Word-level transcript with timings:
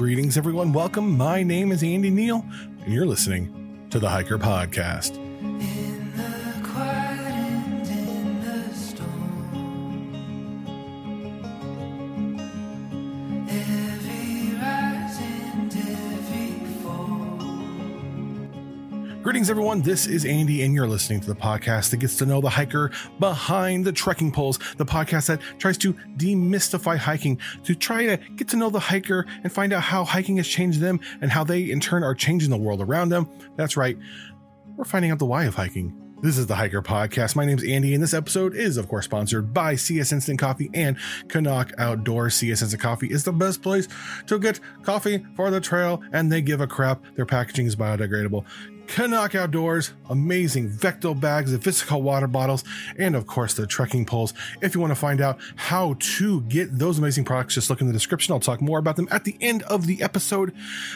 Greetings, 0.00 0.38
everyone. 0.38 0.72
Welcome. 0.72 1.18
My 1.18 1.42
name 1.42 1.70
is 1.72 1.82
Andy 1.82 2.08
Neal, 2.08 2.42
and 2.82 2.90
you're 2.90 3.04
listening 3.04 3.86
to 3.90 3.98
the 3.98 4.08
Hiker 4.08 4.38
Podcast. 4.38 5.18
Greetings, 19.40 19.50
everyone. 19.52 19.80
This 19.80 20.06
is 20.06 20.26
Andy, 20.26 20.62
and 20.64 20.74
you're 20.74 20.86
listening 20.86 21.20
to 21.20 21.26
the 21.26 21.34
podcast 21.34 21.88
that 21.92 21.96
gets 21.96 22.18
to 22.18 22.26
know 22.26 22.42
the 22.42 22.50
hiker 22.50 22.90
behind 23.20 23.86
the 23.86 23.90
trekking 23.90 24.30
poles, 24.30 24.58
the 24.76 24.84
podcast 24.84 25.28
that 25.28 25.40
tries 25.56 25.78
to 25.78 25.94
demystify 26.18 26.98
hiking, 26.98 27.40
to 27.64 27.74
try 27.74 28.04
to 28.04 28.18
get 28.36 28.48
to 28.48 28.58
know 28.58 28.68
the 28.68 28.78
hiker 28.78 29.24
and 29.42 29.50
find 29.50 29.72
out 29.72 29.82
how 29.82 30.04
hiking 30.04 30.36
has 30.36 30.46
changed 30.46 30.80
them 30.80 31.00
and 31.22 31.30
how 31.30 31.42
they, 31.42 31.70
in 31.70 31.80
turn, 31.80 32.04
are 32.04 32.14
changing 32.14 32.50
the 32.50 32.58
world 32.58 32.82
around 32.82 33.08
them. 33.08 33.30
That's 33.56 33.78
right. 33.78 33.96
We're 34.76 34.84
finding 34.84 35.10
out 35.10 35.18
the 35.18 35.24
why 35.24 35.44
of 35.44 35.54
hiking. 35.54 35.96
This 36.22 36.36
is 36.36 36.46
the 36.46 36.56
Hiker 36.56 36.82
Podcast. 36.82 37.34
My 37.34 37.46
name's 37.46 37.64
Andy, 37.64 37.94
and 37.94 38.02
this 38.02 38.12
episode 38.12 38.54
is, 38.54 38.76
of 38.76 38.88
course, 38.88 39.06
sponsored 39.06 39.54
by 39.54 39.74
CS 39.74 40.12
Instant 40.12 40.38
Coffee 40.38 40.68
and 40.74 40.98
CNOC 41.28 41.72
Outdoors. 41.78 42.34
CS 42.34 42.60
Instant 42.60 42.82
Coffee 42.82 43.06
is 43.06 43.24
the 43.24 43.32
best 43.32 43.62
place 43.62 43.88
to 44.26 44.38
get 44.38 44.60
coffee 44.82 45.24
for 45.34 45.50
the 45.50 45.62
trail, 45.62 46.02
and 46.12 46.30
they 46.30 46.42
give 46.42 46.60
a 46.60 46.66
crap. 46.66 47.02
Their 47.14 47.24
packaging 47.24 47.64
is 47.64 47.74
biodegradable. 47.74 48.44
CNOC 48.90 49.36
Outdoors, 49.36 49.92
amazing 50.08 50.68
Vecto 50.68 51.18
bags, 51.18 51.52
the 51.52 51.58
Vesica 51.58 52.00
water 52.00 52.26
bottles, 52.26 52.64
and 52.98 53.14
of 53.14 53.24
course 53.24 53.54
the 53.54 53.64
trekking 53.64 54.04
poles. 54.04 54.34
If 54.62 54.74
you 54.74 54.80
want 54.80 54.90
to 54.90 54.96
find 54.96 55.20
out 55.20 55.38
how 55.54 55.94
to 56.00 56.40
get 56.42 56.76
those 56.76 56.98
amazing 56.98 57.24
products, 57.24 57.54
just 57.54 57.70
look 57.70 57.80
in 57.80 57.86
the 57.86 57.92
description. 57.92 58.32
I'll 58.32 58.40
talk 58.40 58.60
more 58.60 58.80
about 58.80 58.96
them 58.96 59.06
at 59.12 59.22
the 59.22 59.36
end 59.40 59.62
of 59.62 59.86
the 59.86 60.02
episode. 60.02 60.52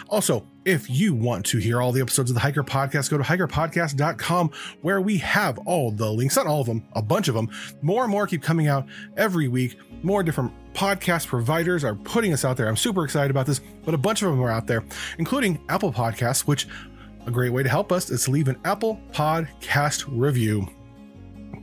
Also, 0.08 0.44
if 0.64 0.90
you 0.90 1.14
want 1.14 1.46
to 1.46 1.58
hear 1.58 1.80
all 1.80 1.92
the 1.92 2.00
episodes 2.00 2.30
of 2.30 2.34
the 2.34 2.40
Hiker 2.40 2.64
Podcast, 2.64 3.10
go 3.10 3.18
to 3.18 3.22
hikerpodcast.com 3.22 4.50
where 4.82 5.00
we 5.00 5.18
have 5.18 5.60
all 5.60 5.92
the 5.92 6.10
links, 6.10 6.34
not 6.34 6.48
all 6.48 6.62
of 6.62 6.66
them, 6.66 6.82
a 6.94 7.02
bunch 7.02 7.28
of 7.28 7.36
them. 7.36 7.48
More 7.80 8.02
and 8.02 8.10
more 8.10 8.26
keep 8.26 8.42
coming 8.42 8.66
out 8.66 8.86
every 9.16 9.46
week. 9.46 9.78
More 10.02 10.24
different 10.24 10.52
podcast 10.74 11.28
providers 11.28 11.84
are 11.84 11.94
putting 11.94 12.32
us 12.32 12.44
out 12.44 12.56
there. 12.56 12.66
I'm 12.66 12.76
super 12.76 13.04
excited 13.04 13.30
about 13.30 13.46
this, 13.46 13.60
but 13.84 13.94
a 13.94 13.98
bunch 13.98 14.22
of 14.22 14.30
them 14.30 14.42
are 14.42 14.50
out 14.50 14.66
there, 14.66 14.82
including 15.18 15.60
Apple 15.68 15.92
Podcasts, 15.92 16.40
which 16.40 16.66
a 17.26 17.30
great 17.30 17.50
way 17.50 17.62
to 17.62 17.68
help 17.68 17.92
us 17.92 18.10
is 18.10 18.24
to 18.24 18.30
leave 18.30 18.48
an 18.48 18.58
Apple 18.64 19.00
Podcast 19.12 20.04
review. 20.08 20.68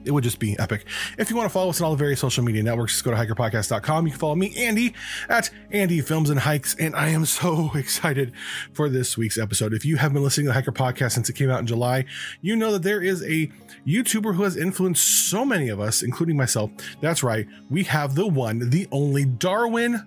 It 0.04 0.12
would 0.12 0.24
just 0.24 0.40
be 0.40 0.58
epic. 0.58 0.88
If 1.20 1.30
you 1.30 1.36
want 1.36 1.46
to 1.46 1.54
follow 1.54 1.70
us 1.70 1.80
on 1.80 1.86
all 1.86 1.92
the 1.92 1.98
various 1.98 2.20
social 2.20 2.44
media 2.44 2.64
networks, 2.64 2.94
just 2.94 3.04
go 3.04 3.12
to 3.12 3.18
hikerpodcast.com. 3.18 4.08
You 4.08 4.12
can 4.12 4.20
follow 4.20 4.36
me, 4.36 4.56
Andy, 4.58 4.96
at 5.30 5.52
Andy 5.72 6.02
Films 6.02 6.32
and 6.32 6.40
Hikes. 6.40 6.76
And 6.76 6.96
I 6.96 7.10
am 7.10 7.26
so 7.26 7.72
excited 7.76 8.34
for 8.74 8.90
this 8.90 9.16
week's 9.16 9.38
episode. 9.38 9.74
If 9.74 9.86
you 9.86 9.98
have 9.98 10.14
been 10.14 10.24
listening 10.24 10.46
to 10.46 10.50
the 10.50 10.54
Hiker 10.56 10.72
Podcast 10.72 11.12
since 11.12 11.30
it 11.30 11.34
came 11.34 11.52
out 11.52 11.60
in 11.60 11.68
July, 11.68 12.06
you 12.42 12.56
know 12.56 12.72
that 12.72 12.82
there 12.82 13.02
is 13.02 13.22
a 13.24 13.52
YouTuber 13.86 14.36
who 14.36 14.44
has 14.44 14.58
influenced 14.58 15.30
so 15.30 15.46
many 15.46 15.70
of 15.70 15.80
us, 15.80 16.02
including 16.02 16.36
myself. 16.36 16.72
That's 17.00 17.22
right. 17.22 17.46
We 17.70 17.84
have 17.84 18.16
the 18.16 18.28
one, 18.28 18.72
the 18.72 18.88
only 18.92 19.26
Darwin 19.26 20.04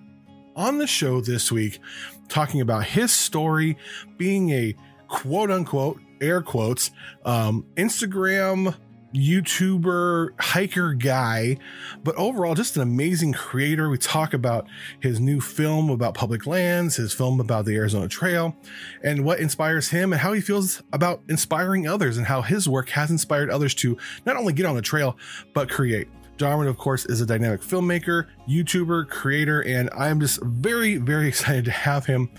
on 0.57 0.77
the 0.77 0.87
show 0.87 1.21
this 1.21 1.51
week, 1.51 1.79
talking 2.27 2.59
about 2.61 2.85
his 2.85 3.13
story 3.13 3.77
being 4.17 4.49
a 4.51 4.75
quote 5.07 5.51
unquote 5.51 5.99
air 6.21 6.41
quotes 6.41 6.91
um, 7.25 7.65
Instagram 7.75 8.75
YouTuber 9.15 10.31
hiker 10.39 10.93
guy, 10.93 11.57
but 12.03 12.15
overall 12.15 12.53
just 12.53 12.75
an 12.75 12.81
amazing 12.81 13.33
creator. 13.33 13.89
We 13.89 13.97
talk 13.97 14.33
about 14.33 14.67
his 14.99 15.19
new 15.19 15.39
film 15.39 15.89
about 15.89 16.13
public 16.13 16.45
lands, 16.45 16.97
his 16.97 17.13
film 17.13 17.39
about 17.39 17.65
the 17.65 17.75
Arizona 17.75 18.07
Trail, 18.07 18.55
and 19.03 19.23
what 19.23 19.39
inspires 19.39 19.89
him 19.89 20.11
and 20.11 20.21
how 20.21 20.33
he 20.33 20.41
feels 20.41 20.83
about 20.91 21.21
inspiring 21.29 21.87
others 21.87 22.17
and 22.17 22.27
how 22.27 22.41
his 22.41 22.67
work 22.67 22.89
has 22.89 23.09
inspired 23.09 23.49
others 23.49 23.73
to 23.75 23.97
not 24.25 24.35
only 24.35 24.53
get 24.53 24.65
on 24.65 24.75
the 24.75 24.81
trail, 24.81 25.17
but 25.53 25.69
create. 25.69 26.09
Darwin, 26.37 26.67
of 26.67 26.77
course, 26.77 27.05
is 27.05 27.21
a 27.21 27.25
dynamic 27.25 27.61
filmmaker, 27.61 28.27
YouTuber, 28.49 29.07
creator, 29.07 29.61
and 29.63 29.89
I 29.95 30.09
am 30.09 30.19
just 30.19 30.41
very, 30.43 30.97
very 30.97 31.27
excited 31.29 31.63
to 31.65 31.71
have 31.71 32.05
him 32.05 32.29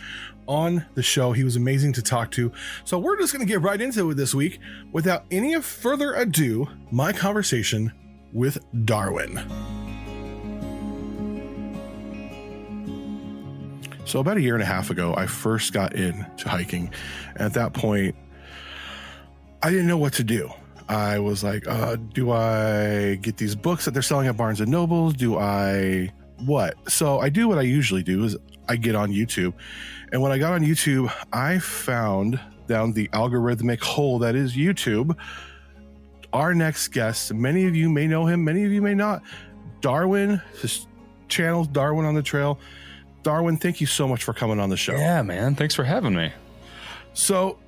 on 0.47 0.85
the 0.95 1.03
show. 1.03 1.33
He 1.33 1.45
was 1.45 1.57
amazing 1.57 1.93
to 1.95 2.03
talk 2.03 2.31
to. 2.33 2.53
So 2.85 2.99
we're 2.99 3.19
just 3.19 3.33
going 3.33 3.47
to 3.47 3.51
get 3.51 3.63
right 3.63 3.81
into 3.81 4.11
it 4.11 4.15
this 4.15 4.35
week 4.35 4.61
without 4.93 5.25
any 5.31 5.61
further 5.61 6.15
ado. 6.15 6.69
My 6.91 7.13
conversation 7.13 7.93
with 8.33 8.59
Darwin. 8.85 9.41
So 14.05 14.21
about 14.21 14.37
a 14.37 14.41
year 14.41 14.55
and 14.55 14.63
a 14.63 14.67
half 14.67 14.91
ago, 14.91 15.15
I 15.17 15.27
first 15.27 15.73
got 15.73 15.95
into 15.95 16.49
hiking. 16.49 16.93
At 17.37 17.55
that 17.55 17.73
point, 17.73 18.15
I 19.63 19.71
didn't 19.71 19.89
know 19.89 19.99
what 19.99 20.13
to 20.15 20.25
do. 20.25 20.51
I 20.89 21.19
was 21.19 21.43
like, 21.43 21.67
uh, 21.67 21.97
do 21.97 22.31
I 22.31 23.17
get 23.17 23.37
these 23.37 23.57
books 23.57 23.85
that 23.85 23.91
they're 23.91 24.03
selling 24.03 24.29
at 24.29 24.37
Barnes 24.37 24.61
and 24.61 24.71
Nobles? 24.71 25.15
Do 25.15 25.37
I 25.39 26.13
what? 26.39 26.77
So 26.89 27.19
I 27.19 27.29
do 27.29 27.49
what 27.49 27.59
I 27.59 27.63
usually 27.63 28.05
do 28.05 28.25
is 28.25 28.37
I 28.69 28.77
get 28.77 28.95
on 28.95 29.11
YouTube. 29.11 29.55
And 30.13 30.23
when 30.23 30.33
I 30.33 30.39
got 30.39 30.53
on 30.53 30.63
YouTube, 30.63 31.13
I 31.33 31.59
found 31.59 32.41
down 32.67 32.93
the 32.93 33.09
algorithmic 33.09 33.81
hole 33.81 34.19
that 34.21 34.35
is 34.35 34.55
YouTube 34.55 35.17
our 36.33 36.55
next 36.55 36.89
guest. 36.89 37.33
Many 37.33 37.67
of 37.67 37.75
you 37.75 37.89
may 37.89 38.07
know 38.07 38.27
him, 38.27 38.45
many 38.45 38.65
of 38.65 38.73
you 38.73 38.83
may 38.83 38.95
not. 38.95 39.23
Darwin, 39.81 40.41
his 40.61 40.87
channel, 41.29 41.65
Darwin 41.65 42.05
on 42.05 42.15
the 42.15 42.23
Trail. 42.23 42.59
Darwin, 43.23 43.57
thank 43.57 43.81
you 43.81 43.87
so 43.87 44.07
much 44.07 44.23
for 44.23 44.33
coming 44.33 44.61
on 44.61 44.69
the 44.69 44.77
show. 44.77 44.95
Yeah, 44.95 45.23
man. 45.23 45.55
Thanks 45.55 45.75
for 45.75 45.83
having 45.85 46.15
me. 46.15 46.33
So, 47.15 47.59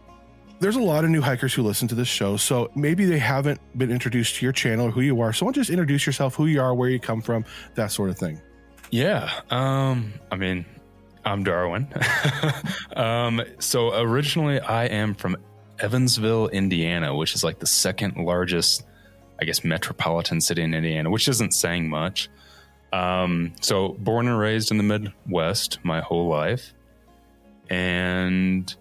there's 0.60 0.76
a 0.76 0.82
lot 0.82 1.04
of 1.04 1.10
new 1.10 1.20
hikers 1.20 1.54
who 1.54 1.62
listen 1.62 1.88
to 1.88 1.94
this 1.94 2.08
show. 2.08 2.36
So, 2.36 2.70
maybe 2.74 3.06
they 3.06 3.18
haven't 3.18 3.60
been 3.78 3.90
introduced 3.90 4.36
to 4.36 4.46
your 4.46 4.52
channel 4.52 4.86
or 4.86 4.90
who 4.90 5.00
you 5.00 5.20
are. 5.20 5.32
So, 5.32 5.46
why 5.46 5.48
don't 5.48 5.54
just 5.54 5.70
introduce 5.70 6.06
yourself, 6.06 6.34
who 6.34 6.46
you 6.46 6.60
are, 6.60 6.74
where 6.74 6.90
you 6.90 7.00
come 7.00 7.22
from, 7.22 7.44
that 7.74 7.90
sort 7.90 8.10
of 8.10 8.18
thing. 8.18 8.40
Yeah. 8.90 9.30
Um, 9.50 10.12
I 10.30 10.36
mean, 10.36 10.66
I'm 11.28 11.44
Darwin. 11.44 11.86
um, 12.96 13.42
so 13.58 13.94
originally 14.00 14.60
I 14.60 14.86
am 14.86 15.14
from 15.14 15.36
Evansville, 15.78 16.48
Indiana, 16.48 17.14
which 17.14 17.34
is 17.34 17.44
like 17.44 17.58
the 17.58 17.66
second 17.66 18.16
largest, 18.16 18.86
I 19.38 19.44
guess, 19.44 19.62
metropolitan 19.62 20.40
city 20.40 20.62
in 20.62 20.72
Indiana, 20.72 21.10
which 21.10 21.28
isn't 21.28 21.52
saying 21.52 21.90
much. 21.90 22.30
Um, 22.94 23.52
so 23.60 23.90
born 23.98 24.26
and 24.26 24.38
raised 24.38 24.70
in 24.70 24.78
the 24.78 24.82
Midwest 24.82 25.80
my 25.82 26.00
whole 26.00 26.28
life. 26.28 26.72
And 27.68 28.74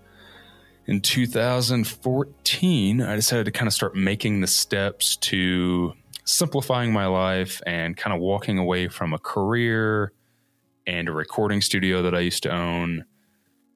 in 0.85 1.01
2014, 1.01 3.01
I 3.01 3.15
decided 3.17 3.43
to 3.43 3.51
kind 3.51 3.67
of 3.67 3.73
start 3.73 3.93
making 3.93 4.39
the 4.39 4.47
steps 4.47 5.17
to 5.17 5.91
simplifying 6.23 6.93
my 6.93 7.07
life 7.07 7.61
and 7.65 7.97
kind 7.97 8.15
of 8.15 8.21
walking 8.21 8.57
away 8.57 8.87
from 8.87 9.11
a 9.11 9.19
career 9.19 10.13
and 10.87 11.09
a 11.09 11.11
recording 11.11 11.61
studio 11.61 12.01
that 12.01 12.15
I 12.15 12.21
used 12.21 12.43
to 12.43 12.49
own 12.49 13.05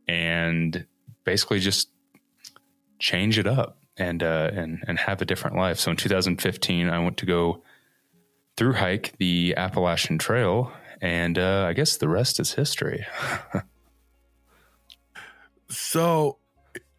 and 0.08 0.86
basically 1.26 1.60
just 1.60 1.90
change 3.00 3.38
it 3.38 3.46
up 3.46 3.78
and 3.98 4.24
uh, 4.24 4.50
and 4.54 4.84
and 4.88 4.98
have 4.98 5.22
a 5.22 5.26
different 5.26 5.58
life. 5.58 5.78
So 5.78 5.92
in 5.92 5.98
2015, 5.98 6.90
I 6.90 7.00
went 7.00 7.18
to 7.18 7.26
go 7.26 7.62
through 8.58 8.74
hike 8.74 9.14
the 9.18 9.54
Appalachian 9.58 10.18
Trail, 10.18 10.72
and 11.02 11.38
uh, 11.38 11.66
I 11.68 11.74
guess 11.74 11.98
the 11.98 12.08
rest 12.10 12.40
is 12.40 12.54
history. 12.54 13.06
so 15.70 16.38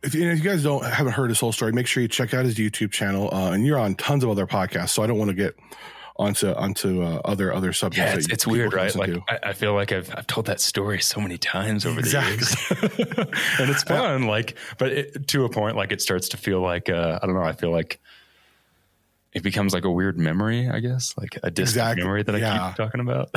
if 0.03 0.15
you, 0.15 0.29
if 0.29 0.39
you, 0.39 0.45
guys 0.45 0.63
don't 0.63 0.85
haven't 0.85 1.15
heard 1.15 1.31
his 1.31 1.41
whole 1.41 1.53
story, 1.53 1.73
make 1.73 1.87
sure 1.87 2.03
you 2.03 2.09
check 2.09 2.35
out 2.35 2.45
his 2.45 2.57
YouTube 2.57 2.93
channel. 2.93 3.33
Uh, 3.33 3.53
and 3.53 3.67
you're 3.67 3.79
on 3.79 3.95
tons 3.95 4.23
of 4.23 4.31
other 4.31 4.47
podcasts, 4.47 4.91
so 4.91 5.03
I 5.03 5.07
don't 5.07 5.19
want 5.19 5.31
to 5.31 5.37
get 5.37 5.57
onto 6.17 6.53
onto 6.53 7.03
uh, 7.03 7.21
other 7.25 7.53
other 7.53 7.73
subjects. 7.73 8.13
Yeah, 8.13 8.19
it's, 8.19 8.29
it's 8.29 8.47
weird, 8.47 8.73
right? 8.73 8.95
Like 8.95 9.17
I, 9.29 9.39
I, 9.51 9.53
feel 9.53 9.75
like 9.75 9.93
I've 9.93 10.13
I've 10.15 10.27
told 10.27 10.47
that 10.47 10.61
story 10.61 11.01
so 11.01 11.21
many 11.21 11.39
times 11.39 11.87
over 11.87 11.99
exactly. 11.99 12.37
the 12.37 13.17
years, 13.17 13.29
and 13.61 13.71
it's 13.71 13.83
fun. 13.95 14.27
Like, 14.27 14.57
but 14.79 14.93
it, 14.93 15.29
to 15.29 15.45
a 15.45 15.49
point, 15.49 15.77
like 15.77 15.93
it 15.93 16.01
starts 16.03 16.29
to 16.31 16.37
feel 16.37 16.61
like 16.61 16.89
uh, 16.91 17.19
I 17.23 17.27
don't 17.27 17.35
know. 17.35 17.43
I 17.43 17.53
feel 17.53 17.71
like 17.71 18.01
it 19.33 19.43
becomes 19.43 19.73
like 19.73 19.85
a 19.85 19.91
weird 19.91 20.19
memory, 20.19 20.69
I 20.69 20.81
guess, 20.81 21.15
like 21.17 21.37
a 21.43 21.51
distant 21.51 21.61
Exactly. 21.87 22.05
memory 22.05 22.23
that 22.23 22.35
I 22.35 22.39
Yeah. 22.39 22.69
keep 22.69 22.77
talking 22.77 23.01
about. 23.01 23.31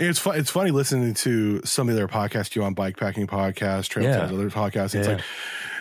it's 0.00 0.18
fun. 0.18 0.38
It's 0.38 0.50
funny 0.50 0.70
listening 0.70 1.12
to 1.14 1.60
some 1.66 1.90
of 1.90 1.96
their 1.96 2.08
podcasts. 2.08 2.56
You 2.56 2.62
on 2.64 2.74
bikepacking 2.74 3.26
podcast, 3.26 3.88
trail 3.88 4.06
Yeah. 4.06 4.20
tales, 4.26 4.32
other 4.32 4.48
podcasts. 4.48 4.94
It's 4.94 5.06
Yeah. 5.06 5.16
like 5.16 5.24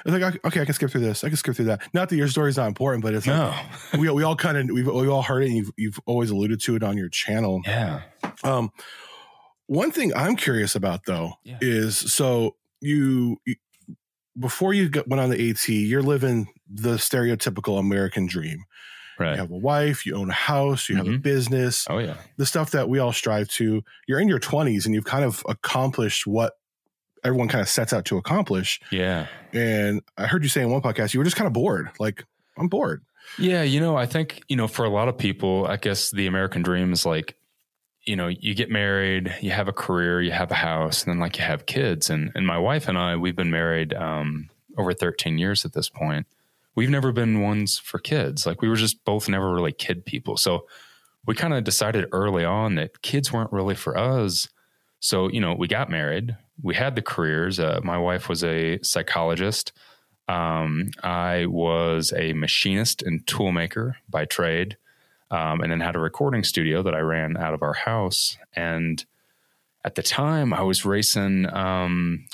it's 0.08 0.24
like 0.24 0.46
okay, 0.46 0.62
I 0.62 0.66
can 0.66 0.74
skip 0.74 0.90
through 0.90 1.02
this. 1.02 1.24
I 1.24 1.28
can 1.28 1.38
skip 1.38 1.56
through 1.56 1.66
that. 1.66 1.82
Not 1.94 2.10
that 2.10 2.16
your 2.16 2.28
story's 2.30 2.58
not 2.58 2.68
important, 2.68 3.04
but 3.04 3.14
it's 3.14 3.28
like 3.28 3.56
we 4.00 4.10
we 4.10 4.24
all 4.24 4.36
kind 4.36 4.58
of 4.58 4.70
we've 4.74 4.88
we 4.88 5.08
all 5.08 5.22
heard 5.22 5.44
it. 5.44 5.48
and 5.48 5.58
You've 5.58 5.72
you've 5.78 6.00
always 6.06 6.30
alluded 6.32 6.62
to 6.62 6.76
it 6.76 6.84
on 6.84 6.98
your 6.98 7.10
channel. 7.10 7.62
Yeah. 7.66 8.02
Um, 8.44 8.72
one 9.68 9.92
thing 9.92 10.14
I'm 10.16 10.36
curious 10.38 10.76
about 10.76 11.02
though 11.06 11.34
Yeah. 11.44 11.58
is 11.62 11.98
so 11.98 12.56
you, 12.80 13.38
you 13.46 13.56
before 14.40 14.74
you 14.74 14.88
got, 14.88 15.08
went 15.08 15.20
on 15.20 15.30
the 15.30 15.50
AT, 15.50 15.68
you're 15.68 16.02
living 16.04 16.48
the 16.70 16.94
stereotypical 16.96 17.80
American 17.80 18.28
dream. 18.28 18.64
Right. 19.20 19.32
You 19.32 19.38
have 19.38 19.50
a 19.52 19.58
wife, 19.58 20.06
you 20.06 20.16
own 20.16 20.30
a 20.30 20.34
house, 20.34 20.88
you 20.90 20.96
have 20.96 21.08
a 21.08 21.12
Mhm. 21.12 21.22
business, 21.24 21.86
Oh 21.90 21.98
yeah. 21.98 22.18
the 22.38 22.46
stuff 22.46 22.70
that 22.72 22.88
we 22.88 23.00
all 23.00 23.12
strive 23.12 23.50
to. 23.50 23.84
You're 24.08 24.20
in 24.20 24.28
your 24.28 24.40
20s 24.40 24.86
and 24.86 24.94
you've 24.94 25.06
kind 25.06 25.26
of 25.26 25.44
accomplished 25.50 26.28
what 26.28 26.54
everyone 27.28 27.48
kind 27.48 27.62
of 27.62 27.70
sets 27.70 27.94
out 27.94 28.06
to 28.06 28.18
accomplish. 28.18 28.80
Yeah. 28.92 29.28
And 29.54 30.02
I 30.18 30.26
heard 30.26 30.44
you 30.44 30.50
say 30.50 30.62
in 30.62 30.70
one 30.70 30.82
podcast 30.82 31.14
you 31.14 31.20
were 31.20 31.24
just 31.24 31.36
kind 31.36 31.48
of 31.48 31.54
bored. 31.54 31.90
Like, 32.00 32.24
I'm 32.58 32.68
bored. 32.68 33.04
Yeah, 33.38 33.64
you 33.64 33.80
know, 33.80 33.96
I 33.96 34.06
think, 34.06 34.42
you 34.48 34.56
know, 34.56 34.68
for 34.68 34.86
a 34.86 34.90
lot 34.90 35.10
of 35.10 35.18
people, 35.18 35.68
I 35.68 35.78
guess 35.78 36.12
the 36.12 36.28
American 36.28 36.62
dream 36.62 36.94
is 36.94 37.06
like, 37.06 37.36
you 38.06 38.16
know, 38.16 38.28
you 38.28 38.56
get 38.56 38.72
married, 38.72 39.36
you 39.42 39.52
have 39.52 39.68
a 39.68 39.74
career, 39.74 40.22
you 40.22 40.32
have 40.32 40.50
a 40.50 40.56
house, 40.56 41.04
and 41.04 41.12
then 41.12 41.20
like 41.20 41.38
you 41.38 41.44
have 41.44 41.66
kids. 41.66 42.10
And 42.10 42.32
and 42.36 42.48
my 42.48 42.58
wife 42.58 42.88
and 42.88 42.98
I, 42.98 43.18
we've 43.18 43.36
been 43.36 43.52
married 43.52 43.94
um 43.94 44.50
over 44.78 44.94
13 44.94 45.38
years 45.38 45.66
at 45.66 45.74
this 45.74 45.90
point. 45.90 46.26
We've 46.76 46.90
never 46.90 47.12
been 47.12 47.42
ones 47.42 47.80
for 47.80 48.00
kids. 48.00 48.46
Like 48.46 48.62
we 48.62 48.70
were 48.70 48.76
just 48.76 49.04
both 49.04 49.28
never 49.28 49.52
really 49.52 49.74
kid 49.74 50.06
people. 50.06 50.38
So 50.38 50.68
we 51.26 51.36
kind 51.36 51.54
of 51.54 51.64
decided 51.64 52.06
early 52.12 52.46
on 52.46 52.76
that 52.76 53.02
kids 53.02 53.34
weren't 53.34 53.52
really 53.52 53.76
for 53.76 53.98
us. 53.98 54.48
So, 55.00 55.30
you 55.30 55.42
know, 55.42 55.54
we 55.54 55.68
got 55.68 55.90
married. 55.90 56.38
We 56.62 56.76
had 56.76 56.96
the 56.96 57.02
careers. 57.02 57.60
Uh, 57.60 57.80
my 57.84 57.98
wife 57.98 58.30
was 58.30 58.44
a 58.44 58.80
psychologist. 58.82 59.74
Um, 60.28 60.92
I 61.04 61.46
was 61.46 62.14
a 62.16 62.34
machinist 62.34 63.02
and 63.02 63.26
toolmaker 63.26 63.94
by 64.10 64.26
trade, 64.26 64.78
um, 65.32 65.62
and 65.62 65.72
then 65.72 65.80
had 65.80 65.96
a 65.96 66.00
recording 66.00 66.44
studio 66.44 66.84
that 66.84 66.94
I 66.94 67.00
ran 67.00 67.38
out 67.38 67.54
of 67.54 67.62
our 67.62 67.74
house. 67.74 68.38
And 68.54 69.04
at 69.86 69.96
the 69.96 70.04
time, 70.04 70.54
I 70.54 70.64
was 70.64 70.84
racing, 70.84 71.48
um, 71.54 72.26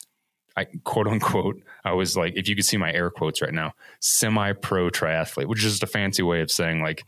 I 0.58 0.66
quote 0.84 1.08
unquote, 1.08 1.62
I 1.84 1.94
was 1.94 2.18
like, 2.18 2.34
if 2.36 2.48
you 2.48 2.56
could 2.56 2.66
see 2.66 2.78
my 2.78 2.92
air 2.92 3.10
quotes 3.12 3.42
right 3.42 3.54
now, 3.54 3.74
semi 4.00 4.54
pro 4.54 4.90
triathlete, 4.90 5.46
which 5.46 5.64
is 5.64 5.74
just 5.74 5.84
a 5.84 5.88
fancy 5.88 6.24
way 6.24 6.42
of 6.42 6.50
saying 6.50 6.82
like 6.82 7.06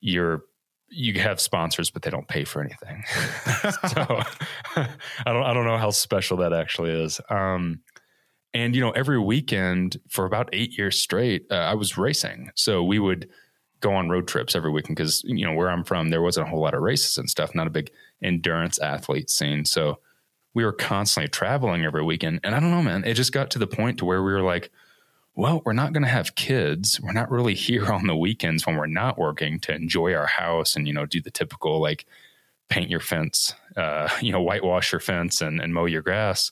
you're 0.00 0.42
you 0.90 1.20
have 1.20 1.40
sponsors, 1.40 1.90
but 1.90 2.02
they 2.02 2.10
don't 2.10 2.28
pay 2.28 2.44
for 2.44 2.62
anything. 2.62 3.02
so 3.88 4.22
I 4.76 5.32
don't 5.32 5.44
I 5.44 5.54
don't 5.54 5.66
know 5.66 5.78
how 5.78 5.90
special 5.90 6.36
that 6.38 6.52
actually 6.52 6.90
is. 6.90 7.20
Um, 7.30 7.80
and 8.52 8.74
you 8.74 8.80
know, 8.80 8.90
every 8.90 9.18
weekend 9.18 9.98
for 10.08 10.24
about 10.24 10.48
eight 10.52 10.76
years 10.76 11.00
straight, 11.00 11.46
uh, 11.50 11.54
I 11.54 11.74
was 11.74 11.96
racing. 11.96 12.50
So 12.56 12.82
we 12.82 12.98
would 12.98 13.28
go 13.80 13.94
on 13.94 14.10
road 14.10 14.28
trips 14.28 14.54
every 14.54 14.70
weekend 14.70 14.96
because 14.96 15.22
you 15.24 15.46
know 15.46 15.54
where 15.54 15.70
I'm 15.70 15.84
from, 15.84 16.10
there 16.10 16.22
wasn't 16.22 16.48
a 16.48 16.50
whole 16.50 16.60
lot 16.60 16.74
of 16.74 16.82
races 16.82 17.16
and 17.16 17.30
stuff. 17.30 17.54
Not 17.54 17.66
a 17.66 17.70
big 17.70 17.90
endurance 18.22 18.78
athlete 18.78 19.30
scene. 19.30 19.64
So 19.64 20.00
we 20.54 20.64
were 20.64 20.72
constantly 20.72 21.28
traveling 21.28 21.84
every 21.84 22.04
weekend. 22.04 22.40
And 22.42 22.54
I 22.54 22.60
don't 22.60 22.72
know, 22.72 22.82
man, 22.82 23.04
it 23.04 23.14
just 23.14 23.32
got 23.32 23.50
to 23.52 23.58
the 23.58 23.66
point 23.66 23.98
to 23.98 24.04
where 24.04 24.22
we 24.22 24.32
were 24.32 24.42
like, 24.42 24.70
well, 25.34 25.62
we're 25.64 25.72
not 25.72 25.92
going 25.92 26.02
to 26.02 26.08
have 26.08 26.34
kids. 26.34 27.00
We're 27.00 27.12
not 27.12 27.30
really 27.30 27.54
here 27.54 27.92
on 27.92 28.06
the 28.06 28.16
weekends 28.16 28.66
when 28.66 28.76
we're 28.76 28.86
not 28.86 29.18
working 29.18 29.60
to 29.60 29.74
enjoy 29.74 30.14
our 30.14 30.26
house 30.26 30.76
and, 30.76 30.86
you 30.86 30.94
know, 30.94 31.06
do 31.06 31.20
the 31.20 31.30
typical 31.30 31.80
like 31.80 32.06
paint 32.68 32.90
your 32.90 33.00
fence, 33.00 33.54
uh, 33.76 34.08
you 34.20 34.32
know, 34.32 34.42
whitewash 34.42 34.92
your 34.92 35.00
fence 35.00 35.40
and, 35.40 35.60
and 35.60 35.72
mow 35.74 35.86
your 35.86 36.02
grass. 36.02 36.50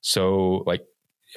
So 0.00 0.62
like, 0.66 0.84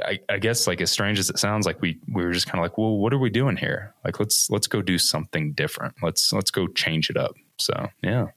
I, 0.05 0.19
I 0.29 0.37
guess 0.37 0.67
like 0.67 0.79
as 0.79 0.89
strange 0.89 1.19
as 1.19 1.29
it 1.29 1.37
sounds, 1.37 1.65
like 1.65 1.81
we 1.81 1.99
we 2.07 2.23
were 2.23 2.31
just 2.31 2.47
kind 2.47 2.59
of 2.59 2.63
like, 2.63 2.77
well, 2.77 2.97
what 2.97 3.13
are 3.13 3.19
we 3.19 3.29
doing 3.29 3.57
here? 3.57 3.93
Like 4.05 4.21
let's 4.21 4.49
let's 4.49 4.67
go 4.67 4.81
do 4.81 4.97
something 4.97 5.51
different. 5.51 5.95
Let's 6.01 6.31
let's 6.31 6.49
go 6.49 6.67
change 6.67 7.09
it 7.09 7.17
up. 7.17 7.35
So 7.59 7.89
yeah, 8.01 8.27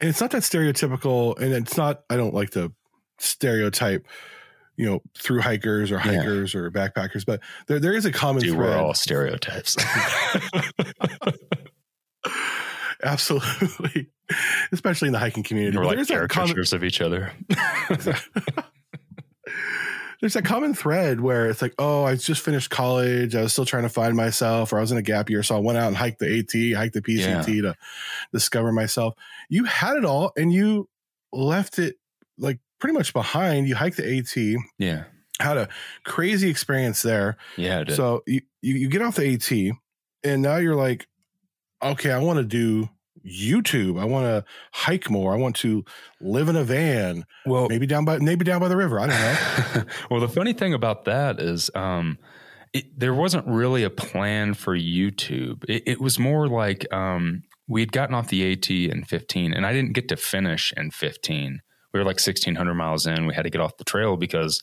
And 0.00 0.10
it's 0.10 0.20
not 0.20 0.30
that 0.30 0.42
stereotypical. 0.42 1.38
And 1.40 1.52
it's 1.52 1.76
not, 1.76 2.02
I 2.10 2.16
don't 2.16 2.34
like 2.34 2.50
the 2.50 2.72
stereotype, 3.18 4.06
you 4.76 4.86
know, 4.86 5.00
through 5.18 5.40
hikers 5.40 5.90
or 5.90 5.96
Yeah. 5.96 6.18
hikers 6.18 6.54
or 6.54 6.70
backpackers, 6.70 7.24
but 7.26 7.40
there, 7.66 7.78
there 7.78 7.94
is 7.94 8.04
a 8.04 8.12
common 8.12 8.42
dude, 8.42 8.54
thread. 8.54 8.68
we're 8.70 8.76
all 8.78 8.94
stereotypes. 8.94 9.76
Absolutely. 13.02 14.08
Especially 14.72 15.06
in 15.08 15.12
the 15.12 15.18
hiking 15.18 15.42
community. 15.42 15.76
we're 15.76 15.84
But 15.84 15.88
like 15.88 15.96
there's 15.96 16.08
that 16.08 16.28
common, 16.30 16.48
caricatures 16.54 16.72
of 16.72 16.82
each 16.84 17.00
other. 17.00 17.32
there's 20.20 20.32
that 20.32 20.44
common 20.44 20.74
thread 20.74 21.20
where 21.20 21.48
it's 21.48 21.60
like, 21.62 21.74
oh, 21.78 22.04
I 22.04 22.16
just 22.16 22.40
finished 22.42 22.70
college. 22.70 23.34
I 23.36 23.42
was 23.42 23.52
still 23.52 23.66
trying 23.66 23.82
to 23.84 23.88
find 23.88 24.16
myself, 24.16 24.72
or 24.72 24.78
I 24.78 24.80
was 24.80 24.90
in 24.92 24.98
a 24.98 25.02
gap 25.02 25.28
year. 25.30 25.42
So 25.42 25.56
I 25.56 25.58
went 25.60 25.78
out 25.78 25.88
and 25.88 25.96
hiked 25.96 26.18
the 26.20 26.38
AT, 26.38 26.76
hiked 26.76 26.94
the 26.94 27.02
PCT 27.02 27.62
to 27.62 27.74
discover 28.32 28.72
myself. 28.72 29.14
You 29.48 29.64
had 29.64 29.96
it 29.96 30.04
all 30.04 30.32
and 30.36 30.52
you 30.52 30.88
left 31.32 31.78
it 31.78 31.96
like 32.38 32.58
pretty 32.78 32.96
much 32.96 33.12
behind. 33.12 33.68
You 33.68 33.74
hiked 33.74 33.96
the 33.96 34.18
AT, 34.18 34.62
yeah, 34.78 35.04
had 35.40 35.56
a 35.56 35.68
crazy 36.04 36.48
experience 36.48 37.02
there. 37.02 37.36
yeah. 37.56 37.84
So 37.88 38.22
you, 38.26 38.42
you, 38.62 38.74
you 38.74 38.88
get 38.88 39.02
off 39.02 39.16
the 39.16 39.34
AT 39.34 39.76
and 40.24 40.42
now 40.42 40.56
you're 40.56 40.76
like, 40.76 41.06
okay, 41.82 42.10
I 42.10 42.18
want 42.18 42.38
to 42.38 42.44
do 42.44 42.88
YouTube. 43.24 44.00
I 44.00 44.04
want 44.04 44.26
to 44.26 44.44
hike 44.72 45.10
more. 45.10 45.34
I 45.34 45.36
want 45.36 45.56
to 45.56 45.84
live 46.20 46.48
in 46.48 46.56
a 46.56 46.64
van, 46.64 47.24
well, 47.44 47.68
maybe 47.68 47.86
down 47.86 48.04
by 48.04 48.18
maybe 48.18 48.44
down 48.44 48.60
by 48.60 48.68
the 48.68 48.76
river. 48.76 49.00
I 49.00 49.06
don't 49.06 49.84
know. 49.84 49.92
well, 50.10 50.20
the 50.20 50.28
funny 50.28 50.52
thing 50.52 50.74
about 50.74 51.04
that 51.06 51.40
is, 51.40 51.70
um, 51.74 52.18
it, 52.72 52.98
there 52.98 53.14
wasn't 53.14 53.46
really 53.46 53.82
a 53.82 53.90
plan 53.90 54.54
for 54.54 54.76
YouTube. 54.76 55.64
It, 55.68 55.82
it 55.86 56.00
was 56.00 56.18
more 56.18 56.46
like 56.48 56.92
um, 56.92 57.42
we 57.68 57.80
had 57.80 57.92
gotten 57.92 58.14
off 58.14 58.28
the 58.28 58.52
AT 58.52 58.70
in 58.70 59.04
15, 59.04 59.52
and 59.52 59.66
I 59.66 59.72
didn't 59.72 59.92
get 59.92 60.08
to 60.08 60.16
finish 60.16 60.72
in 60.76 60.90
15. 60.90 61.60
We 61.92 62.00
were 62.00 62.04
like 62.04 62.16
1,600 62.16 62.74
miles 62.74 63.06
in. 63.06 63.26
We 63.26 63.34
had 63.34 63.42
to 63.42 63.50
get 63.50 63.60
off 63.60 63.76
the 63.76 63.84
trail 63.84 64.16
because 64.16 64.62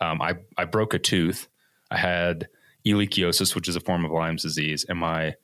um, 0.00 0.20
I 0.20 0.34
I 0.56 0.64
broke 0.64 0.94
a 0.94 0.98
tooth. 0.98 1.48
I 1.90 1.96
had 1.96 2.48
ehrlichiosis, 2.86 3.54
which 3.54 3.68
is 3.68 3.76
a 3.76 3.80
form 3.80 4.04
of 4.04 4.10
Lyme's 4.10 4.42
disease, 4.42 4.84
and 4.88 4.98
my 4.98 5.34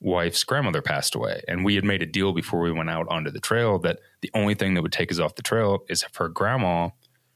wife's 0.00 0.42
grandmother 0.44 0.82
passed 0.82 1.14
away. 1.14 1.42
And 1.46 1.64
we 1.64 1.76
had 1.76 1.84
made 1.84 2.02
a 2.02 2.06
deal 2.06 2.32
before 2.32 2.60
we 2.60 2.72
went 2.72 2.90
out 2.90 3.06
onto 3.08 3.30
the 3.30 3.40
trail 3.40 3.78
that 3.80 4.00
the 4.20 4.30
only 4.34 4.54
thing 4.54 4.74
that 4.74 4.82
would 4.82 4.92
take 4.92 5.12
us 5.12 5.20
off 5.20 5.36
the 5.36 5.42
trail 5.42 5.84
is 5.88 6.02
if 6.02 6.16
her 6.16 6.28
grandma 6.28 6.90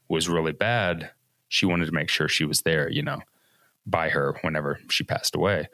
was 0.09 0.27
really 0.27 0.51
bad, 0.51 1.11
she 1.47 1.65
wanted 1.65 1.85
to 1.85 1.93
make 1.93 2.09
sure 2.09 2.27
she 2.27 2.45
was 2.45 2.61
there, 2.61 2.89
you 2.91 3.01
know, 3.01 3.19
by 3.85 4.09
her 4.09 4.37
whenever 4.41 4.79
she 4.89 5.03
passed 5.03 5.33
away. 5.33 5.67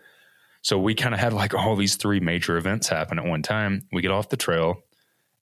So 0.62 0.78
we 0.78 0.96
kind 0.96 1.14
of 1.14 1.20
had 1.20 1.34
like 1.34 1.54
all 1.54 1.76
these 1.76 1.96
three 1.96 2.20
major 2.20 2.58
events 2.58 2.88
happen 2.88 3.20
at 3.20 3.26
one 3.26 3.42
time. 3.42 3.82
We 3.92 4.02
get 4.02 4.12
off 4.12 4.30
the 4.30 4.38
trail. 4.38 4.84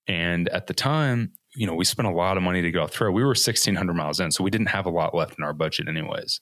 And 0.08 0.50
at 0.50 0.68
the 0.68 0.74
time, 0.74 1.34
you 1.56 1.68
know, 1.68 1.76
we 1.76 1.86
spent 1.86 2.08
a 2.08 2.12
lot 2.12 2.38
of 2.38 2.44
money 2.44 2.62
to 2.62 2.72
get 2.72 2.80
off 2.80 2.92
the 2.92 2.98
trail. 2.98 3.12
We 3.12 3.24
were 3.24 3.30
1,600 3.30 3.94
miles 3.94 4.20
in, 4.20 4.32
so 4.32 4.44
we 4.44 4.50
didn't 4.50 4.68
have 4.68 4.86
a 4.86 4.90
lot 4.90 5.14
left 5.14 5.38
in 5.38 5.44
our 5.44 5.54
budget, 5.54 5.88
anyways. 5.88 6.40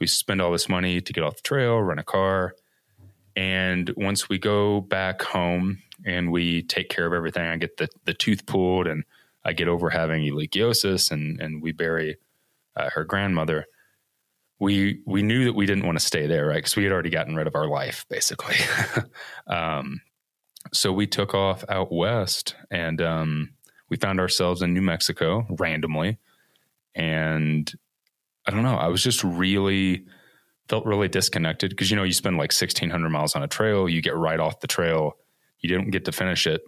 We 0.00 0.06
spend 0.06 0.42
all 0.42 0.52
this 0.52 0.68
money 0.68 1.00
to 1.00 1.12
get 1.12 1.24
off 1.24 1.36
the 1.36 1.42
trail, 1.42 1.78
rent 1.78 2.00
a 2.00 2.04
car. 2.04 2.54
And 3.36 3.92
once 3.96 4.28
we 4.28 4.38
go 4.38 4.80
back 4.80 5.22
home 5.22 5.82
and 6.04 6.30
we 6.30 6.62
take 6.62 6.88
care 6.88 7.06
of 7.06 7.12
everything, 7.12 7.46
I 7.46 7.56
get 7.56 7.76
the, 7.78 7.88
the 8.04 8.14
tooth 8.14 8.46
pulled 8.46 8.86
and 8.86 9.04
I 9.44 9.52
get 9.52 9.68
over 9.68 9.90
having 9.90 10.22
ehrlichiosis 10.22 11.10
and, 11.10 11.40
and 11.40 11.62
we 11.62 11.72
bury 11.72 12.16
uh, 12.76 12.90
her 12.90 13.04
grandmother. 13.04 13.66
We, 14.60 15.00
we 15.06 15.22
knew 15.22 15.44
that 15.44 15.54
we 15.54 15.66
didn't 15.66 15.86
want 15.86 15.98
to 15.98 16.04
stay 16.04 16.26
there, 16.26 16.46
right? 16.46 16.56
Because 16.56 16.76
we 16.76 16.84
had 16.84 16.92
already 16.92 17.10
gotten 17.10 17.34
rid 17.34 17.46
of 17.46 17.56
our 17.56 17.66
life, 17.66 18.06
basically. 18.08 18.56
um, 19.46 20.00
so 20.72 20.92
we 20.92 21.06
took 21.06 21.34
off 21.34 21.64
out 21.68 21.92
west 21.92 22.54
and 22.70 23.00
um, 23.02 23.53
we 23.88 23.96
found 23.96 24.20
ourselves 24.20 24.62
in 24.62 24.74
New 24.74 24.82
Mexico 24.82 25.46
randomly. 25.58 26.18
And 26.94 27.70
I 28.46 28.50
don't 28.50 28.62
know, 28.62 28.76
I 28.76 28.88
was 28.88 29.02
just 29.02 29.24
really 29.24 30.04
felt 30.68 30.86
really 30.86 31.08
disconnected. 31.08 31.70
Because 31.70 31.90
you 31.90 31.96
know 31.96 32.02
you 32.02 32.12
spend 32.12 32.36
like 32.36 32.52
1600 32.52 33.08
miles 33.10 33.34
on 33.36 33.42
a 33.42 33.48
trail 33.48 33.88
you 33.88 34.00
get 34.00 34.16
right 34.16 34.40
off 34.40 34.60
the 34.60 34.66
trail 34.66 35.16
you 35.60 35.68
didn't 35.68 35.90
get 35.90 36.04
to 36.04 36.12
finish 36.12 36.46
it. 36.46 36.62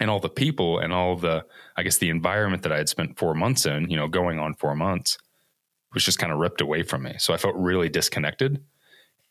And 0.00 0.10
all 0.10 0.20
the 0.20 0.28
people 0.28 0.78
and 0.78 0.92
all 0.92 1.16
the 1.16 1.44
i 1.76 1.82
guess 1.82 1.98
the 1.98 2.08
environment 2.08 2.62
that 2.62 2.72
i 2.72 2.78
had 2.78 2.88
spent 2.88 3.18
four 3.18 3.34
months 3.34 3.66
in 3.66 3.88
you 3.90 3.96
know 3.96 4.08
going 4.08 4.38
on 4.38 4.54
four 4.54 4.74
months 4.74 5.18
was 5.94 6.02
just 6.02 6.18
kind 6.18 6.32
of 6.32 6.38
ripped 6.38 6.60
away 6.62 6.82
from 6.82 7.02
me. 7.02 7.14
So 7.18 7.34
i 7.34 7.36
felt 7.36 7.54
really 7.56 7.88
disconnected. 7.88 8.62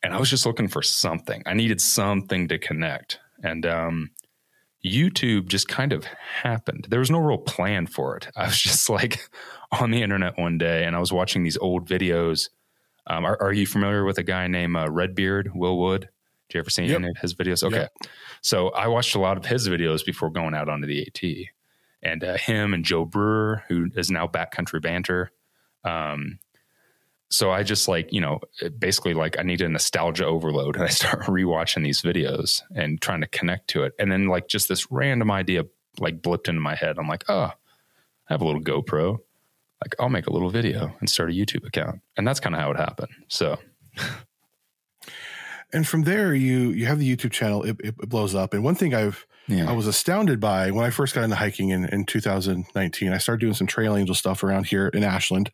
And 0.02 0.14
i 0.14 0.18
was 0.18 0.30
just 0.30 0.46
looking 0.46 0.68
for 0.68 0.82
something. 0.82 1.42
I 1.46 1.54
needed 1.54 1.80
something 1.80 2.48
to 2.48 2.58
connect. 2.58 3.18
And 3.42 3.66
um 3.66 4.10
youtube 4.84 5.46
just 5.48 5.68
kind 5.68 5.92
of 5.92 6.04
happened 6.04 6.86
there 6.90 6.98
was 6.98 7.10
no 7.10 7.18
real 7.18 7.38
plan 7.38 7.86
for 7.86 8.16
it 8.16 8.28
i 8.36 8.46
was 8.46 8.58
just 8.60 8.88
like 8.90 9.28
on 9.80 9.90
the 9.90 10.02
internet 10.02 10.36
one 10.38 10.58
day 10.58 10.84
and 10.84 10.96
i 10.96 10.98
was 10.98 11.12
watching 11.12 11.42
these 11.44 11.56
old 11.58 11.88
videos 11.88 12.48
um, 13.08 13.24
are, 13.24 13.36
are 13.42 13.52
you 13.52 13.66
familiar 13.66 14.04
with 14.04 14.18
a 14.18 14.22
guy 14.22 14.46
named 14.46 14.76
uh, 14.76 14.88
Redbeard, 14.88 15.50
Will 15.56 15.76
Wood? 15.76 16.08
Do 16.48 16.56
you 16.56 16.60
ever 16.60 16.70
see 16.70 16.84
Yep. 16.84 17.00
any 17.00 17.08
of 17.08 17.16
his 17.20 17.34
videos? 17.34 17.64
Okay. 17.64 17.78
Yep. 17.78 17.92
So 18.42 18.68
I 18.68 18.86
watched 18.86 19.16
a 19.16 19.18
lot 19.18 19.36
of 19.36 19.44
his 19.44 19.68
videos 19.68 20.04
before 20.06 20.30
going 20.30 20.54
out 20.54 20.68
onto 20.68 20.86
the 20.86 21.02
AT. 21.02 21.20
And 22.00 22.22
uh, 22.22 22.36
him 22.36 22.72
and 22.72 22.84
Joe 22.84 23.04
Brewer, 23.04 23.64
who 23.66 23.88
is 23.96 24.08
now 24.12 24.28
Backcountry 24.28 24.80
Banter. 24.80 25.32
Um, 25.82 26.38
so 27.32 27.50
I 27.50 27.62
just 27.62 27.88
like, 27.88 28.12
you 28.12 28.20
know, 28.20 28.40
eh, 28.60 28.68
basically 28.68 29.14
like 29.14 29.38
I 29.38 29.42
need 29.42 29.60
a 29.60 29.68
nostalgia 29.68 30.26
overload 30.26 30.76
and 30.76 30.84
I 30.84 30.88
start 31.00 31.22
rewatching 31.22 31.82
these 31.82 32.02
videos 32.02 32.62
and 32.74 33.00
trying 33.00 33.22
to 33.22 33.26
connect 33.26 33.68
to 33.70 33.84
it. 33.84 33.94
And 33.98 34.12
then 34.12 34.26
like 34.26 34.48
just 34.48 34.68
this 34.68 34.90
random 34.90 35.30
idea 35.30 35.64
like 35.98 36.20
blipped 36.22 36.48
into 36.48 36.60
my 36.60 36.74
head. 36.74 36.98
I'm 36.98 37.08
like, 37.08 37.24
oh, 37.28 37.50
I 37.50 37.54
have 38.28 38.42
a 38.42 38.44
little 38.44 38.62
GoPro. 38.62 39.18
Like 39.82 39.94
I'll 39.98 40.08
make 40.08 40.26
a 40.26 40.32
little 40.32 40.50
video 40.50 40.94
and 41.00 41.08
start 41.08 41.30
a 41.30 41.32
YouTube 41.32 41.66
account. 41.66 42.00
And 42.16 42.26
that's 42.26 42.38
kind 42.38 42.54
of 42.54 42.60
how 42.60 42.70
it 42.70 42.76
happened. 42.76 43.12
So 43.28 43.58
And 45.72 45.88
from 45.88 46.02
there, 46.02 46.34
you 46.34 46.70
you 46.70 46.86
have 46.86 46.98
the 46.98 47.16
YouTube 47.16 47.32
channel. 47.32 47.62
It, 47.62 47.76
it 47.82 47.96
blows 47.96 48.34
up. 48.34 48.52
And 48.52 48.62
one 48.62 48.74
thing 48.74 48.94
I've 48.94 49.26
yeah. 49.48 49.68
I 49.68 49.72
was 49.72 49.86
astounded 49.86 50.38
by 50.38 50.70
when 50.70 50.84
I 50.84 50.90
first 50.90 51.14
got 51.14 51.24
into 51.24 51.36
hiking 51.36 51.70
in, 51.70 51.86
in 51.86 52.04
2019. 52.04 53.12
I 53.12 53.18
started 53.18 53.40
doing 53.40 53.54
some 53.54 53.66
Trail 53.66 53.96
Angel 53.96 54.14
stuff 54.14 54.44
around 54.44 54.66
here 54.66 54.88
in 54.88 55.02
Ashland, 55.02 55.50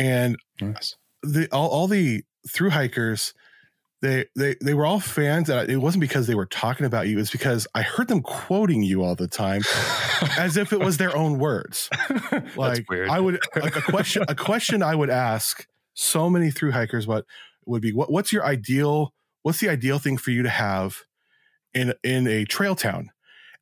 and 0.00 0.36
Yes. 0.60 0.96
the 1.22 1.48
all, 1.52 1.68
all 1.68 1.86
the 1.86 2.24
through 2.48 2.70
hikers 2.70 3.34
they 4.02 4.24
they 4.34 4.56
they 4.62 4.72
were 4.72 4.86
all 4.86 4.98
fans 5.00 5.50
and 5.50 5.68
it 5.70 5.76
wasn't 5.76 6.00
because 6.00 6.26
they 6.26 6.34
were 6.34 6.46
talking 6.46 6.86
about 6.86 7.06
you 7.06 7.18
it's 7.18 7.30
because 7.30 7.66
i 7.74 7.82
heard 7.82 8.08
them 8.08 8.22
quoting 8.22 8.82
you 8.82 9.02
all 9.02 9.14
the 9.14 9.28
time 9.28 9.60
as 10.38 10.56
if 10.56 10.72
it 10.72 10.80
was 10.80 10.96
their 10.96 11.14
own 11.14 11.38
words 11.38 11.90
like 12.56 12.88
weird. 12.88 13.10
i 13.10 13.20
would 13.20 13.38
like 13.56 13.76
a 13.76 13.82
question 13.82 14.24
a 14.28 14.34
question 14.34 14.82
i 14.82 14.94
would 14.94 15.10
ask 15.10 15.66
so 15.92 16.30
many 16.30 16.50
through 16.50 16.70
hikers 16.72 17.06
what 17.06 17.26
would 17.66 17.82
be 17.82 17.92
what, 17.92 18.10
what's 18.10 18.32
your 18.32 18.44
ideal 18.46 19.12
what's 19.42 19.60
the 19.60 19.68
ideal 19.68 19.98
thing 19.98 20.16
for 20.16 20.30
you 20.30 20.42
to 20.42 20.48
have 20.48 21.04
in 21.74 21.92
in 22.02 22.26
a 22.26 22.44
trail 22.46 22.74
town 22.74 23.10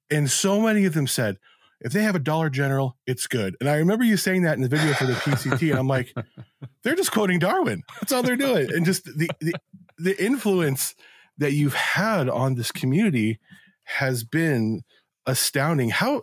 and 0.09 0.30
so 0.30 0.61
many 0.61 0.85
of 0.85 0.95
them 0.95 1.09
said 1.09 1.37
if 1.80 1.92
they 1.92 2.02
have 2.02 2.14
a 2.14 2.20
dollar 2.20 2.50
general 2.50 2.97
it's 3.06 3.26
good 3.26 3.56
and 3.61 3.68
i 3.68 3.76
remember 3.76 4.04
you 4.04 4.16
saying 4.16 4.42
that 4.42 4.54
in 4.54 4.62
the 4.62 4.68
video 4.68 4.92
for 4.94 5.06
the 5.06 5.12
pct 5.14 5.70
and 5.70 5.78
i'm 5.78 5.88
like 5.88 6.12
they're 6.82 6.97
just 6.97 7.12
quoting 7.12 7.38
Darwin. 7.38 7.82
That's 8.00 8.12
all 8.12 8.23
they're 8.23 8.37
doing. 8.37 8.73
And 8.73 8.85
just 8.85 9.04
the, 9.04 9.28
the 9.40 9.54
the 9.99 10.25
influence 10.25 10.94
that 11.38 11.52
you've 11.52 11.75
had 11.75 12.28
on 12.28 12.54
this 12.54 12.73
community 12.73 13.38
has 13.85 14.25
been 14.25 14.82
astounding. 15.26 15.90
How 15.90 16.23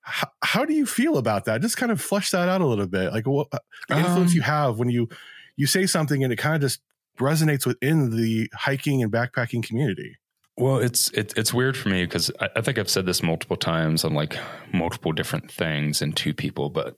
how, 0.00 0.28
how 0.42 0.64
do 0.64 0.72
you 0.72 0.86
feel 0.86 1.18
about 1.18 1.44
that? 1.46 1.60
Just 1.60 1.76
kind 1.76 1.92
of 1.92 2.00
flesh 2.00 2.30
that 2.30 2.48
out 2.48 2.60
a 2.60 2.66
little 2.66 2.86
bit. 2.86 3.12
Like 3.12 3.26
what 3.26 3.50
the 3.50 3.60
influence 3.98 4.30
Um, 4.30 4.36
you 4.36 4.42
have 4.42 4.78
when 4.78 4.88
you 4.88 5.08
you 5.56 5.66
say 5.66 5.86
something 5.86 6.22
and 6.22 6.32
it 6.32 6.36
kind 6.36 6.54
of 6.54 6.60
just 6.60 6.80
resonates 7.18 7.66
within 7.66 8.16
the 8.16 8.50
hiking 8.54 9.02
and 9.02 9.12
backpacking 9.12 9.62
community. 9.66 10.16
Well, 10.58 10.78
it's 10.78 11.08
it, 11.10 11.34
it's 11.36 11.54
weird 11.54 11.76
for 11.76 11.88
me 11.88 12.04
because 12.04 12.32
I, 12.40 12.48
I 12.56 12.60
think 12.62 12.78
I've 12.78 12.90
said 12.90 13.06
this 13.06 13.22
multiple 13.22 13.56
times 13.56 14.04
on 14.04 14.12
like 14.12 14.36
multiple 14.72 15.12
different 15.12 15.52
things 15.52 16.02
and 16.02 16.16
two 16.16 16.34
people, 16.34 16.68
but 16.68 16.96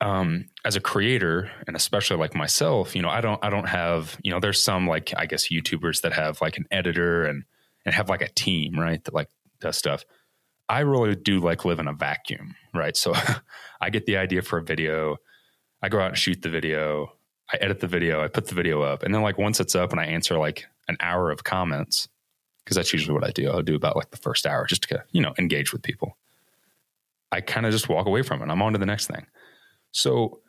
um, 0.00 0.44
as 0.64 0.76
a 0.76 0.80
creator 0.80 1.50
and 1.66 1.74
especially 1.74 2.18
like 2.18 2.36
myself, 2.36 2.94
you 2.94 3.02
know, 3.02 3.08
I 3.08 3.20
don't 3.20 3.44
I 3.44 3.50
don't 3.50 3.68
have 3.68 4.16
you 4.22 4.30
know, 4.30 4.38
there's 4.38 4.62
some 4.62 4.86
like 4.86 5.12
I 5.16 5.26
guess 5.26 5.48
YouTubers 5.48 6.02
that 6.02 6.12
have 6.12 6.40
like 6.40 6.56
an 6.56 6.66
editor 6.70 7.24
and 7.24 7.42
and 7.84 7.96
have 7.96 8.08
like 8.08 8.22
a 8.22 8.28
team, 8.28 8.78
right, 8.78 9.02
that 9.02 9.14
like 9.14 9.28
does 9.60 9.76
stuff. 9.76 10.04
I 10.68 10.80
really 10.80 11.16
do 11.16 11.40
like 11.40 11.64
live 11.64 11.80
in 11.80 11.88
a 11.88 11.92
vacuum, 11.92 12.54
right? 12.72 12.96
So 12.96 13.12
I 13.80 13.90
get 13.90 14.06
the 14.06 14.18
idea 14.18 14.42
for 14.42 14.58
a 14.58 14.62
video, 14.62 15.16
I 15.82 15.88
go 15.88 15.98
out 15.98 16.10
and 16.10 16.18
shoot 16.18 16.42
the 16.42 16.48
video, 16.48 17.10
I 17.52 17.56
edit 17.56 17.80
the 17.80 17.88
video, 17.88 18.22
I 18.22 18.28
put 18.28 18.46
the 18.46 18.54
video 18.54 18.82
up, 18.82 19.02
and 19.02 19.12
then 19.12 19.22
like 19.22 19.36
once 19.36 19.58
it's 19.58 19.74
up 19.74 19.90
and 19.90 20.00
I 20.00 20.04
answer 20.04 20.38
like 20.38 20.66
an 20.86 20.96
hour 21.00 21.32
of 21.32 21.42
comments 21.42 22.08
because 22.68 22.76
that's 22.76 22.92
usually 22.92 23.14
what 23.14 23.26
I 23.26 23.30
do. 23.30 23.50
I'll 23.50 23.62
do 23.62 23.74
about 23.74 23.96
like 23.96 24.10
the 24.10 24.18
first 24.18 24.44
hour 24.46 24.66
just 24.66 24.82
to 24.82 25.02
you 25.12 25.22
know 25.22 25.32
engage 25.38 25.72
with 25.72 25.82
people. 25.82 26.18
I 27.32 27.40
kind 27.40 27.64
of 27.64 27.72
just 27.72 27.88
walk 27.88 28.06
away 28.06 28.20
from 28.20 28.42
it. 28.42 28.50
I'm 28.50 28.60
on 28.60 28.74
to 28.74 28.78
the 28.78 28.84
next 28.84 29.06
thing. 29.06 29.26
So 29.92 30.40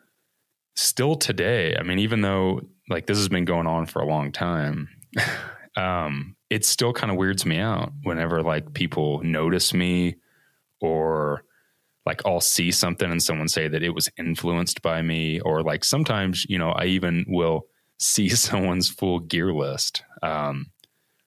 still 0.76 1.14
today, 1.14 1.76
I 1.78 1.82
mean, 1.82 1.98
even 1.98 2.20
though 2.20 2.60
like 2.90 3.06
this 3.06 3.16
has 3.16 3.30
been 3.30 3.46
going 3.46 3.66
on 3.66 3.86
for 3.86 4.02
a 4.02 4.06
long 4.06 4.32
time, 4.32 4.88
um, 5.76 6.36
it 6.50 6.66
still 6.66 6.92
kind 6.92 7.10
of 7.10 7.16
weirds 7.16 7.46
me 7.46 7.58
out 7.58 7.90
whenever 8.02 8.42
like 8.42 8.74
people 8.74 9.22
notice 9.22 9.72
me 9.72 10.16
or 10.80 11.44
like 12.04 12.20
I'll 12.26 12.40
see 12.40 12.70
something 12.70 13.10
and 13.10 13.22
someone 13.22 13.48
say 13.48 13.68
that 13.68 13.82
it 13.82 13.94
was 13.94 14.10
influenced 14.18 14.82
by 14.82 15.00
me, 15.00 15.40
or 15.40 15.62
like 15.62 15.84
sometimes, 15.84 16.46
you 16.48 16.58
know, 16.58 16.70
I 16.70 16.86
even 16.86 17.24
will 17.28 17.66
see 17.98 18.28
someone's 18.30 18.90
full 18.90 19.20
gear 19.20 19.54
list. 19.54 20.02
Um, 20.22 20.70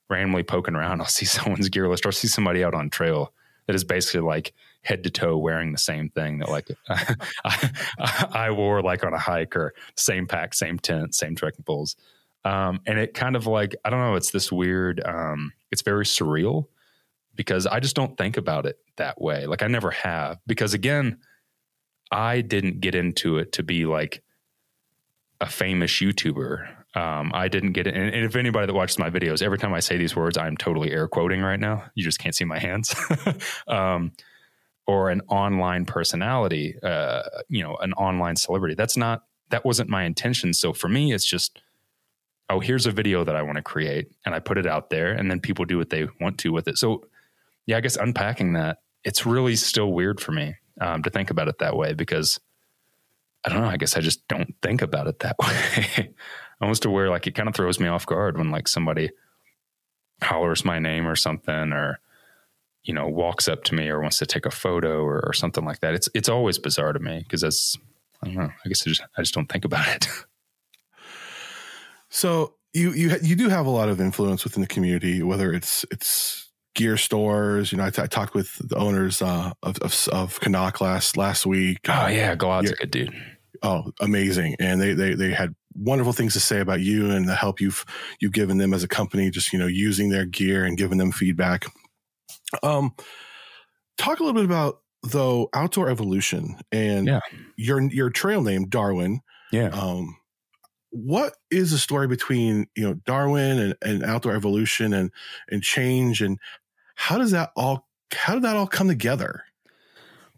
randomly 0.09 0.43
poking 0.43 0.75
around, 0.75 1.01
I'll 1.01 1.07
see 1.07 1.25
someone's 1.25 1.69
gear 1.69 1.87
list 1.89 2.05
or 2.05 2.11
see 2.11 2.27
somebody 2.27 2.63
out 2.63 2.73
on 2.73 2.89
trail 2.89 3.33
that 3.67 3.75
is 3.75 3.83
basically 3.83 4.21
like 4.21 4.53
head 4.81 5.03
to 5.03 5.09
toe 5.09 5.37
wearing 5.37 5.71
the 5.71 5.77
same 5.77 6.09
thing 6.09 6.39
that 6.39 6.49
like 6.49 6.67
I, 6.89 8.27
I 8.33 8.51
wore 8.51 8.81
like 8.81 9.05
on 9.05 9.13
a 9.13 9.19
hike 9.19 9.55
or 9.55 9.73
same 9.95 10.27
pack, 10.27 10.53
same 10.53 10.77
tent, 10.77 11.15
same 11.15 11.35
trekking 11.35 11.63
poles. 11.63 11.95
Um, 12.45 12.81
and 12.85 12.99
it 12.99 13.13
kind 13.13 13.37
of 13.37 13.47
like, 13.47 13.75
I 13.85 13.89
don't 13.89 14.01
know, 14.01 14.15
it's 14.15 14.31
this 14.31 14.51
weird, 14.51 15.01
um, 15.05 15.53
it's 15.71 15.81
very 15.81 16.03
surreal 16.03 16.67
because 17.35 17.65
I 17.65 17.79
just 17.79 17.95
don't 17.95 18.17
think 18.17 18.35
about 18.35 18.65
it 18.65 18.77
that 18.97 19.21
way. 19.21 19.45
Like 19.45 19.63
I 19.63 19.67
never 19.67 19.91
have, 19.91 20.39
because 20.45 20.73
again, 20.73 21.19
I 22.11 22.41
didn't 22.41 22.81
get 22.81 22.95
into 22.95 23.37
it 23.37 23.53
to 23.53 23.63
be 23.63 23.85
like 23.85 24.21
a 25.39 25.45
famous 25.45 25.91
YouTuber. 25.91 26.67
Um, 26.95 27.31
I 27.33 27.47
didn't 27.47 27.73
get 27.73 27.87
it. 27.87 27.95
And, 27.95 28.13
and 28.13 28.25
if 28.25 28.35
anybody 28.35 28.67
that 28.67 28.73
watches 28.73 28.99
my 28.99 29.09
videos, 29.09 29.41
every 29.41 29.57
time 29.57 29.73
I 29.73 29.79
say 29.79 29.97
these 29.97 30.15
words, 30.15 30.37
I'm 30.37 30.55
totally 30.57 30.91
air 30.91 31.07
quoting 31.07 31.41
right 31.41 31.59
now. 31.59 31.85
You 31.95 32.03
just 32.03 32.19
can't 32.19 32.35
see 32.35 32.45
my 32.45 32.59
hands. 32.59 32.93
um, 33.67 34.11
or 34.85 35.09
an 35.09 35.21
online 35.29 35.85
personality, 35.85 36.75
uh, 36.83 37.23
you 37.47 37.63
know, 37.63 37.75
an 37.77 37.93
online 37.93 38.35
celebrity. 38.35 38.75
That's 38.75 38.97
not, 38.97 39.23
that 39.49 39.65
wasn't 39.65 39.89
my 39.89 40.03
intention. 40.03 40.53
So 40.53 40.73
for 40.73 40.89
me, 40.89 41.13
it's 41.13 41.25
just, 41.25 41.61
oh, 42.49 42.59
here's 42.59 42.85
a 42.85 42.91
video 42.91 43.23
that 43.23 43.35
I 43.35 43.41
want 43.41 43.55
to 43.55 43.61
create 43.61 44.11
and 44.25 44.35
I 44.35 44.39
put 44.39 44.57
it 44.57 44.67
out 44.67 44.89
there 44.89 45.13
and 45.13 45.31
then 45.31 45.39
people 45.39 45.65
do 45.65 45.77
what 45.77 45.89
they 45.89 46.07
want 46.19 46.37
to 46.39 46.51
with 46.51 46.67
it. 46.67 46.77
So 46.77 47.05
yeah, 47.65 47.77
I 47.77 47.81
guess 47.81 47.95
unpacking 47.95 48.53
that, 48.53 48.79
it's 49.03 49.25
really 49.25 49.55
still 49.55 49.91
weird 49.91 50.19
for 50.19 50.31
me 50.31 50.55
um, 50.81 51.01
to 51.03 51.09
think 51.09 51.29
about 51.29 51.47
it 51.47 51.59
that 51.59 51.75
way 51.75 51.93
because 51.93 52.39
I 53.45 53.49
don't 53.49 53.61
know. 53.61 53.67
I 53.67 53.77
guess 53.77 53.97
I 53.97 54.01
just 54.01 54.27
don't 54.27 54.53
think 54.61 54.81
about 54.81 55.07
it 55.07 55.19
that 55.19 55.35
way. 55.97 56.11
Almost 56.63 56.83
to 56.83 56.89
where 56.89 57.09
like 57.09 57.27
it 57.27 57.35
kind 57.35 57.49
of 57.49 57.55
throws 57.55 57.79
me 57.79 57.87
off 57.87 58.05
guard 58.05 58.37
when 58.37 58.49
like 58.49 58.67
somebody 58.67 59.11
hollers 60.21 60.63
my 60.63 60.79
name 60.79 61.05
or 61.05 61.15
something 61.15 61.73
or 61.73 61.99
you 62.83 62.93
know 62.93 63.07
walks 63.07 63.47
up 63.49 63.65
to 63.65 63.75
me 63.75 63.89
or 63.89 63.99
wants 63.99 64.17
to 64.19 64.25
take 64.25 64.45
a 64.45 64.51
photo 64.51 65.03
or, 65.03 65.21
or 65.27 65.33
something 65.33 65.65
like 65.65 65.81
that. 65.81 65.93
It's 65.93 66.07
it's 66.13 66.29
always 66.29 66.57
bizarre 66.57 66.93
to 66.93 66.99
me 66.99 67.19
because 67.19 67.41
that's 67.41 67.77
I 68.23 68.27
don't 68.27 68.35
know. 68.35 68.49
I 68.65 68.67
guess 68.69 68.87
I 68.87 68.89
just 68.91 69.01
I 69.17 69.21
just 69.21 69.33
don't 69.33 69.51
think 69.51 69.65
about 69.65 69.87
it. 69.87 70.07
So 72.13 72.53
you 72.73 72.91
you 72.91 73.17
you 73.23 73.35
do 73.35 73.49
have 73.49 73.65
a 73.65 73.71
lot 73.71 73.89
of 73.89 73.99
influence 73.99 74.43
within 74.43 74.61
the 74.61 74.67
community, 74.67 75.23
whether 75.23 75.51
it's 75.51 75.83
it's 75.89 76.47
gear 76.75 76.95
stores. 76.95 77.71
You 77.71 77.79
know, 77.79 77.85
I, 77.85 77.89
t- 77.89 78.03
I 78.03 78.05
talked 78.05 78.35
with 78.35 78.55
the 78.69 78.75
owners 78.75 79.19
uh, 79.19 79.53
of 79.63 79.77
of, 79.79 80.07
of 80.11 80.39
CNOC 80.39 80.79
last 80.79 81.17
last 81.17 81.47
week. 81.47 81.79
oh 81.89 82.07
yeah, 82.07 82.35
Glad's 82.35 82.69
a 82.69 82.75
good 82.75 82.91
dude. 82.91 83.15
Oh, 83.63 83.91
amazing! 83.99 84.55
And 84.59 84.79
they 84.79 84.93
they 84.93 85.15
they 85.15 85.31
had 85.31 85.55
wonderful 85.75 86.13
things 86.13 86.33
to 86.33 86.39
say 86.39 86.59
about 86.59 86.81
you 86.81 87.09
and 87.11 87.27
the 87.27 87.35
help 87.35 87.59
you've 87.61 87.85
you've 88.19 88.31
given 88.33 88.57
them 88.57 88.73
as 88.73 88.83
a 88.83 88.87
company. 88.87 89.29
Just 89.29 89.53
you 89.53 89.59
know, 89.59 89.67
using 89.67 90.09
their 90.09 90.25
gear 90.25 90.63
and 90.65 90.77
giving 90.77 90.97
them 90.97 91.11
feedback. 91.11 91.65
Um, 92.61 92.93
talk 93.97 94.19
a 94.19 94.23
little 94.23 94.39
bit 94.39 94.45
about 94.45 94.79
though 95.03 95.49
outdoor 95.53 95.89
evolution 95.89 96.57
and 96.71 97.07
Yeah. 97.07 97.19
your 97.57 97.81
your 97.81 98.09
trail 98.09 98.41
name 98.41 98.67
Darwin. 98.69 99.21
Yeah. 99.51 99.67
um, 99.69 100.15
what 100.91 101.35
is 101.49 101.71
the 101.71 101.77
story 101.79 102.07
between 102.07 102.67
you 102.75 102.83
know 102.83 102.93
Darwin 102.93 103.59
and, 103.59 103.75
and 103.81 104.03
outdoor 104.03 104.35
evolution 104.35 104.93
and 104.93 105.11
and 105.49 105.63
change 105.63 106.21
and 106.21 106.37
how 106.95 107.17
does 107.17 107.31
that 107.31 107.51
all 107.55 107.87
how 108.13 108.35
did 108.35 108.43
that 108.43 108.55
all 108.55 108.67
come 108.67 108.87
together? 108.87 109.43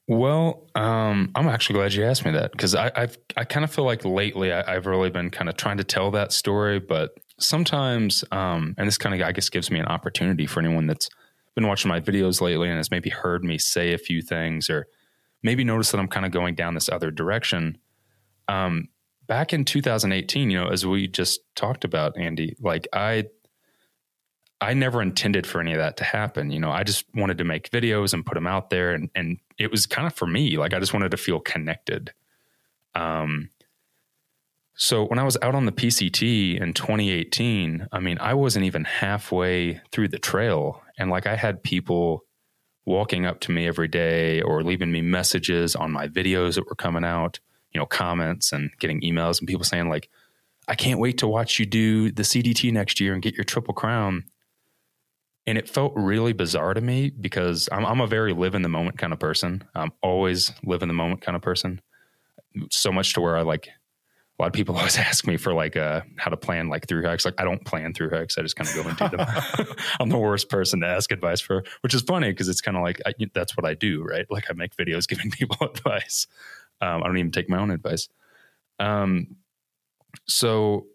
Well, 0.07 0.67
um, 0.75 1.31
I'm 1.33 1.47
actually 1.47 1.79
glad 1.79 1.93
you 1.93 2.05
asked 2.05 2.25
me 2.25 2.31
that 2.31 2.51
because 2.51 2.75
I've 2.75 3.17
I 3.35 3.43
kind 3.43 3.63
of 3.63 3.71
feel 3.73 3.85
like 3.85 4.05
lately 4.05 4.53
I, 4.53 4.75
I've 4.75 4.85
really 4.85 5.09
been 5.09 5.31
kind 5.31 5.49
of 5.49 5.57
trying 5.57 5.77
to 5.77 5.83
tell 5.83 6.11
that 6.11 6.31
story, 6.31 6.79
but 6.79 7.11
sometimes, 7.39 8.23
um, 8.31 8.75
and 8.77 8.87
this 8.87 8.99
kind 8.99 9.19
of 9.19 9.27
I 9.27 9.31
guess 9.31 9.49
gives 9.49 9.71
me 9.71 9.79
an 9.79 9.87
opportunity 9.87 10.45
for 10.45 10.59
anyone 10.59 10.85
that's 10.85 11.09
been 11.55 11.67
watching 11.67 11.89
my 11.89 11.99
videos 11.99 12.39
lately 12.39 12.67
and 12.67 12.77
has 12.77 12.91
maybe 12.91 13.09
heard 13.09 13.43
me 13.43 13.57
say 13.57 13.93
a 13.93 13.97
few 13.97 14.21
things 14.21 14.69
or 14.69 14.87
maybe 15.41 15.63
noticed 15.63 15.91
that 15.91 15.99
I'm 15.99 16.07
kind 16.07 16.25
of 16.25 16.31
going 16.31 16.53
down 16.53 16.75
this 16.75 16.89
other 16.89 17.09
direction. 17.09 17.77
Um, 18.47 18.89
back 19.27 19.53
in 19.53 19.65
2018, 19.65 20.51
you 20.51 20.59
know, 20.59 20.67
as 20.67 20.85
we 20.85 21.07
just 21.07 21.39
talked 21.55 21.83
about, 21.83 22.17
Andy, 22.17 22.55
like 22.59 22.87
I 22.93 23.25
I 24.65 24.73
never 24.73 25.01
intended 25.01 25.47
for 25.47 25.61
any 25.61 25.71
of 25.73 25.77
that 25.79 25.97
to 25.97 26.03
happen. 26.03 26.51
You 26.51 26.59
know, 26.59 26.71
I 26.71 26.83
just 26.83 27.05
wanted 27.15 27.37
to 27.39 27.43
make 27.43 27.69
videos 27.71 28.13
and 28.13 28.25
put 28.25 28.35
them 28.35 28.47
out 28.47 28.69
there, 28.69 28.93
and 28.93 29.09
and 29.15 29.39
it 29.57 29.71
was 29.71 29.85
kind 29.85 30.07
of 30.07 30.13
for 30.13 30.27
me. 30.27 30.57
Like 30.57 30.73
I 30.73 30.79
just 30.79 30.93
wanted 30.93 31.11
to 31.11 31.17
feel 31.17 31.39
connected. 31.39 32.13
Um, 32.95 33.49
So 34.77 35.05
when 35.05 35.19
I 35.19 35.23
was 35.23 35.37
out 35.41 35.55
on 35.55 35.65
the 35.65 35.71
PCT 35.71 36.59
in 36.59 36.73
2018, 36.73 37.87
I 37.91 37.99
mean, 37.99 38.17
I 38.19 38.33
wasn't 38.33 38.65
even 38.65 38.83
halfway 38.83 39.81
through 39.91 40.09
the 40.09 40.19
trail. 40.19 40.81
And 40.97 41.09
like 41.09 41.27
I 41.27 41.35
had 41.35 41.63
people 41.63 42.25
walking 42.85 43.25
up 43.25 43.39
to 43.41 43.51
me 43.51 43.67
every 43.67 43.87
day 43.87 44.41
or 44.41 44.63
leaving 44.63 44.91
me 44.91 45.01
messages 45.01 45.75
on 45.75 45.91
my 45.91 46.07
videos 46.07 46.55
that 46.55 46.67
were 46.67 46.75
coming 46.75 47.05
out, 47.05 47.39
you 47.73 47.79
know, 47.79 47.85
comments 47.85 48.51
and 48.51 48.69
getting 48.79 49.01
emails 49.01 49.39
and 49.39 49.47
people 49.47 49.63
saying, 49.63 49.89
like, 49.89 50.09
I 50.67 50.75
can't 50.75 50.99
wait 50.99 51.17
to 51.19 51.27
watch 51.27 51.57
you 51.59 51.65
do 51.65 52.11
the 52.11 52.23
CDT 52.23 52.71
next 52.73 52.99
year 52.99 53.13
and 53.13 53.21
get 53.21 53.35
your 53.35 53.43
triple 53.45 53.73
crown. 53.73 54.25
And 55.47 55.57
it 55.57 55.69
felt 55.69 55.93
really 55.95 56.33
bizarre 56.33 56.73
to 56.73 56.81
me 56.81 57.11
because 57.11 57.69
I'm, 57.71 57.85
I'm 57.85 58.01
a 58.01 58.07
very 58.07 58.33
live 58.33 58.55
in 58.55 58.63
the 58.63 58.69
moment 58.69 58.97
kind 58.97 59.13
of 59.13 59.19
person. 59.19 59.63
I'm 59.75 59.91
always 60.01 60.51
live 60.63 60.81
in 60.81 60.87
the 60.87 60.93
moment 60.93 61.21
kind 61.21 61.35
of 61.35 61.41
person. 61.41 61.81
So 62.71 62.91
much 62.91 63.13
to 63.13 63.21
where 63.21 63.37
I 63.37 63.41
like 63.41 63.69
a 64.37 64.41
lot 64.41 64.47
of 64.47 64.53
people 64.53 64.75
always 64.77 64.97
ask 64.97 65.25
me 65.27 65.37
for 65.37 65.53
like 65.53 65.75
uh, 65.77 66.01
how 66.17 66.29
to 66.29 66.37
plan 66.37 66.67
like 66.69 66.87
through 66.87 67.05
hikes. 67.05 67.25
Like 67.25 67.35
I 67.37 67.43
don't 67.43 67.63
plan 67.63 67.93
through 67.93 68.09
hikes. 68.09 68.37
I 68.37 68.41
just 68.41 68.55
kind 68.55 68.69
of 68.69 68.75
go 68.75 68.89
and 68.89 69.11
do 69.11 69.17
them. 69.17 69.27
I'm 69.99 70.09
the 70.09 70.17
worst 70.17 70.49
person 70.49 70.81
to 70.81 70.87
ask 70.87 71.11
advice 71.11 71.41
for, 71.41 71.63
which 71.81 71.93
is 71.93 72.01
funny 72.01 72.31
because 72.31 72.49
it's 72.49 72.61
kind 72.61 72.77
of 72.77 72.83
like 72.83 73.01
I, 73.05 73.13
that's 73.33 73.55
what 73.55 73.65
I 73.65 73.73
do, 73.73 74.03
right? 74.03 74.25
Like 74.29 74.45
I 74.49 74.53
make 74.53 74.75
videos 74.75 75.07
giving 75.07 75.31
people 75.31 75.67
advice. 75.67 76.27
Um, 76.81 77.03
I 77.03 77.07
don't 77.07 77.17
even 77.17 77.31
take 77.31 77.49
my 77.49 77.59
own 77.59 77.71
advice. 77.71 78.09
Um, 78.79 79.37
so 80.27 80.87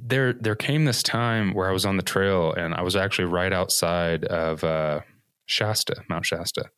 there, 0.00 0.32
there 0.32 0.54
came 0.54 0.84
this 0.84 1.02
time 1.02 1.52
where 1.54 1.68
I 1.68 1.72
was 1.72 1.84
on 1.84 1.96
the 1.96 2.02
trail 2.02 2.52
and 2.52 2.74
I 2.74 2.82
was 2.82 2.96
actually 2.96 3.26
right 3.26 3.52
outside 3.52 4.24
of 4.24 4.64
uh, 4.64 5.00
Shasta, 5.46 6.02
Mount 6.08 6.24
Shasta, 6.24 6.70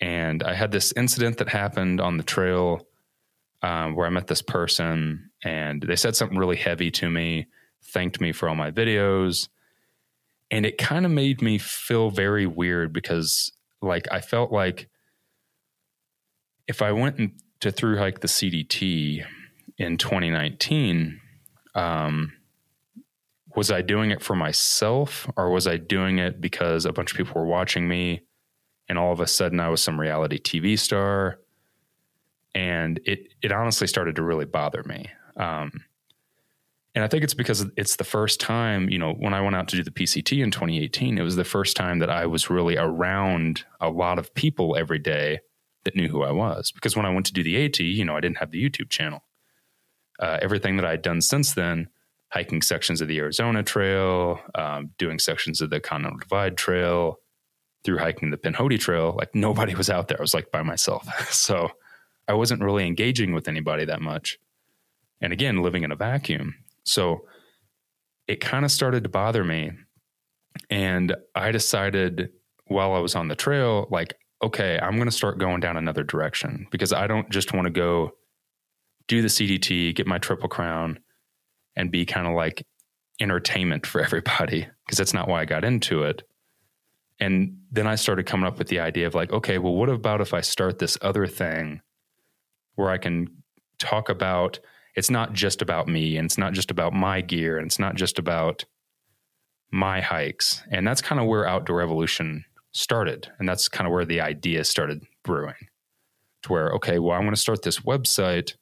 and 0.00 0.42
I 0.42 0.54
had 0.54 0.72
this 0.72 0.92
incident 0.96 1.38
that 1.38 1.48
happened 1.48 2.00
on 2.00 2.16
the 2.16 2.22
trail 2.22 2.86
um, 3.62 3.94
where 3.94 4.06
I 4.06 4.10
met 4.10 4.26
this 4.26 4.42
person 4.42 5.30
and 5.42 5.82
they 5.82 5.96
said 5.96 6.16
something 6.16 6.36
really 6.36 6.56
heavy 6.56 6.90
to 6.92 7.08
me, 7.10 7.46
thanked 7.82 8.20
me 8.20 8.32
for 8.32 8.48
all 8.48 8.54
my 8.54 8.70
videos. 8.70 9.48
And 10.50 10.66
it 10.66 10.76
kind 10.76 11.06
of 11.06 11.12
made 11.12 11.40
me 11.40 11.58
feel 11.58 12.10
very 12.10 12.46
weird 12.46 12.92
because, 12.92 13.52
like, 13.80 14.06
I 14.12 14.20
felt 14.20 14.52
like 14.52 14.88
if 16.68 16.82
I 16.82 16.92
went 16.92 17.32
to 17.60 17.72
through 17.72 17.98
hike 17.98 18.20
the 18.20 18.28
CDT 18.28 19.24
in 19.78 19.96
2019, 19.96 21.20
um, 21.74 22.32
was 23.54 23.70
I 23.70 23.82
doing 23.82 24.10
it 24.10 24.22
for 24.22 24.34
myself 24.34 25.30
or 25.36 25.50
was 25.50 25.66
I 25.66 25.76
doing 25.76 26.18
it 26.18 26.40
because 26.40 26.84
a 26.86 26.92
bunch 26.92 27.12
of 27.12 27.16
people 27.16 27.40
were 27.40 27.46
watching 27.46 27.88
me 27.88 28.22
and 28.88 28.98
all 28.98 29.12
of 29.12 29.20
a 29.20 29.26
sudden 29.26 29.60
I 29.60 29.68
was 29.68 29.82
some 29.82 30.00
reality 30.00 30.38
TV 30.38 30.78
star? 30.78 31.38
and 32.54 33.00
it 33.04 33.34
it 33.42 33.52
honestly 33.52 33.86
started 33.86 34.16
to 34.16 34.22
really 34.22 34.44
bother 34.44 34.82
me. 34.84 35.10
Um, 35.36 35.84
and 36.94 37.02
I 37.02 37.08
think 37.08 37.24
it's 37.24 37.34
because 37.34 37.66
it's 37.76 37.96
the 37.96 38.04
first 38.04 38.38
time, 38.38 38.88
you 38.88 38.98
know, 38.98 39.14
when 39.14 39.34
I 39.34 39.40
went 39.40 39.56
out 39.56 39.66
to 39.68 39.76
do 39.76 39.82
the 39.82 39.90
PCT 39.90 40.40
in 40.40 40.52
2018, 40.52 41.18
it 41.18 41.22
was 41.22 41.34
the 41.34 41.42
first 41.42 41.76
time 41.76 41.98
that 41.98 42.08
I 42.08 42.26
was 42.26 42.48
really 42.48 42.76
around 42.76 43.64
a 43.80 43.90
lot 43.90 44.20
of 44.20 44.32
people 44.32 44.76
every 44.76 45.00
day 45.00 45.40
that 45.82 45.96
knew 45.96 46.06
who 46.06 46.22
I 46.22 46.30
was. 46.30 46.70
Because 46.70 46.94
when 46.94 47.04
I 47.04 47.12
went 47.12 47.26
to 47.26 47.32
do 47.32 47.42
the 47.42 47.64
AT, 47.64 47.80
you 47.80 48.04
know, 48.04 48.16
I 48.16 48.20
didn't 48.20 48.38
have 48.38 48.52
the 48.52 48.62
YouTube 48.62 48.90
channel. 48.90 49.24
Uh, 50.18 50.38
everything 50.40 50.76
that 50.76 50.84
I'd 50.84 51.02
done 51.02 51.20
since 51.20 51.54
then, 51.54 51.88
hiking 52.30 52.62
sections 52.62 53.00
of 53.00 53.08
the 53.08 53.18
Arizona 53.18 53.62
Trail, 53.62 54.40
um, 54.54 54.90
doing 54.98 55.18
sections 55.18 55.60
of 55.60 55.70
the 55.70 55.80
Continental 55.80 56.18
Divide 56.18 56.56
Trail, 56.56 57.18
through 57.84 57.98
hiking 57.98 58.30
the 58.30 58.36
Pinhoti 58.36 58.80
Trail, 58.80 59.14
like 59.16 59.34
nobody 59.34 59.74
was 59.74 59.90
out 59.90 60.08
there. 60.08 60.18
I 60.18 60.22
was 60.22 60.34
like 60.34 60.50
by 60.50 60.62
myself. 60.62 61.06
so 61.30 61.70
I 62.26 62.32
wasn't 62.32 62.62
really 62.62 62.86
engaging 62.86 63.34
with 63.34 63.46
anybody 63.46 63.84
that 63.84 64.00
much. 64.00 64.38
And 65.20 65.32
again, 65.32 65.62
living 65.62 65.84
in 65.84 65.92
a 65.92 65.96
vacuum. 65.96 66.54
So 66.84 67.26
it 68.26 68.40
kind 68.40 68.64
of 68.64 68.70
started 68.70 69.04
to 69.04 69.10
bother 69.10 69.44
me. 69.44 69.72
And 70.70 71.14
I 71.34 71.50
decided 71.50 72.30
while 72.66 72.94
I 72.94 72.98
was 72.98 73.14
on 73.14 73.28
the 73.28 73.36
trail, 73.36 73.86
like, 73.90 74.14
okay, 74.42 74.78
I'm 74.80 74.96
going 74.96 75.08
to 75.08 75.12
start 75.12 75.38
going 75.38 75.60
down 75.60 75.76
another 75.76 76.02
direction 76.02 76.66
because 76.70 76.92
I 76.92 77.06
don't 77.06 77.28
just 77.30 77.52
want 77.52 77.66
to 77.66 77.70
go 77.70 78.12
do 79.08 79.22
the 79.22 79.28
CDT, 79.28 79.94
get 79.94 80.06
my 80.06 80.18
triple 80.18 80.48
crown, 80.48 80.98
and 81.76 81.90
be 81.90 82.04
kind 82.06 82.26
of 82.26 82.34
like 82.34 82.66
entertainment 83.20 83.86
for 83.86 84.00
everybody 84.04 84.66
because 84.84 84.98
that's 84.98 85.14
not 85.14 85.28
why 85.28 85.42
I 85.42 85.44
got 85.44 85.64
into 85.64 86.02
it. 86.04 86.22
And 87.20 87.58
then 87.70 87.86
I 87.86 87.94
started 87.94 88.26
coming 88.26 88.46
up 88.46 88.58
with 88.58 88.68
the 88.68 88.80
idea 88.80 89.06
of 89.06 89.14
like, 89.14 89.32
okay, 89.32 89.58
well, 89.58 89.74
what 89.74 89.88
about 89.88 90.20
if 90.20 90.34
I 90.34 90.40
start 90.40 90.78
this 90.78 90.98
other 91.00 91.26
thing 91.26 91.80
where 92.74 92.90
I 92.90 92.98
can 92.98 93.28
talk 93.78 94.08
about 94.08 94.58
it's 94.94 95.10
not 95.10 95.32
just 95.32 95.60
about 95.60 95.88
me 95.88 96.16
and 96.16 96.26
it's 96.26 96.38
not 96.38 96.52
just 96.52 96.70
about 96.70 96.92
my 96.92 97.20
gear 97.20 97.58
and 97.58 97.66
it's 97.66 97.78
not 97.78 97.96
just 97.96 98.18
about 98.18 98.64
my 99.70 100.00
hikes. 100.00 100.62
And 100.70 100.86
that's 100.86 101.02
kind 101.02 101.20
of 101.20 101.26
where 101.26 101.46
Outdoor 101.46 101.80
Evolution 101.80 102.44
started. 102.72 103.28
And 103.38 103.48
that's 103.48 103.68
kind 103.68 103.86
of 103.86 103.92
where 103.92 104.04
the 104.04 104.20
idea 104.20 104.64
started 104.64 105.02
brewing 105.24 105.68
to 106.42 106.52
where, 106.52 106.70
okay, 106.74 106.98
well, 106.98 107.16
I'm 107.16 107.24
going 107.24 107.34
to 107.34 107.40
start 107.40 107.62
this 107.62 107.80
website 107.80 108.54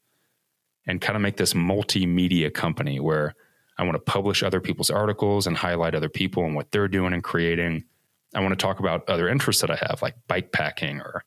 and 0.86 1.00
kind 1.00 1.16
of 1.16 1.22
make 1.22 1.36
this 1.36 1.54
multimedia 1.54 2.52
company 2.52 3.00
where 3.00 3.34
I 3.78 3.84
want 3.84 3.94
to 3.94 4.00
publish 4.00 4.42
other 4.42 4.60
people's 4.60 4.90
articles 4.90 5.46
and 5.46 5.56
highlight 5.56 5.94
other 5.94 6.08
people 6.08 6.44
and 6.44 6.54
what 6.54 6.70
they're 6.70 6.88
doing 6.88 7.12
and 7.12 7.22
creating. 7.22 7.84
I 8.34 8.40
want 8.40 8.52
to 8.52 8.56
talk 8.56 8.78
about 8.78 9.08
other 9.08 9.28
interests 9.28 9.62
that 9.62 9.70
I 9.70 9.76
have, 9.76 10.00
like 10.02 10.14
bike 10.26 10.52
packing 10.52 11.00
or 11.00 11.24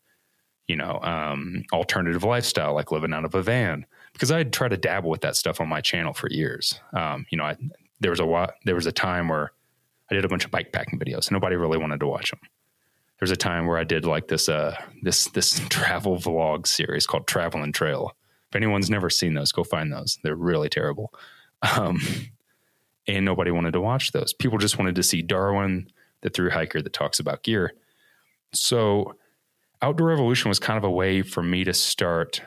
you 0.67 0.75
know, 0.75 0.99
um, 1.01 1.63
alternative 1.71 2.23
lifestyle, 2.23 2.73
like 2.73 2.91
living 2.91 3.13
out 3.13 3.23
of 3.23 3.35
a 3.35 3.41
van, 3.43 3.85
because 4.13 4.31
I'd 4.31 4.51
try 4.51 4.67
to 4.67 4.77
dabble 4.77 5.11
with 5.11 5.21
that 5.21 5.35
stuff 5.35 5.61
on 5.61 5.69
my 5.69 5.79
channel 5.79 6.13
for 6.13 6.27
years. 6.29 6.79
Um, 6.93 7.25
you 7.29 7.37
know, 7.37 7.43
I, 7.43 7.55
there 7.99 8.11
was 8.11 8.19
a 8.19 8.53
there 8.65 8.75
was 8.75 8.87
a 8.87 8.91
time 8.91 9.27
where 9.27 9.51
I 10.09 10.15
did 10.15 10.25
a 10.25 10.27
bunch 10.27 10.45
of 10.45 10.51
bike 10.51 10.71
packing 10.71 10.99
videos. 10.99 11.27
And 11.27 11.33
nobody 11.33 11.55
really 11.55 11.77
wanted 11.77 11.99
to 11.99 12.07
watch 12.07 12.31
them. 12.31 12.39
There 12.41 13.25
was 13.25 13.31
a 13.31 13.37
time 13.37 13.65
where 13.65 13.77
I 13.77 13.83
did 13.83 14.05
like 14.05 14.27
this 14.27 14.49
uh, 14.49 14.75
this 15.01 15.27
this 15.29 15.59
travel 15.69 16.17
vlog 16.17 16.67
series 16.67 17.05
called 17.05 17.27
Travel 17.27 17.63
and 17.63 17.73
Trail. 17.73 18.15
If 18.49 18.55
anyone's 18.55 18.89
never 18.89 19.09
seen 19.09 19.33
those, 19.33 19.51
go 19.51 19.63
find 19.63 19.91
those. 19.91 20.19
They're 20.23 20.35
really 20.35 20.69
terrible. 20.69 21.13
Um, 21.75 21.99
and 23.07 23.25
nobody 23.25 23.51
wanted 23.51 23.73
to 23.73 23.81
watch 23.81 24.11
those. 24.11 24.33
People 24.33 24.57
just 24.57 24.77
wanted 24.77 24.95
to 24.95 25.03
see 25.03 25.21
Darwin, 25.21 25.89
the 26.21 26.29
through 26.29 26.51
hiker 26.51 26.81
that 26.81 26.93
talks 26.93 27.19
about 27.19 27.43
gear. 27.43 27.73
So 28.53 29.15
Outdoor 29.81 30.11
Evolution 30.11 30.49
was 30.49 30.59
kind 30.59 30.77
of 30.77 30.83
a 30.83 30.91
way 30.91 31.21
for 31.21 31.43
me 31.43 31.63
to 31.63 31.73
start 31.73 32.41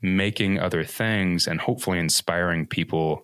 making 0.00 0.58
other 0.58 0.84
things 0.84 1.46
and 1.46 1.60
hopefully 1.60 1.98
inspiring 1.98 2.66
people 2.66 3.22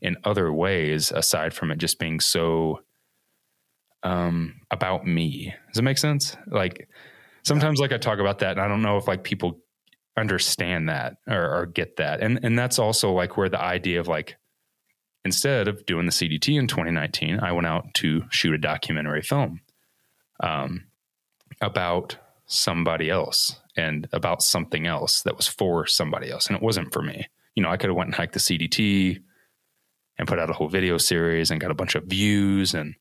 in 0.00 0.16
other 0.24 0.52
ways 0.52 1.12
aside 1.12 1.52
from 1.52 1.70
it 1.70 1.78
just 1.78 1.98
being 1.98 2.20
so 2.20 2.80
um, 4.02 4.60
about 4.70 5.06
me. 5.06 5.54
Does 5.68 5.78
it 5.78 5.82
make 5.82 5.98
sense? 5.98 6.36
Like 6.46 6.88
sometimes 7.42 7.80
like 7.80 7.92
I 7.92 7.98
talk 7.98 8.18
about 8.18 8.38
that 8.38 8.52
and 8.52 8.60
I 8.60 8.68
don't 8.68 8.82
know 8.82 8.96
if 8.96 9.08
like 9.08 9.24
people 9.24 9.60
understand 10.16 10.88
that 10.88 11.16
or, 11.26 11.60
or 11.60 11.66
get 11.66 11.96
that. 11.96 12.20
And 12.20 12.40
and 12.42 12.58
that's 12.58 12.78
also 12.78 13.12
like 13.12 13.36
where 13.36 13.48
the 13.48 13.60
idea 13.60 14.00
of 14.00 14.08
like 14.08 14.36
instead 15.24 15.68
of 15.68 15.84
doing 15.86 16.06
the 16.06 16.12
CDT 16.12 16.58
in 16.58 16.66
2019, 16.66 17.40
I 17.40 17.52
went 17.52 17.66
out 17.66 17.92
to 17.94 18.24
shoot 18.30 18.54
a 18.54 18.58
documentary 18.58 19.22
film 19.22 19.60
um, 20.42 20.84
about 21.60 22.16
somebody 22.46 23.10
else 23.10 23.60
and 23.76 24.08
about 24.12 24.42
something 24.42 24.86
else 24.86 25.22
that 25.22 25.36
was 25.36 25.46
for 25.46 25.86
somebody 25.86 26.30
else. 26.30 26.46
And 26.46 26.56
it 26.56 26.62
wasn't 26.62 26.92
for 26.92 27.02
me. 27.02 27.28
You 27.54 27.62
know, 27.62 27.70
I 27.70 27.76
could 27.76 27.90
have 27.90 27.96
went 27.96 28.08
and 28.08 28.14
hiked 28.14 28.32
the 28.32 28.40
CDT 28.40 29.20
and 30.18 30.28
put 30.28 30.38
out 30.38 30.50
a 30.50 30.54
whole 30.54 30.68
video 30.68 30.98
series 30.98 31.50
and 31.50 31.60
got 31.60 31.70
a 31.70 31.74
bunch 31.74 31.94
of 31.94 32.04
views 32.04 32.74
and 32.74 32.94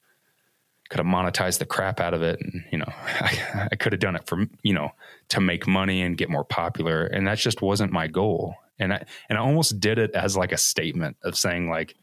could 0.90 0.98
have 1.00 1.08
monetized 1.08 1.60
the 1.60 1.66
crap 1.66 2.00
out 2.00 2.14
of 2.14 2.22
it. 2.22 2.40
And, 2.42 2.64
you 2.72 2.80
know, 2.80 2.86
I, 3.22 3.68
I 3.72 3.76
could 3.76 3.94
have 3.94 4.02
done 4.02 4.16
it 4.16 4.28
for, 4.28 4.46
you 4.64 4.74
know, 4.74 4.92
to 5.30 5.40
make 5.40 5.68
money 5.68 6.02
and 6.02 6.18
get 6.18 6.30
more 6.30 6.44
popular. 6.44 7.06
And 7.06 7.28
that 7.28 7.38
just 7.38 7.62
wasn't 7.62 7.92
my 7.92 8.08
goal. 8.08 8.56
And 8.80 8.94
I, 8.94 9.06
and 9.30 9.38
I 9.38 9.42
almost 9.42 9.80
did 9.80 10.00
it 10.00 10.12
as 10.12 10.36
like 10.36 10.52
a 10.52 10.58
statement 10.58 11.18
of 11.24 11.38
saying 11.38 11.70
like, 11.70 11.96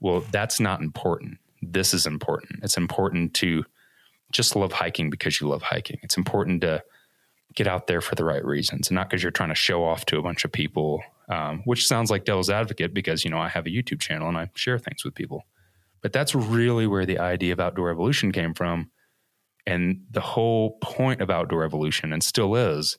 well, 0.00 0.20
that's 0.32 0.60
not 0.60 0.80
important. 0.80 1.38
This 1.62 1.94
is 1.94 2.06
important. 2.06 2.60
It's 2.62 2.76
important 2.76 3.34
to 3.34 3.64
just 4.32 4.56
love 4.56 4.72
hiking 4.72 5.10
because 5.10 5.40
you 5.40 5.48
love 5.48 5.62
hiking. 5.62 5.98
It's 6.02 6.16
important 6.16 6.60
to 6.62 6.82
get 7.54 7.66
out 7.66 7.86
there 7.86 8.00
for 8.00 8.14
the 8.14 8.24
right 8.24 8.44
reasons 8.44 8.88
and 8.88 8.94
not 8.94 9.08
because 9.08 9.22
you're 9.22 9.32
trying 9.32 9.48
to 9.48 9.54
show 9.54 9.84
off 9.84 10.04
to 10.06 10.18
a 10.18 10.22
bunch 10.22 10.44
of 10.44 10.52
people, 10.52 11.02
um, 11.28 11.62
which 11.64 11.86
sounds 11.86 12.10
like 12.10 12.24
devil's 12.24 12.50
advocate 12.50 12.94
because, 12.94 13.24
you 13.24 13.30
know, 13.30 13.38
I 13.38 13.48
have 13.48 13.66
a 13.66 13.70
YouTube 13.70 14.00
channel 14.00 14.28
and 14.28 14.36
I 14.36 14.50
share 14.54 14.78
things 14.78 15.04
with 15.04 15.14
people. 15.14 15.44
But 16.02 16.12
that's 16.12 16.34
really 16.34 16.86
where 16.86 17.06
the 17.06 17.18
idea 17.18 17.52
of 17.52 17.60
outdoor 17.60 17.90
evolution 17.90 18.32
came 18.32 18.54
from. 18.54 18.90
And 19.66 20.02
the 20.10 20.20
whole 20.20 20.78
point 20.80 21.20
of 21.20 21.30
outdoor 21.30 21.64
evolution, 21.64 22.12
and 22.12 22.22
still 22.22 22.54
is, 22.54 22.98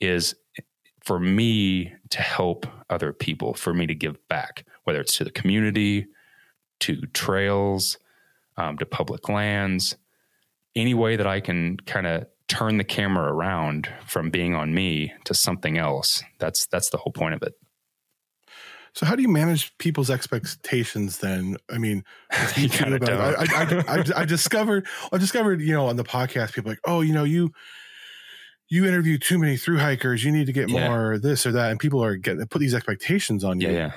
is 0.00 0.34
for 1.04 1.20
me 1.20 1.92
to 2.10 2.20
help 2.20 2.66
other 2.90 3.12
people, 3.12 3.54
for 3.54 3.72
me 3.72 3.86
to 3.86 3.94
give 3.94 4.16
back, 4.28 4.66
whether 4.84 5.00
it's 5.00 5.16
to 5.18 5.24
the 5.24 5.30
community, 5.30 6.06
to 6.80 7.02
trails, 7.12 7.98
um, 8.56 8.76
to 8.78 8.86
public 8.86 9.28
lands, 9.28 9.96
any 10.74 10.94
way 10.94 11.16
that 11.16 11.26
I 11.26 11.40
can 11.40 11.76
kind 11.78 12.06
of 12.06 12.26
turn 12.48 12.76
the 12.76 12.84
camera 12.84 13.32
around 13.32 13.88
from 14.06 14.30
being 14.30 14.54
on 14.54 14.74
me 14.74 15.12
to 15.24 15.34
something 15.34 15.78
else. 15.78 16.22
That's 16.38 16.66
that's 16.66 16.90
the 16.90 16.98
whole 16.98 17.12
point 17.12 17.34
of 17.34 17.42
it. 17.42 17.54
So 18.96 19.04
how 19.04 19.14
do 19.14 19.20
you 19.20 19.28
manage 19.28 19.76
people's 19.76 20.08
expectations 20.08 21.18
then? 21.18 21.58
I 21.70 21.76
mean, 21.76 22.02
You 22.56 22.70
kinda 22.70 22.98
don't. 22.98 23.20
I, 23.20 23.34
I, 23.42 23.84
I, 23.98 24.04
I 24.22 24.24
discovered, 24.24 24.86
I 25.12 25.18
discovered, 25.18 25.60
you 25.60 25.74
know, 25.74 25.86
on 25.88 25.96
the 25.96 26.02
podcast, 26.04 26.54
people 26.54 26.70
like, 26.70 26.80
oh, 26.86 27.02
you 27.02 27.12
know, 27.12 27.24
you, 27.24 27.52
you 28.68 28.86
interview 28.86 29.18
too 29.18 29.38
many 29.38 29.58
through 29.58 29.78
hikers. 29.78 30.24
You 30.24 30.32
need 30.32 30.46
to 30.46 30.52
get 30.52 30.70
Yeah. 30.70 30.88
more 30.88 31.18
this 31.18 31.44
or 31.44 31.52
that. 31.52 31.70
And 31.70 31.78
people 31.78 32.02
are 32.02 32.16
getting, 32.16 32.44
put 32.46 32.58
these 32.58 32.74
expectations 32.74 33.44
on 33.44 33.60
you. 33.60 33.68
Yeah, 33.68 33.74
yeah. 33.74 33.92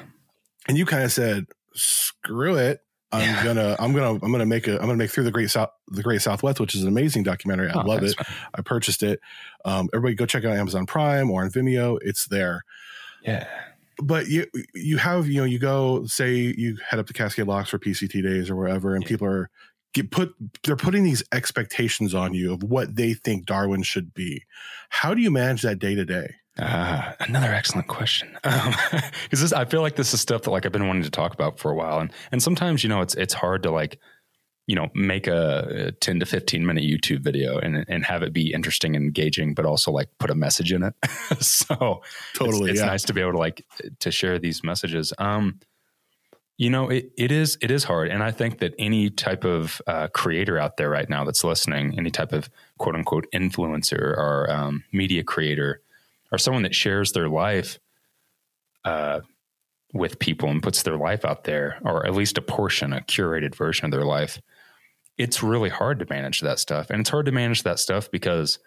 And 0.68 0.78
you 0.78 0.86
kind 0.86 1.04
of 1.04 1.14
said, 1.14 1.46
screw 1.74 2.56
it. 2.56 2.82
I'm 3.14 3.22
Yeah. 3.22 3.44
gonna, 3.46 3.76
I'm 3.80 3.94
gonna, 3.94 4.20
I'm 4.22 4.32
gonna 4.34 4.46
make 4.46 4.68
a, 4.68 4.74
I'm 4.74 4.82
gonna 4.86 4.96
make 4.98 5.12
through 5.12 5.24
the 5.24 5.32
great 5.32 5.50
south, 5.50 5.70
the 5.88 6.04
great 6.04 6.22
Southwest, 6.22 6.60
which 6.60 6.76
is 6.76 6.82
an 6.84 6.90
amazing 6.90 7.24
documentary. 7.24 7.70
I 7.72 7.82
Oh, 7.82 7.86
love 7.88 8.04
it. 8.04 8.16
man. 8.18 8.38
I 8.54 8.62
purchased 8.62 9.02
it. 9.02 9.22
Um, 9.64 9.88
everybody 9.94 10.14
go 10.16 10.26
check 10.28 10.44
out 10.44 10.58
Amazon 10.58 10.86
Prime 10.86 11.32
or 11.32 11.42
on 11.44 11.50
Vimeo. 11.50 11.98
It's 12.02 12.28
there 12.28 12.64
Yeah. 13.24 13.48
But 14.04 14.28
you 14.28 14.46
you 14.74 14.98
have 14.98 15.28
you 15.28 15.42
know 15.42 15.46
you 15.46 15.60
go 15.60 16.06
say 16.06 16.34
you 16.36 16.78
head 16.88 17.00
up 17.00 17.08
to 17.08 17.14
Cascade 17.14 17.48
Locks 17.48 17.70
for 17.70 17.80
PCT 17.80 18.22
days 18.24 18.50
or 18.50 18.56
wherever, 18.56 18.96
and 18.96 19.04
Yeah. 19.04 19.10
people 19.10 19.28
are 19.28 19.50
get 19.94 20.12
put 20.12 20.34
they're 20.64 20.76
putting 20.76 21.04
these 21.04 21.24
expectations 21.32 22.14
on 22.14 22.34
you 22.34 22.54
of 22.54 22.64
what 22.64 22.96
they 22.96 23.14
think 23.14 23.46
Darwin 23.46 23.84
should 23.84 24.14
be. 24.14 24.44
How 24.90 25.14
do 25.14 25.22
you 25.22 25.32
manage 25.32 25.62
that 25.64 25.80
day 25.80 25.96
to 25.96 26.06
day? 26.06 26.36
Uh, 26.58 27.14
another 27.22 27.54
excellent 27.54 27.88
question. 27.88 28.38
Because 28.44 29.42
this, 29.42 29.54
I 29.54 29.66
feel 29.66 29.82
like 29.82 29.96
this 29.96 30.14
is 30.14 30.20
stuff 30.22 30.42
that 30.44 30.52
like 30.52 30.66
I've 30.66 30.72
been 30.72 30.88
wanting 30.88 31.04
to 31.04 31.10
talk 31.12 31.34
about 31.34 31.60
for 31.60 31.72
a 31.72 31.76
while, 31.76 32.00
and 32.00 32.12
and 32.32 32.42
sometimes 32.44 32.84
you 32.84 32.90
know 32.90 33.02
it's 33.02 33.16
it's 33.16 33.34
hard 33.34 33.64
to 33.64 33.72
like 33.72 34.00
you 34.70 34.76
know 34.76 34.88
make 34.94 35.26
a, 35.26 35.88
a 35.88 35.92
ten 35.94 36.20
to 36.20 36.28
fifteen 36.28 36.64
minute 36.64 36.84
YouTube 36.84 37.22
video 37.22 37.58
and 37.58 37.84
and 37.88 38.06
have 38.06 38.22
it 38.22 38.32
be 38.32 38.54
interesting 38.54 38.96
and 38.96 39.04
engaging, 39.04 39.56
but 39.56 39.66
also 39.66 39.92
like 39.92 40.10
put 40.20 40.30
a 40.30 40.36
message 40.36 40.72
in 40.72 40.84
it. 40.84 40.94
so 41.44 42.04
Totally, 42.36 42.70
it's, 42.70 42.70
it's 42.70 42.80
yeah. 42.82 42.86
nice 42.86 43.04
to 43.06 43.14
be 43.14 43.20
able 43.20 43.32
to 43.32 43.40
like 43.40 43.66
to 43.98 44.12
share 44.12 44.38
these 44.38 44.64
messages. 44.64 45.12
Um, 45.18 45.60
you 46.60 46.70
know, 46.70 46.88
it, 46.88 47.12
it 47.18 47.32
is 47.32 47.58
it 47.62 47.72
is 47.72 47.86
hard, 47.86 48.10
and 48.10 48.22
I 48.22 48.30
think 48.30 48.60
that 48.60 48.76
any 48.78 49.10
type 49.10 49.44
of 49.44 49.82
uh, 49.88 50.08
creator 50.10 50.60
out 50.60 50.78
there 50.78 50.92
right 50.92 51.10
now 51.10 51.24
that's 51.24 51.44
listening, 51.44 51.98
any 51.98 52.12
type 52.12 52.32
of 52.32 52.48
quote 52.78 52.94
unquote 52.94 53.26
influencer 53.34 54.00
or 54.00 54.52
um, 54.52 54.84
media 54.92 55.24
creator, 55.24 55.82
or 56.32 56.38
someone 56.38 56.62
that 56.62 56.76
shares 56.76 57.14
their 57.14 57.28
life 57.28 57.80
uh, 58.86 59.22
with 59.94 60.20
people 60.20 60.48
and 60.48 60.62
puts 60.62 60.84
their 60.84 60.98
life 60.98 61.26
out 61.26 61.46
there, 61.46 61.80
or 61.82 62.06
at 62.06 62.14
least 62.14 62.38
a 62.38 62.42
portion, 62.42 62.94
a 62.94 63.02
curated 63.02 63.56
version 63.56 63.86
of 63.86 63.92
their 63.92 64.06
life, 64.06 64.40
it's 65.20 65.44
really 65.44 65.70
hard 65.70 66.00
to 66.00 66.08
manage 66.10 66.42
that 66.42 66.58
stuff, 66.58 66.90
and 66.90 67.02
it's 67.02 67.10
hard 67.10 67.28
to 67.28 67.32
manage 67.32 67.62
that 67.64 67.78
stuff 67.78 68.10
because 68.10 68.58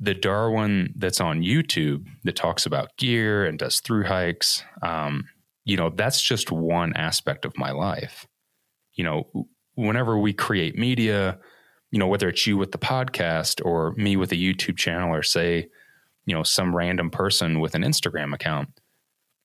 the 0.00 0.14
Darwin 0.14 0.94
that's 0.96 1.20
on 1.20 1.42
YouTube 1.42 2.06
that 2.22 2.36
talks 2.36 2.64
about 2.64 2.96
gear 2.96 3.44
and 3.44 3.58
does 3.58 3.80
through 3.80 4.04
hikes, 4.04 4.62
um, 4.80 5.24
you 5.64 5.76
know, 5.76 5.90
that's 5.90 6.22
just 6.22 6.52
one 6.52 6.94
aspect 6.94 7.44
of 7.44 7.58
my 7.58 7.72
life. 7.72 8.26
You 8.94 9.02
know, 9.02 9.46
whenever 9.74 10.16
we 10.16 10.32
create 10.32 10.78
media, 10.78 11.38
you 11.90 11.98
know, 11.98 12.06
whether 12.06 12.28
it's 12.28 12.46
you 12.46 12.56
with 12.56 12.70
the 12.70 12.78
podcast 12.78 13.64
or 13.66 13.92
me 13.96 14.16
with 14.16 14.30
a 14.30 14.36
YouTube 14.36 14.76
channel 14.76 15.12
or 15.12 15.24
say, 15.24 15.68
you 16.26 16.34
know, 16.34 16.44
some 16.44 16.76
random 16.76 17.10
person 17.10 17.58
with 17.58 17.74
an 17.74 17.82
Instagram 17.82 18.32
account, 18.32 18.68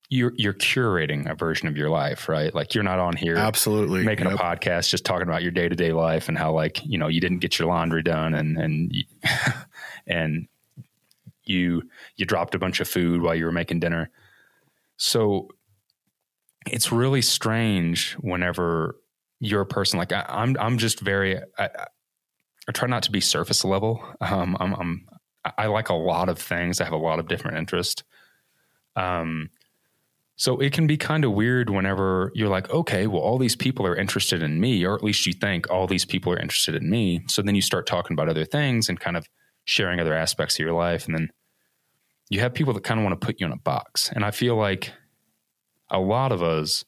you're 0.10 0.34
you're 0.36 0.54
curating 0.54 1.30
a 1.30 1.36
version 1.36 1.68
of 1.68 1.76
your 1.78 1.89
life, 1.89 2.30
right? 2.30 2.54
Like 2.54 2.76
you're 2.76 2.84
not 2.84 3.00
on 3.00 3.16
here 3.16 3.36
Absolutely, 3.36 4.04
making 4.04 4.26
Yep. 4.30 4.36
a 4.36 4.38
podcast 4.38 4.89
just 4.89 5.06
talking 5.06 5.28
about 5.28 5.42
your 5.42 5.52
day 5.52 5.68
to 5.70 5.76
day 5.76 5.92
life 5.92 6.28
and 6.30 6.38
how 6.38 6.52
like 6.54 6.86
you 6.86 6.98
know 6.98 7.08
you 7.08 7.20
didn't 7.22 7.39
get 7.39 7.58
your 7.58 7.68
laundry 7.68 8.04
done 8.04 8.34
and 8.34 8.58
and 8.58 8.94
and 10.08 10.48
you 11.46 11.84
you 12.16 12.26
dropped 12.26 12.54
a 12.56 12.60
bunch 12.60 12.80
of 12.80 12.88
food 12.88 13.22
while 13.22 13.36
you 13.36 13.46
were 13.46 13.52
making 13.52 13.80
dinner. 13.80 14.10
So 14.98 15.50
it's 16.68 16.92
really 16.92 17.22
strange 17.22 18.13
whenever 18.13 18.96
you're 19.39 19.62
a 19.62 19.66
person 19.66 19.98
like 20.00 20.12
I, 20.13 20.26
I'm. 20.30 20.56
I'm 20.60 20.78
just 20.78 21.00
very. 21.00 21.38
I, 21.38 21.44
I- 21.66 21.88
I 22.66 22.72
try 22.72 22.88
not 22.88 23.04
to 23.04 23.12
be 23.12 23.20
surface 23.20 23.66
level. 23.66 24.02
Um, 24.22 24.56
I'm, 24.58 24.74
I'm. 24.74 25.06
I 25.58 25.66
like 25.66 25.89
a 25.89 25.94
lot 25.94 26.30
of 26.30 26.39
things. 26.39 26.80
I 26.80 26.86
have 26.86 26.94
a 26.94 26.98
lot 26.98 27.20
of 27.20 27.28
different 27.28 27.58
interests. 27.58 28.04
Um, 28.96 29.50
so 30.36 30.58
it 30.60 30.74
can 30.74 30.88
be 30.88 30.98
kind 30.98 31.24
of 31.24 31.32
weird 31.32 31.69
whenever 31.69 32.32
you're 32.34 32.50
like, 32.50 32.69
okay, 32.72 33.06
well, 33.06 33.22
all 33.22 33.38
these 33.38 33.56
people 33.56 33.86
are 33.86 33.96
interested 33.96 34.41
in 34.41 34.60
me, 34.60 34.84
or 34.84 34.96
at 34.96 35.04
least 35.04 35.26
you 35.28 35.34
think 35.34 35.69
all 35.69 35.86
these 35.86 36.06
people 36.06 36.34
are 36.34 36.39
interested 36.39 36.76
in 36.76 36.89
me. 36.89 37.24
So 37.28 37.41
then 37.41 37.56
you 37.56 37.62
start 37.62 37.86
talking 37.86 38.15
about 38.15 38.30
other 38.30 38.46
things 38.46 38.89
and 38.89 39.00
kind 39.00 39.15
of 39.15 39.28
sharing 39.65 40.00
other 40.00 40.13
aspects 40.13 40.56
of 40.56 40.60
your 40.60 40.74
life. 40.74 41.06
And 41.06 41.15
then 41.15 41.30
you 42.30 42.39
have 42.39 42.54
people 42.54 42.74
that 42.74 42.84
kind 42.84 43.00
of 43.00 43.04
want 43.04 43.19
to 43.19 43.26
put 43.26 43.39
you 43.39 43.46
in 43.46 43.52
a 43.52 43.58
box. 43.58 44.10
And 44.12 44.26
I 44.26 44.32
feel 44.32 44.56
like 44.56 44.91
a 45.91 46.00
lot 46.00 46.32
of 46.32 46.41
us 46.41 46.84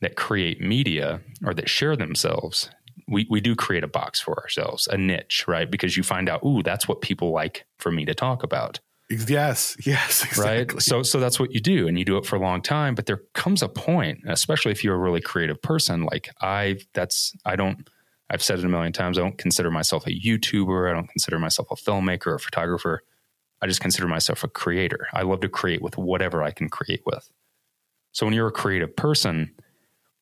that 0.00 0.16
create 0.16 0.60
media 0.60 1.20
or 1.44 1.54
that 1.54 1.68
share 1.68 1.94
themselves, 1.94 2.68
we, 3.06 3.28
we 3.30 3.40
do 3.40 3.54
create 3.54 3.84
a 3.84 3.88
box 3.88 4.20
for 4.20 4.36
ourselves, 4.40 4.88
a 4.88 4.98
niche, 4.98 5.44
right? 5.46 5.70
Because 5.70 5.96
you 5.96 6.02
find 6.02 6.28
out, 6.28 6.44
ooh, 6.44 6.64
that's 6.64 6.88
what 6.88 7.00
people 7.00 7.30
like 7.30 7.64
for 7.78 7.92
me 7.92 8.04
to 8.06 8.14
talk 8.14 8.42
about 8.42 8.80
Yes, 9.10 9.76
yes, 9.84 10.24
exactly. 10.24 10.44
right 10.44 10.82
so 10.82 11.02
so 11.02 11.20
that's 11.20 11.38
what 11.38 11.52
you 11.52 11.60
do 11.60 11.86
and 11.86 11.98
you 11.98 12.04
do 12.04 12.16
it 12.16 12.24
for 12.24 12.36
a 12.36 12.40
long 12.40 12.62
time 12.62 12.94
but 12.94 13.06
there 13.06 13.22
comes 13.34 13.62
a 13.62 13.68
point 13.68 14.20
especially 14.26 14.72
if 14.72 14.82
you're 14.82 14.94
a 14.94 14.98
really 14.98 15.20
creative 15.20 15.60
person 15.60 16.04
like 16.04 16.30
i 16.40 16.78
that's 16.94 17.34
i 17.44 17.54
don't 17.54 17.90
i've 18.30 18.42
said 18.42 18.58
it 18.58 18.64
a 18.64 18.68
million 18.68 18.92
times 18.92 19.18
i 19.18 19.20
don't 19.20 19.36
consider 19.36 19.70
myself 19.70 20.06
a 20.06 20.10
youtuber 20.10 20.90
i 20.90 20.94
don't 20.94 21.08
consider 21.08 21.38
myself 21.38 21.70
a 21.70 21.74
filmmaker 21.74 22.28
or 22.28 22.38
photographer. 22.38 23.02
I 23.60 23.68
just 23.68 23.80
consider 23.80 24.08
myself 24.08 24.42
a 24.42 24.48
creator. 24.48 25.06
I 25.12 25.22
love 25.22 25.40
to 25.42 25.48
create 25.48 25.82
with 25.82 25.96
whatever 25.96 26.42
i 26.42 26.50
can 26.50 26.68
create 26.68 27.02
with. 27.06 27.30
So 28.10 28.26
when 28.26 28.34
you're 28.34 28.48
a 28.48 28.52
creative 28.52 28.96
person 28.96 29.52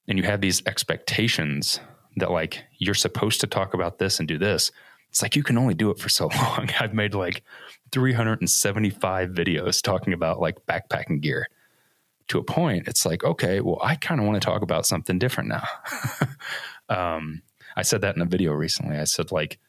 and 0.07 0.19
you 0.19 0.25
have 0.25 0.43
these 0.43 0.63
expectations 0.67 1.81
that 2.17 2.31
like 2.31 2.65
you're 2.79 2.95
supposed 2.95 3.41
to 3.41 3.47
talk 3.47 3.73
about 3.73 3.99
this 3.99 4.19
and 4.19 4.29
do 4.29 4.37
this 4.37 4.73
it's 5.11 5.23
like 5.23 5.37
you 5.37 5.43
can 5.43 5.59
only 5.59 5.75
do 5.75 5.91
it 5.91 5.99
for 5.99 6.09
so 6.09 6.29
long. 6.37 6.71
I've 6.79 6.95
made 6.95 7.15
like 7.15 7.43
375 7.93 9.31
videos 9.31 9.83
talking 9.83 10.13
about 10.13 10.41
like 10.41 10.65
backpacking 10.67 11.21
gear. 11.21 11.47
To 12.29 12.39
a 12.39 12.45
point 12.45 12.87
it's 12.87 13.05
like 13.05 13.25
okay 13.25 13.61
well 13.61 13.81
i 13.83 13.97
kind 13.97 14.21
of 14.21 14.27
want 14.27 14.41
to 14.41 14.47
talk 14.47 14.63
about 14.63 14.87
something 14.87 15.19
different 15.19 15.49
now. 15.49 15.65
Um, 16.89 17.43
i 17.77 17.83
said 17.83 18.01
that 18.01 18.17
in 18.17 18.23
a 18.23 18.27
video 18.27 18.53
recently. 18.53 18.97
I 18.97 19.05
said 19.05 19.31
like 19.31 19.61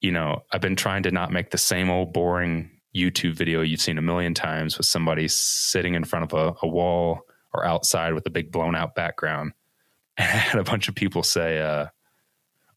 you 0.00 0.12
know 0.12 0.42
i've 0.52 0.60
been 0.60 0.76
trying 0.76 1.02
to 1.04 1.10
not 1.10 1.32
make 1.32 1.50
the 1.50 1.58
same 1.58 1.88
old 1.88 2.12
boring 2.12 2.70
youtube 2.94 3.34
video 3.34 3.62
you've 3.62 3.80
seen 3.80 3.98
a 3.98 4.02
million 4.02 4.34
times 4.34 4.76
with 4.76 4.86
somebody 4.86 5.26
sitting 5.28 5.94
in 5.94 6.04
front 6.04 6.30
of 6.30 6.32
a, 6.38 6.54
a 6.62 6.68
wall 6.68 7.22
or 7.54 7.64
outside 7.64 8.12
with 8.12 8.26
a 8.26 8.30
big 8.30 8.52
blown 8.52 8.74
out 8.76 8.94
background. 8.94 9.52
And 10.16 10.28
i 10.28 10.36
had 10.36 10.60
a 10.60 10.64
bunch 10.64 10.88
of 10.88 10.94
people 10.94 11.22
say 11.24 11.60
uh, 11.60 11.86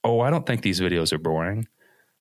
oh 0.04 0.22
i 0.22 0.30
don't 0.30 0.46
think 0.46 0.62
these 0.62 0.80
videos 0.80 1.12
are 1.14 1.20
boring 1.20 1.68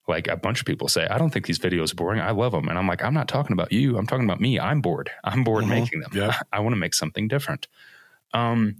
like 0.09 0.29
a 0.29 0.37
bunch 0.37 0.61
of 0.61 0.66
people 0.66 0.88
say, 0.88 1.07
I 1.09 1.19
don't 1.19 1.31
think 1.31 1.47
these 1.47 1.59
videos 1.59 1.92
are 1.92 1.97
boring. 1.97 2.21
I 2.21 2.31
love 2.31 2.53
them. 2.53 2.69
And 2.69 2.79
I'm 2.79 2.87
like, 2.87 3.03
I'm 3.03 3.14
not 3.14 3.27
talking 3.29 3.53
about 3.53 3.73
you. 3.73 3.99
I'm 3.99 4.07
talking 4.07 4.25
about 4.25 4.40
me. 4.40 4.59
I'm 4.61 4.81
bored. 4.81 5.11
I'm 5.25 5.42
bored 5.45 5.64
Mhm. 5.64 5.69
making 5.69 6.01
them. 6.01 6.11
Yeah. 6.14 6.38
I 6.53 6.61
want 6.61 6.75
to 6.75 6.79
make 6.79 6.95
something 6.95 7.27
different. 7.29 7.66
Um, 8.33 8.77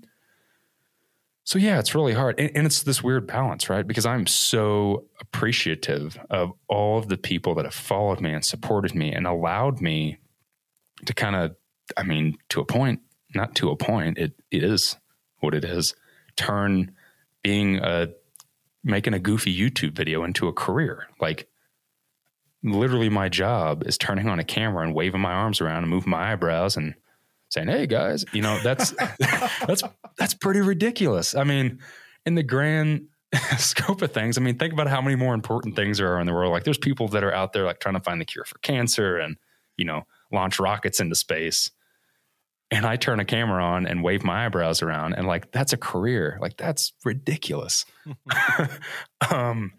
so 1.45 1.59
yeah, 1.59 1.79
it's 1.79 1.95
really 1.95 2.13
hard. 2.13 2.39
And, 2.41 2.51
and 2.57 2.67
it's 2.67 2.83
this 2.83 3.03
weird 3.03 3.27
balance, 3.27 3.69
right? 3.69 3.87
Because 3.87 4.07
I'm 4.07 4.27
so 4.27 5.05
appreciative 5.21 6.19
of 6.31 6.53
all 6.69 6.99
of 6.99 7.09
the 7.09 7.17
people 7.17 7.55
that 7.57 7.65
have 7.65 7.75
followed 7.75 8.21
me 8.21 8.33
and 8.33 8.45
supported 8.45 8.95
me 8.95 9.13
and 9.13 9.27
allowed 9.27 9.81
me 9.81 10.19
to 11.05 11.15
kind 11.15 11.37
of, 11.37 11.57
I 11.97 12.03
mean, 12.03 12.37
to 12.51 12.61
a 12.61 12.65
point, 12.65 13.01
not 13.35 13.55
to 13.57 13.71
a 13.71 13.77
point, 13.77 14.19
it, 14.19 14.33
it 14.51 14.63
is 14.65 14.97
what 15.39 15.55
it 15.55 15.65
is, 15.65 15.95
turn 16.37 16.93
being 17.43 17.77
a 17.79 18.09
making 18.87 19.15
a 19.15 19.19
goofy 19.19 19.55
YouTube 19.57 19.93
video 19.93 20.25
into 20.25 20.49
a 20.49 20.53
career. 20.53 21.09
Like 21.21 21.49
literally 22.63 23.09
my 23.09 23.29
job 23.29 23.85
is 23.87 23.99
turning 23.99 24.29
on 24.29 24.39
a 24.39 24.45
camera 24.45 24.85
and 24.85 24.95
waving 24.95 25.21
my 25.21 25.33
arms 25.33 25.61
around 25.61 25.83
and 25.83 25.91
moving 25.91 26.11
my 26.11 26.33
eyebrows 26.33 26.77
and 26.77 26.95
saying, 27.49 27.69
"Hey 27.69 27.87
guys," 27.87 28.25
you 28.33 28.43
know, 28.43 28.59
that's 28.63 28.91
that's 29.67 29.83
that's 30.17 30.35
pretty 30.35 30.61
ridiculous. 30.61 31.35
I 31.35 31.45
mean, 31.45 31.81
in 32.25 32.37
the 32.37 32.43
grand 32.43 33.09
scope 33.59 34.03
of 34.03 34.13
things, 34.13 34.39
I 34.39 34.41
mean, 34.41 34.57
think 34.57 34.73
about 34.73 34.89
how 34.89 35.01
many 35.01 35.17
more 35.17 35.35
important 35.35 35.77
things 35.77 35.99
there 35.99 36.15
are 36.15 36.21
in 36.21 36.27
the 36.27 36.33
world. 36.33 36.53
Like 36.53 36.65
there's 36.65 36.79
people 36.79 37.09
that 37.09 37.25
are 37.25 37.35
out 37.35 37.53
there 37.53 37.65
like 37.65 37.81
trying 37.81 37.95
to 37.95 38.01
find 38.01 38.21
the 38.21 38.25
cure 38.25 38.45
for 38.45 38.59
cancer 38.59 39.19
and, 39.19 39.37
you 39.77 39.85
know, 39.85 40.07
launch 40.33 40.59
rockets 40.59 41.01
into 41.01 41.17
space. 41.17 41.71
And 42.71 42.85
I 42.85 42.97
turn 42.97 43.21
a 43.21 43.25
camera 43.25 43.63
on 43.63 43.87
and 43.87 44.03
wave 44.03 44.25
my 44.25 44.47
eyebrows 44.47 44.83
around 44.83 45.15
and 45.15 45.27
like 45.27 45.53
that's 45.53 45.73
a 45.73 45.77
career. 45.77 46.39
Like 46.41 46.57
that's 46.57 46.93
ridiculous. 47.05 47.85
um 49.31 49.73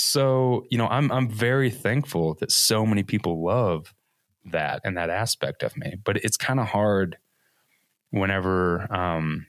so, 0.00 0.64
you 0.70 0.78
know, 0.78 0.86
I'm 0.86 1.10
I'm 1.10 1.28
very 1.28 1.70
thankful 1.70 2.34
that 2.34 2.52
so 2.52 2.86
many 2.86 3.02
people 3.02 3.44
love 3.44 3.94
that 4.46 4.80
and 4.84 4.96
that 4.96 5.10
aspect 5.10 5.62
of 5.62 5.76
me. 5.76 5.96
But 6.04 6.18
it's 6.18 6.36
kind 6.36 6.60
of 6.60 6.66
hard 6.66 7.18
whenever 8.10 8.92
um 8.94 9.46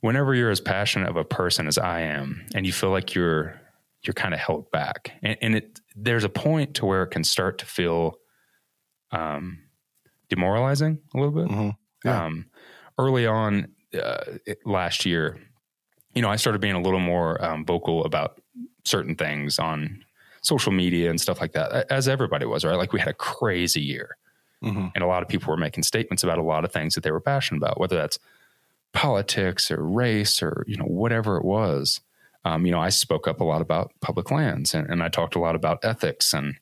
whenever 0.00 0.34
you're 0.34 0.50
as 0.50 0.60
passionate 0.60 1.08
of 1.08 1.16
a 1.16 1.24
person 1.24 1.66
as 1.66 1.78
I 1.78 2.02
am 2.02 2.46
and 2.54 2.64
you 2.64 2.72
feel 2.72 2.90
like 2.90 3.14
you're 3.14 3.60
you're 4.02 4.14
kind 4.14 4.34
of 4.34 4.40
held 4.40 4.70
back. 4.70 5.12
And, 5.22 5.38
and 5.40 5.54
it 5.56 5.80
there's 5.96 6.24
a 6.24 6.28
point 6.28 6.74
to 6.76 6.86
where 6.86 7.02
it 7.02 7.08
can 7.08 7.24
start 7.24 7.58
to 7.58 7.66
feel 7.66 8.18
um 9.10 9.58
demoralizing 10.28 11.00
a 11.14 11.18
little 11.18 11.32
bit. 11.32 11.48
Mhm. 11.50 11.76
Yeah. 12.04 12.24
Um, 12.24 12.46
early 12.98 13.26
on 13.26 13.72
uh, 14.00 14.24
last 14.64 15.04
year, 15.06 15.38
you 16.14 16.22
know, 16.22 16.28
I 16.28 16.36
started 16.36 16.60
being 16.60 16.74
a 16.74 16.80
little 16.82 17.00
more 17.00 17.42
um, 17.44 17.64
vocal 17.64 18.04
about 18.04 18.40
certain 18.84 19.14
things 19.14 19.58
on 19.58 20.04
social 20.42 20.72
media 20.72 21.10
and 21.10 21.20
stuff 21.20 21.40
like 21.40 21.52
that, 21.52 21.90
as 21.90 22.08
everybody 22.08 22.46
was, 22.46 22.64
right? 22.64 22.76
Like 22.76 22.92
we 22.92 23.00
had 23.00 23.08
a 23.08 23.14
crazy 23.14 23.80
year 23.82 24.16
Mhm. 24.62 24.90
and 24.94 25.04
a 25.04 25.06
lot 25.06 25.22
of 25.22 25.28
people 25.28 25.50
were 25.50 25.56
making 25.56 25.82
statements 25.84 26.22
about 26.22 26.38
a 26.38 26.42
lot 26.42 26.64
of 26.64 26.72
things 26.72 26.94
that 26.94 27.02
they 27.04 27.10
were 27.10 27.20
passionate 27.20 27.58
about, 27.58 27.78
whether 27.80 27.96
that's 27.96 28.18
politics 28.92 29.70
or 29.70 29.82
race 29.84 30.42
or 30.42 30.64
you 30.66 30.76
know 30.76 30.84
whatever 30.84 31.36
it 31.36 31.44
was. 31.44 32.00
Um, 32.44 32.64
you 32.64 32.72
know, 32.72 32.80
I 32.80 32.88
spoke 32.88 33.28
up 33.28 33.40
a 33.40 33.44
lot 33.44 33.60
about 33.60 33.92
public 34.00 34.30
lands 34.30 34.74
and, 34.74 34.88
and 34.88 35.02
I 35.02 35.08
talked 35.08 35.34
a 35.34 35.38
lot 35.40 35.54
about 35.54 35.84
ethics 35.84 36.32
and 36.32 36.56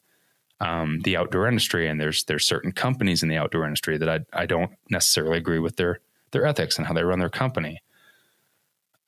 um, 0.61 1.01
the 1.01 1.17
outdoor 1.17 1.49
industry. 1.49 1.89
And 1.89 2.01
there's 2.01 2.25
there's 2.25 2.47
certain 2.47 2.73
companies 2.73 3.23
in 3.23 3.29
the 3.29 3.37
outdoor 3.37 3.65
industry 3.65 3.99
that 3.99 4.09
I 4.09 4.21
I 4.33 4.47
don't 4.47 4.73
necessarily 4.91 5.39
agree 5.39 5.59
with 5.59 5.77
their 5.77 6.01
their 6.31 6.47
ethics 6.47 6.79
and 6.79 6.87
how 6.87 6.95
they 6.95 7.05
run 7.05 7.19
their 7.19 7.31
company. 7.31 7.83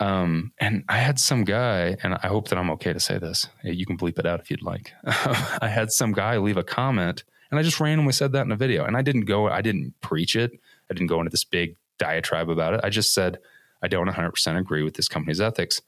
Um, 0.01 0.53
and 0.61 0.85
I 0.89 0.99
had 0.99 1.19
some 1.19 1.45
guy, 1.45 1.97
and 2.03 2.15
I 2.15 2.29
hope 2.29 2.49
that 2.49 2.59
I'm 2.59 2.71
okay 2.71 2.93
to 2.93 3.01
say 3.01 3.19
this. 3.19 3.49
You 3.65 3.85
can 3.85 3.99
bleep 3.99 4.19
it 4.19 4.27
out 4.27 4.41
if 4.41 4.51
you'd 4.51 4.63
like. 4.63 4.93
I 5.05 5.69
had 5.69 5.91
some 5.91 6.13
guy 6.13 6.39
leave 6.39 6.57
a 6.57 6.63
comment, 6.63 7.25
and 7.51 7.59
I 7.59 7.63
just 7.63 7.81
randomly 7.81 8.13
said 8.13 8.33
that 8.33 8.47
in 8.47 8.53
a 8.53 8.57
video. 8.57 8.85
And 8.85 8.97
I 8.97 9.03
didn't 9.03 9.25
go, 9.25 9.49
I 9.49 9.61
didn't 9.61 10.01
preach 10.01 10.37
it. 10.37 10.53
I 10.89 10.95
didn't 10.95 11.09
go 11.09 11.19
into 11.19 11.31
this 11.31 11.45
big 11.45 11.75
diatribe 11.99 12.49
about 12.49 12.75
it. 12.75 12.81
I 12.85 12.91
just 12.91 13.13
said, 13.13 13.39
I 13.83 13.89
don't 13.89 14.09
100% 14.09 14.59
agree 14.59 14.83
with 14.83 14.95
this 14.95 15.09
company's 15.09 15.41
ethics. 15.41 15.81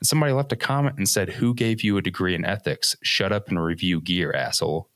And 0.00 0.06
somebody 0.06 0.32
left 0.32 0.52
a 0.52 0.56
comment 0.56 0.96
and 0.96 1.08
said, 1.08 1.30
Who 1.30 1.54
gave 1.54 1.82
you 1.82 1.96
a 1.96 2.02
degree 2.02 2.34
in 2.34 2.44
ethics? 2.44 2.96
Shut 3.02 3.32
up 3.32 3.48
and 3.48 3.62
review 3.62 4.00
gear, 4.00 4.32
asshole. 4.32 4.88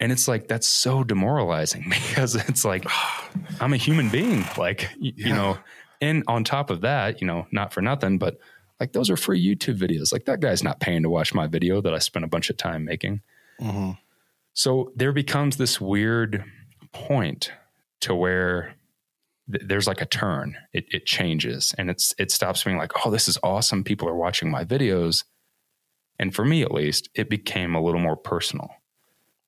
And 0.00 0.10
it's 0.10 0.26
like, 0.26 0.48
that's 0.48 0.66
so 0.66 1.04
demoralizing 1.04 1.84
because 1.90 2.34
it's 2.34 2.64
like, 2.64 2.84
I'm 3.60 3.72
a 3.72 3.76
human 3.76 4.08
being. 4.08 4.44
Like, 4.56 4.88
you 4.98 5.12
Yeah. 5.16 5.34
know, 5.36 5.58
and 6.00 6.24
on 6.26 6.44
top 6.44 6.70
of 6.70 6.80
that, 6.80 7.20
you 7.20 7.26
know, 7.26 7.46
not 7.52 7.72
for 7.74 7.82
nothing, 7.82 8.18
but 8.18 8.38
like 8.80 8.92
those 8.92 9.10
are 9.10 9.16
free 9.16 9.44
YouTube 9.44 9.78
videos. 9.78 10.10
Like 10.12 10.24
that 10.24 10.40
guy's 10.40 10.62
not 10.62 10.80
paying 10.80 11.02
to 11.02 11.10
watch 11.10 11.34
my 11.34 11.46
video 11.46 11.82
that 11.82 11.92
I 11.92 11.98
spent 11.98 12.24
a 12.24 12.28
bunch 12.28 12.48
of 12.48 12.56
time 12.56 12.84
making. 12.86 13.20
Mhm. 13.60 13.98
So 14.54 14.90
there 14.96 15.12
becomes 15.12 15.58
this 15.58 15.80
weird 15.80 16.42
point 16.92 17.52
to 18.00 18.14
where 18.14 18.74
th- 19.52 19.64
there's 19.68 19.86
like 19.86 20.00
a 20.00 20.06
turn. 20.06 20.56
It, 20.72 20.86
it 20.88 21.04
changes 21.04 21.74
and 21.76 21.90
it's 21.90 22.14
it 22.18 22.30
stops 22.30 22.64
being 22.64 22.78
like, 22.78 22.92
oh, 23.04 23.10
this 23.10 23.28
is 23.28 23.36
awesome. 23.42 23.84
People 23.84 24.08
are 24.08 24.16
watching 24.16 24.50
my 24.50 24.64
videos. 24.64 25.24
And 26.18 26.34
for 26.34 26.44
me, 26.46 26.62
at 26.62 26.72
least, 26.72 27.10
it 27.14 27.28
became 27.30 27.74
a 27.74 27.82
little 27.82 28.00
more 28.00 28.16
personal 28.16 28.70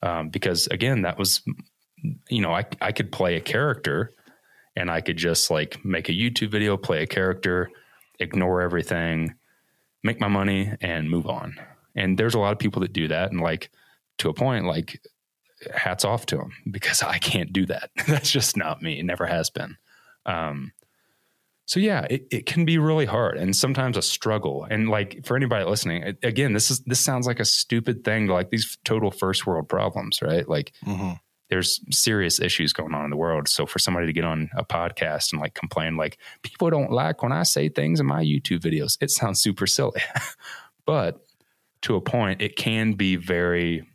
um, 0.02 0.28
because 0.28 0.66
again, 0.68 1.02
that 1.02 1.18
was, 1.18 1.42
you 2.28 2.40
know, 2.40 2.52
I 2.52 2.64
I 2.80 2.92
could 2.92 3.12
play 3.12 3.36
a 3.36 3.40
character 3.40 4.12
and 4.76 4.90
I 4.90 5.00
could 5.00 5.16
just 5.16 5.50
like 5.50 5.84
make 5.84 6.08
a 6.08 6.12
YouTube 6.12 6.50
video, 6.50 6.76
play 6.76 7.02
a 7.02 7.06
character, 7.06 7.70
ignore 8.18 8.62
everything, 8.62 9.34
make 10.02 10.20
my 10.20 10.28
money, 10.28 10.72
and 10.80 11.10
move 11.10 11.26
on. 11.26 11.56
And 11.94 12.16
there's 12.18 12.34
a 12.34 12.38
lot 12.38 12.52
of 12.52 12.58
people 12.58 12.80
that 12.80 12.92
do 12.92 13.08
that, 13.08 13.30
and 13.30 13.40
like 13.40 13.70
to 14.18 14.28
a 14.28 14.34
point, 14.34 14.64
like 14.64 15.00
hats 15.74 16.04
off 16.04 16.26
to 16.26 16.36
them 16.36 16.52
because 16.70 17.02
I 17.02 17.18
can't 17.18 17.52
do 17.52 17.66
that. 17.66 17.90
That's 18.06 18.30
just 18.30 18.56
not 18.56 18.82
me. 18.82 18.98
It 18.98 19.04
never 19.04 19.26
has 19.26 19.50
been. 19.50 19.76
Um, 20.26 20.72
so 21.64 21.78
yeah, 21.80 22.06
it, 22.10 22.26
it 22.30 22.46
can 22.46 22.64
be 22.64 22.76
really 22.78 23.06
hard 23.06 23.36
and 23.38 23.54
sometimes 23.56 23.96
a 23.96 24.02
struggle. 24.02 24.66
And 24.70 24.88
like 24.88 25.24
for 25.24 25.36
anybody 25.36 25.64
listening, 25.64 26.16
again, 26.22 26.52
this 26.52 26.70
is 26.70 26.80
this 26.80 27.00
sounds 27.00 27.26
like 27.26 27.40
a 27.40 27.44
stupid 27.44 28.04
thing, 28.04 28.26
like 28.26 28.50
these 28.50 28.76
total 28.84 29.10
first 29.10 29.46
world 29.46 29.68
problems, 29.68 30.20
right? 30.22 30.46
Like 30.48 30.72
Mhm. 30.84 31.18
there's 31.50 31.80
serious 31.90 32.40
issues 32.40 32.72
going 32.72 32.94
on 32.94 33.04
in 33.04 33.10
the 33.10 33.16
world. 33.16 33.46
So 33.48 33.64
for 33.66 33.78
somebody 33.78 34.06
to 34.06 34.12
get 34.12 34.24
on 34.24 34.50
a 34.56 34.64
podcast 34.64 35.32
and 35.32 35.40
like 35.40 35.54
complain, 35.54 35.96
like 35.96 36.18
people 36.42 36.68
don't 36.70 36.90
like 36.90 37.22
when 37.22 37.32
I 37.32 37.44
say 37.44 37.68
things 37.68 38.00
in 38.00 38.06
my 38.06 38.22
YouTube 38.24 38.60
videos, 38.60 38.98
it 39.00 39.10
sounds 39.10 39.40
super 39.40 39.66
silly. 39.66 40.00
but 40.86 41.24
to 41.82 41.94
a 41.96 42.00
point, 42.00 42.42
it 42.42 42.56
can 42.56 42.94
be 42.94 43.16
very 43.16 43.86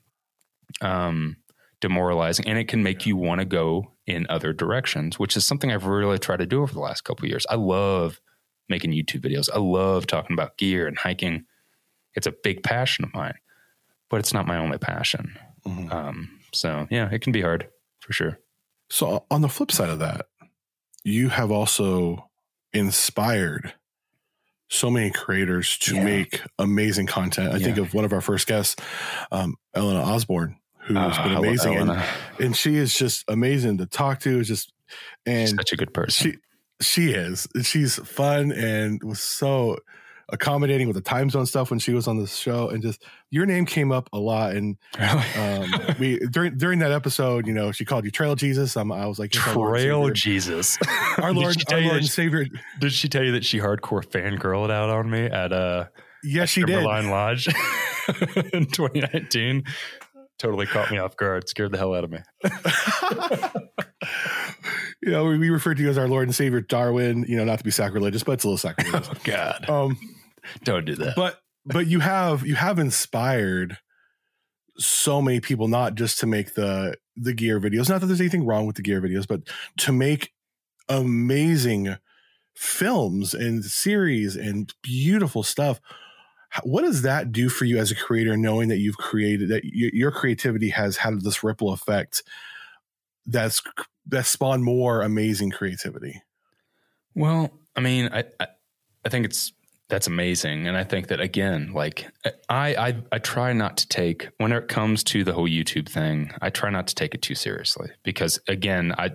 um, 0.81 1.37
demoralizing 1.81 2.47
and 2.47 2.57
it 2.57 2.67
can 2.67 2.83
make 2.83 3.05
you 3.05 3.15
want 3.15 3.39
to 3.39 3.45
go 3.45 3.91
in 4.07 4.25
other 4.29 4.53
directions, 4.53 5.19
which 5.19 5.35
is 5.37 5.45
something 5.45 5.71
I've 5.71 5.85
really 5.85 6.17
tried 6.17 6.37
to 6.39 6.45
do 6.45 6.61
over 6.63 6.73
the 6.73 6.79
last 6.79 7.01
couple 7.03 7.25
of 7.25 7.29
years. 7.29 7.45
I 7.49 7.55
love 7.55 8.19
making 8.69 8.91
YouTube 8.91 9.21
videos. 9.21 9.49
I 9.53 9.59
love 9.59 10.07
talking 10.07 10.33
about 10.33 10.57
gear 10.57 10.87
and 10.87 10.97
hiking. 10.97 11.45
It's 12.15 12.25
a 12.27 12.31
big 12.31 12.63
passion 12.63 13.03
of 13.05 13.13
mine, 13.13 13.35
but 14.09 14.19
it's 14.19 14.33
not 14.33 14.47
my 14.47 14.57
only 14.57 14.77
passion. 14.77 15.37
Mhm. 15.65 15.91
Um, 15.91 16.39
so 16.53 16.87
yeah, 16.89 17.09
it 17.11 17.21
can 17.21 17.31
be 17.33 17.41
hard 17.41 17.67
for 17.99 18.13
sure. 18.13 18.39
So 18.89 19.25
on 19.29 19.41
the 19.41 19.49
flip 19.49 19.71
side 19.71 19.89
of 19.89 19.99
that, 19.99 20.27
you 21.03 21.29
have 21.29 21.51
also 21.51 22.29
inspired 22.73 23.73
so 24.69 24.89
many 24.89 25.09
creators 25.11 25.77
to 25.79 25.95
Yeah. 25.95 26.03
make 26.03 26.41
amazing 26.59 27.07
content. 27.07 27.53
I 27.53 27.59
think 27.59 27.77
of 27.77 27.93
one 27.93 28.03
of 28.05 28.11
our 28.13 28.19
first 28.21 28.47
guests, 28.47 28.75
um, 29.31 29.55
Elena 29.73 30.01
Osborne, 30.01 30.57
who 30.87 30.95
has 30.95 31.15
Ah, 31.17 31.23
been 31.23 31.37
amazing, 31.37 31.75
and, 31.75 31.89
Elena. 31.89 32.05
and 32.39 32.55
she 32.57 32.75
is 32.77 32.93
just 32.93 33.23
amazing 33.27 33.77
to 33.79 33.85
talk 33.85 34.19
to. 34.21 34.39
It's 34.39 34.47
just 34.47 34.73
and 35.25 35.49
She's 35.49 35.55
such 35.57 35.73
a 35.73 35.77
good 35.77 35.93
person. 35.93 36.31
she 36.31 36.37
she 36.79 37.11
is 37.11 37.47
she's 37.63 37.95
fun 38.07 38.51
and 38.51 39.01
was 39.03 39.19
so 39.19 39.77
accommodating 40.29 40.87
with 40.87 40.95
the 40.95 41.01
time 41.01 41.29
zone 41.29 41.45
stuff 41.45 41.69
when 41.69 41.79
she 41.79 41.93
was 41.93 42.07
on 42.07 42.17
the 42.17 42.27
show 42.27 42.67
and 42.69 42.83
just 42.83 43.03
your 43.31 43.45
name 43.45 43.65
came 43.65 43.91
up 43.93 44.09
a 44.13 44.19
lot 44.19 44.55
and 44.55 44.77
um 45.37 45.65
we 45.99 46.19
during 46.29 46.55
during 46.57 46.79
that 46.79 46.91
episode 46.91 47.47
you 47.47 47.53
know 47.53 47.71
she 47.71 47.83
called 47.85 48.03
you 48.05 48.11
trail 48.11 48.35
jesus 48.35 48.75
um, 48.77 48.91
i 48.91 49.05
was 49.07 49.17
like 49.19 49.33
"Yes, 49.33 49.47
our 49.47 49.55
Lord 49.55 49.79
Trail 49.79 50.09
Jesus. 50.11 50.77
our 51.17 51.33
Did 51.33 51.35
lord 51.41 51.55
our 51.73 51.79
lord 51.79 51.95
and 51.95 52.03
she- 52.05 52.09
savior 52.11 52.45
Did 52.79 52.91
she 52.91 53.07
tell 53.09 53.23
you 53.23 53.31
that 53.31 53.45
she 53.45 53.57
hardcore 53.59 54.05
fangirled 54.05 54.69
out 54.69 54.89
on 54.89 55.09
me 55.09 55.25
at 55.25 55.51
uh 55.53 55.85
yes 56.23 56.49
she 56.49 56.61
did 56.61 56.73
Timberline 56.75 57.09
Lodge 57.09 57.47
in 58.53 58.65
2019? 58.67 59.63
Totally 60.39 60.65
caught 60.67 60.91
me 60.91 60.97
off 60.99 61.17
guard. 61.17 61.49
Scared 61.49 61.71
the 61.71 61.77
hell 61.77 61.93
out 61.95 62.03
of 62.03 62.11
me. 62.11 62.19
you 65.01 65.11
know 65.11 65.25
we, 65.25 65.37
we 65.37 65.49
refer 65.49 65.73
to 65.73 65.81
you 65.81 65.89
as 65.89 65.97
our 65.97 66.07
lord 66.07 66.27
and 66.27 66.35
savior 66.35 66.61
darwin 66.61 67.25
you 67.27 67.35
know 67.35 67.43
not 67.43 67.57
to 67.57 67.63
be 67.63 67.71
sacrilegious 67.71 68.23
but 68.23 68.33
it's 68.33 68.43
a 68.43 68.47
little 68.47 68.57
sacrilegious 68.57 69.09
God, 69.23 69.69
um 69.69 69.97
don't 70.63 70.85
do 70.85 70.95
that. 70.95 71.15
but 71.15 71.39
but 71.65 71.87
you 71.87 71.99
have 71.99 72.45
you 72.45 72.55
have 72.55 72.79
inspired 72.79 73.77
so 74.77 75.21
many 75.21 75.39
people 75.39 75.67
not 75.67 75.95
just 75.95 76.19
to 76.19 76.27
make 76.27 76.53
the 76.53 76.95
the 77.15 77.33
gear 77.33 77.59
videos 77.59 77.89
not 77.89 78.01
that 78.01 78.07
there's 78.07 78.21
anything 78.21 78.45
wrong 78.45 78.65
with 78.65 78.75
the 78.75 78.81
gear 78.81 79.01
videos 79.01 79.27
but 79.27 79.41
to 79.77 79.91
make 79.91 80.31
amazing 80.89 81.95
films 82.55 83.33
and 83.33 83.65
series 83.65 84.35
and 84.35 84.73
beautiful 84.81 85.43
stuff 85.43 85.79
what 86.63 86.81
does 86.81 87.01
that 87.03 87.31
do 87.31 87.49
for 87.49 87.65
you 87.65 87.77
as 87.77 87.91
a 87.91 87.95
creator 87.95 88.37
knowing 88.37 88.69
that 88.69 88.77
you've 88.77 88.97
created 88.97 89.49
that 89.49 89.63
your 89.65 90.11
creativity 90.11 90.69
has 90.69 90.97
had 90.97 91.21
this 91.21 91.43
ripple 91.43 91.71
effect 91.71 92.23
that's 93.25 93.61
that 94.07 94.25
spawned 94.25 94.63
more 94.63 95.01
amazing 95.01 95.51
creativity? 95.51 96.21
Well, 97.15 97.51
I 97.75 97.81
mean, 97.81 98.09
I, 98.11 98.23
I 98.39 98.47
I 99.05 99.09
think 99.09 99.25
it's 99.25 99.51
that's 99.89 100.07
amazing, 100.07 100.67
and 100.67 100.75
I 100.75 100.83
think 100.83 101.07
that 101.07 101.19
again, 101.19 101.71
like 101.73 102.07
I 102.49 102.75
I 102.75 102.97
I 103.11 103.19
try 103.19 103.53
not 103.53 103.77
to 103.77 103.87
take 103.87 104.29
when 104.37 104.51
it 104.51 104.67
comes 104.67 105.03
to 105.05 105.23
the 105.23 105.33
whole 105.33 105.47
YouTube 105.47 105.89
thing, 105.89 106.31
I 106.41 106.49
try 106.49 106.69
not 106.69 106.87
to 106.87 106.95
take 106.95 107.13
it 107.13 107.21
too 107.21 107.35
seriously. 107.35 107.89
Because 108.03 108.39
again, 108.47 108.93
I 108.97 109.11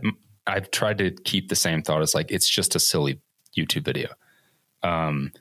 I've 0.47 0.71
tried 0.71 0.99
to 0.99 1.11
keep 1.11 1.49
the 1.49 1.57
same 1.57 1.83
thought 1.83 2.03
as 2.03 2.15
like 2.15 2.31
it's 2.31 2.49
just 2.49 2.75
a 2.75 2.81
silly 2.81 3.21
YouTube 3.57 3.85
video. 3.85 4.09
Um, 4.83 5.33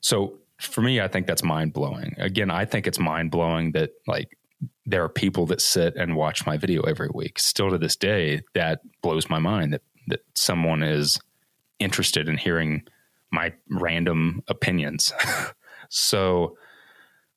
so 0.00 0.38
for 0.62 0.80
me, 0.82 1.00
I 1.00 1.08
think 1.08 1.26
that's 1.26 1.42
mind 1.42 1.72
blowing. 1.72 2.14
Again, 2.18 2.50
I 2.50 2.64
think 2.64 2.86
it's 2.86 2.98
mind 2.98 3.30
blowing 3.30 3.72
that 3.72 3.90
like 4.06 4.36
there 4.86 5.02
are 5.02 5.08
people 5.08 5.46
that 5.46 5.60
sit 5.60 5.96
and 5.96 6.16
watch 6.16 6.46
my 6.46 6.56
video 6.56 6.82
every 6.82 7.08
week. 7.12 7.38
Still 7.38 7.70
to 7.70 7.78
this 7.78 7.96
day, 7.96 8.42
that 8.54 8.80
blows 9.02 9.28
my 9.28 9.38
mind 9.38 9.72
that 9.72 9.82
that 10.08 10.20
someone 10.34 10.82
is 10.82 11.18
interested 11.78 12.28
in 12.28 12.36
hearing 12.36 12.82
my 13.30 13.52
random 13.70 14.42
opinions. 14.48 15.12
so 15.88 16.56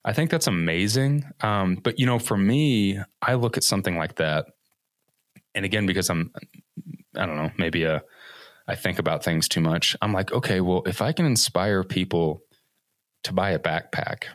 I 0.04 0.14
think 0.14 0.30
that's 0.30 0.48
amazing. 0.48 1.26
Um, 1.42 1.76
but 1.76 2.00
you 2.00 2.06
know, 2.06 2.20
for 2.20 2.38
me, 2.38 3.00
I 3.22 3.36
look 3.36 3.58
at 3.58 3.64
something 3.64 3.98
like 3.98 4.16
that, 4.16 4.46
and 5.54 5.66
again, 5.66 5.86
because 5.86 6.10
I'm, 6.10 6.32
I 7.16 7.26
don't 7.26 7.38
know, 7.38 7.52
maybe 7.58 7.84
a, 7.84 8.04
I 8.68 8.76
think 8.76 9.00
about 9.00 9.24
things 9.24 9.48
too 9.48 9.62
much. 9.62 9.96
I'm 10.02 10.12
like, 10.12 10.32
okay, 10.32 10.60
well, 10.62 10.84
if 10.86 11.02
I 11.02 11.12
can 11.12 11.26
inspire 11.26 11.84
people 11.84 12.42
to 13.26 13.34
buy 13.34 13.52
a 13.52 13.60
backpack, 13.60 14.26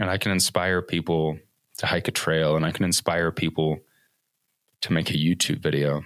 and 0.00 0.10
I 0.10 0.18
can 0.18 0.32
inspire 0.32 0.80
people 0.80 1.38
to 1.78 1.86
hike 1.86 2.08
a 2.08 2.12
trail, 2.12 2.56
and 2.56 2.64
I 2.64 2.72
can 2.72 2.84
inspire 2.84 3.30
people 3.30 3.78
to 4.80 4.92
make 4.92 5.10
a 5.10 5.14
YouTube 5.14 5.60
video. 5.60 6.02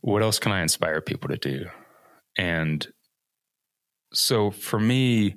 What 0.00 0.22
else 0.22 0.38
can 0.38 0.52
I 0.52 0.62
inspire 0.62 1.00
people 1.00 1.28
to 1.28 1.36
do? 1.36 1.66
And 2.36 2.86
so 4.12 4.50
for 4.50 4.80
me, 4.80 5.36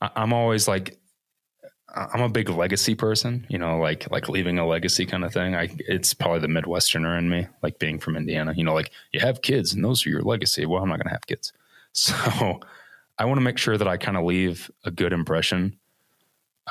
I'm 0.00 0.32
always 0.32 0.68
like, 0.68 0.98
I'm 1.94 2.22
a 2.22 2.28
big 2.28 2.48
legacy 2.48 2.94
person, 2.94 3.46
you 3.48 3.58
know, 3.58 3.78
like 3.78 4.10
like 4.10 4.28
leaving 4.28 4.58
a 4.58 4.66
legacy 4.66 5.04
kind 5.04 5.24
of 5.24 5.32
thing. 5.32 5.54
I 5.54 5.68
it's 5.78 6.14
probably 6.14 6.40
the 6.40 6.46
Midwesterner 6.46 7.18
in 7.18 7.28
me, 7.28 7.48
like 7.62 7.78
being 7.78 7.98
from 7.98 8.16
Indiana. 8.16 8.54
You 8.56 8.64
know, 8.64 8.72
like 8.72 8.90
you 9.12 9.20
have 9.20 9.42
kids 9.42 9.74
and 9.74 9.84
those 9.84 10.06
are 10.06 10.10
your 10.10 10.22
legacy. 10.22 10.64
Well, 10.64 10.82
I'm 10.82 10.88
not 10.88 10.98
going 10.98 11.08
to 11.08 11.12
have 11.12 11.26
kids, 11.26 11.52
so 11.92 12.60
I 13.22 13.24
want 13.24 13.38
to 13.38 13.42
make 13.42 13.56
sure 13.56 13.78
that 13.78 13.86
I 13.86 13.98
kind 13.98 14.16
of 14.16 14.24
leave 14.24 14.68
a 14.84 14.90
good 14.90 15.12
impression 15.12 15.78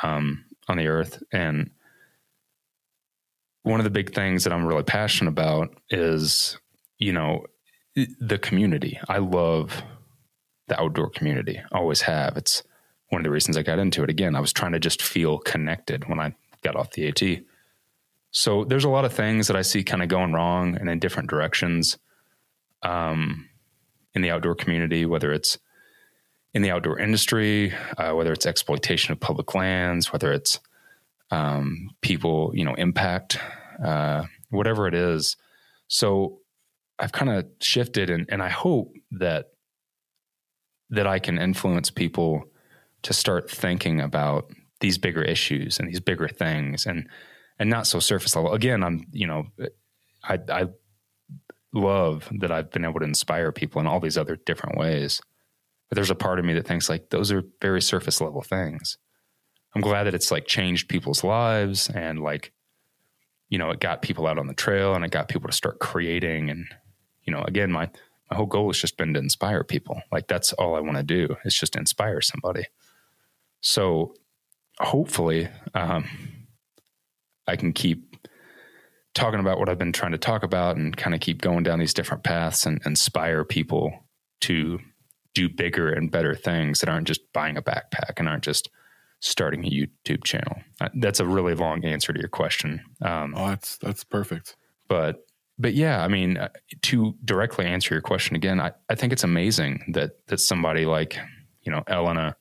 um, 0.04 0.44
on 0.68 0.76
the 0.76 0.88
earth. 0.88 1.24
And 1.32 1.72
one 3.64 3.80
of 3.80 3.86
the 3.86 3.90
big 3.90 4.14
things 4.14 4.44
that 4.44 4.52
I'm 4.52 4.66
really 4.66 4.84
passionate 4.84 5.30
about 5.30 5.74
is, 5.90 6.58
you 6.98 7.14
know, 7.14 7.46
the 7.96 8.38
community. 8.38 9.00
I 9.08 9.20
love 9.20 9.82
the 10.68 10.78
outdoor 10.78 11.10
community. 11.10 11.62
Always 11.72 12.02
have. 12.02 12.36
It's 12.36 12.64
one 13.12 13.22
of 13.22 13.24
the 13.24 13.32
reasons 13.32 13.56
I 13.56 13.64
got 13.64 13.80
into 13.80 14.04
it. 14.04 14.10
Again, 14.10 14.36
I 14.36 14.42
was 14.42 14.52
trying 14.52 14.74
to 14.74 14.80
just 14.80 15.02
feel 15.02 15.38
connected 15.38 16.10
when 16.10 16.20
I 16.20 16.36
got 16.64 16.76
off 16.76 16.92
the 16.92 17.08
AT. 17.08 17.46
So 18.32 18.66
there's 18.66 18.84
a 18.84 18.90
lot 18.90 19.06
of 19.06 19.14
things 19.14 19.48
that 19.48 19.56
I 19.56 19.62
see 19.62 19.86
kind 19.86 20.04
of 20.04 20.10
going 20.10 20.34
wrong 20.34 20.76
and 20.76 20.90
in 20.90 21.00
different 21.00 21.30
directions 21.30 21.98
um, 22.84 23.48
in 24.14 24.22
the 24.22 24.32
outdoor 24.32 24.56
community, 24.56 25.06
whether 25.06 25.32
it's 25.32 25.58
in 26.54 26.62
the 26.62 26.72
outdoor 26.72 27.00
industry, 27.00 27.74
uh, 27.98 28.12
whether 28.14 28.34
it's 28.34 28.46
exploitation 28.46 29.12
of 29.12 29.20
public 29.20 29.56
lands, 29.56 30.12
whether 30.12 30.32
it's 30.32 30.60
um, 31.32 31.90
people, 32.02 32.52
you 32.54 32.66
know, 32.66 32.74
impact, 32.74 33.40
uh, 33.84 34.24
whatever 34.50 34.88
it 34.88 34.94
is. 34.94 35.38
So 35.88 36.40
I've 37.00 37.14
kind 37.14 37.32
of 37.32 37.46
shifted, 37.62 38.10
and, 38.10 38.26
and 38.30 38.44
I 38.44 38.50
hope 38.50 38.94
that 39.12 39.52
that 40.90 41.08
I 41.08 41.20
can 41.20 41.38
influence 41.38 41.90
people 41.90 42.44
to 43.04 43.14
start 43.14 43.50
thinking 43.50 44.02
about 44.02 44.52
these 44.82 44.98
bigger 44.98 45.22
issues 45.22 45.80
and 45.80 45.88
these 45.88 46.00
bigger 46.00 46.28
things 46.28 46.86
and 46.86 47.08
and 47.58 47.70
not 47.70 47.88
so 47.88 48.00
surface 48.00 48.36
level 48.36 48.52
again 48.54 48.84
i'm 48.84 49.06
you 49.12 49.28
know 49.28 49.46
i 50.24 50.38
i 50.50 50.66
love 51.74 52.28
that 52.40 52.52
i've 52.52 52.72
been 52.72 52.84
able 52.84 53.00
to 53.00 53.06
inspire 53.06 53.52
people 53.52 53.80
in 53.80 53.88
all 53.88 54.00
these 54.00 54.18
other 54.18 54.36
different 54.36 54.78
ways 54.78 55.22
but 55.92 55.98
there's 55.98 56.10
a 56.10 56.16
part 56.16 56.40
of 56.40 56.46
me 56.46 56.54
that 56.54 56.66
thinks 56.66 56.88
like 56.88 57.10
those 57.10 57.34
are 57.34 57.44
very 57.62 57.82
surface 57.82 58.22
level 58.22 58.42
things. 58.42 58.98
I'm 59.76 59.82
glad 59.82 60.06
that 60.06 60.16
it's 60.16 60.32
like 60.32 60.48
changed 60.48 60.88
people's 60.88 61.22
lives 61.22 61.90
and 61.90 62.22
like 62.22 62.54
you 63.50 63.58
know 63.58 63.72
it 63.72 63.82
got 63.82 64.02
people 64.02 64.26
out 64.26 64.40
on 64.40 64.48
the 64.48 64.54
trail 64.54 64.96
and 64.96 65.04
it 65.04 65.12
got 65.12 65.28
people 65.28 65.50
to 65.50 65.56
start 65.56 65.80
creating. 65.80 66.50
And 66.50 66.66
you 67.24 67.34
know 67.34 67.42
again 67.42 67.74
my 67.74 67.90
my 68.30 68.38
whole 68.38 68.46
goal 68.46 68.70
has 68.70 68.80
just 68.80 68.96
been 68.96 69.14
to 69.16 69.20
inspire 69.20 69.66
people. 69.66 70.02
Like 70.14 70.30
that's 70.30 70.54
all 70.54 70.78
i 70.78 70.80
want 70.80 70.96
to 70.96 71.04
do 71.04 71.36
is 71.44 71.54
just 71.54 71.76
inspire 71.76 72.22
somebody. 72.22 72.68
So 73.60 74.16
hopefully, 74.80 75.50
um, 75.74 76.06
I 77.48 77.58
can 77.58 77.74
keep 77.74 78.16
talking 79.14 79.42
about 79.42 79.60
what 79.60 79.68
I've 79.68 79.78
been 79.78 79.92
trying 79.92 80.14
to 80.14 80.18
talk 80.18 80.44
about 80.44 80.78
and 80.78 80.96
kind 80.96 81.14
of 81.14 81.20
keep 81.20 81.42
going 81.42 81.64
down 81.64 81.80
these 81.80 81.94
different 81.94 82.24
paths 82.24 82.66
and 82.66 82.82
inspire 82.86 83.44
people 83.44 84.06
to 84.42 84.80
do 85.34 85.50
bigger 85.50 85.92
and 85.92 86.12
better 86.12 86.36
things 86.36 86.80
that 86.80 86.90
aren't 86.90 87.08
just 87.08 87.22
buying 87.34 87.58
a 87.58 87.62
backpack 87.62 88.14
and 88.18 88.28
aren't 88.28 88.44
just 88.44 88.70
starting 89.20 89.66
a 89.66 89.70
YouTube 89.70 90.24
channel. 90.24 90.58
Uh, 90.80 90.90
that's 90.96 91.20
a 91.20 91.26
really 91.26 91.54
long 91.54 91.86
answer 91.86 92.12
to 92.12 92.20
your 92.20 92.30
question. 92.30 92.82
Um, 93.02 93.34
oh, 93.38 93.48
that's 93.48 93.78
that's 93.78 94.04
perfect. 94.04 94.56
But 94.88 95.26
but 95.58 95.74
yeah, 95.74 96.04
I 96.04 96.08
mean, 96.08 96.38
uh, 96.38 96.50
to 96.84 97.16
directly 97.24 97.66
answer 97.66 97.94
your 97.94 98.02
question 98.02 98.36
again, 98.36 98.60
I, 98.60 98.72
I 98.90 98.96
think 98.96 99.14
it's 99.14 99.24
amazing 99.24 99.92
that 99.94 100.26
that 100.28 100.40
somebody 100.40 100.86
like 100.86 101.18
you 101.62 101.72
know 101.72 101.84
Elena 101.88 102.36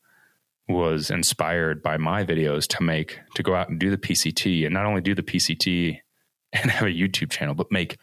was 0.68 1.10
inspired 1.10 1.82
by 1.82 1.96
my 1.96 2.24
videos 2.24 2.66
to 2.68 2.82
make 2.82 3.18
to 3.34 3.42
go 3.42 3.54
out 3.54 3.68
and 3.68 3.78
do 3.78 3.90
the 3.90 3.98
PCT 3.98 4.64
and 4.64 4.72
not 4.72 4.86
only 4.86 5.00
do 5.00 5.14
the 5.14 5.22
PCT 5.22 5.98
and 6.52 6.70
have 6.70 6.88
a 6.88 6.92
YouTube 6.92 7.30
channel, 7.30 7.54
but 7.54 7.70
make 7.70 7.98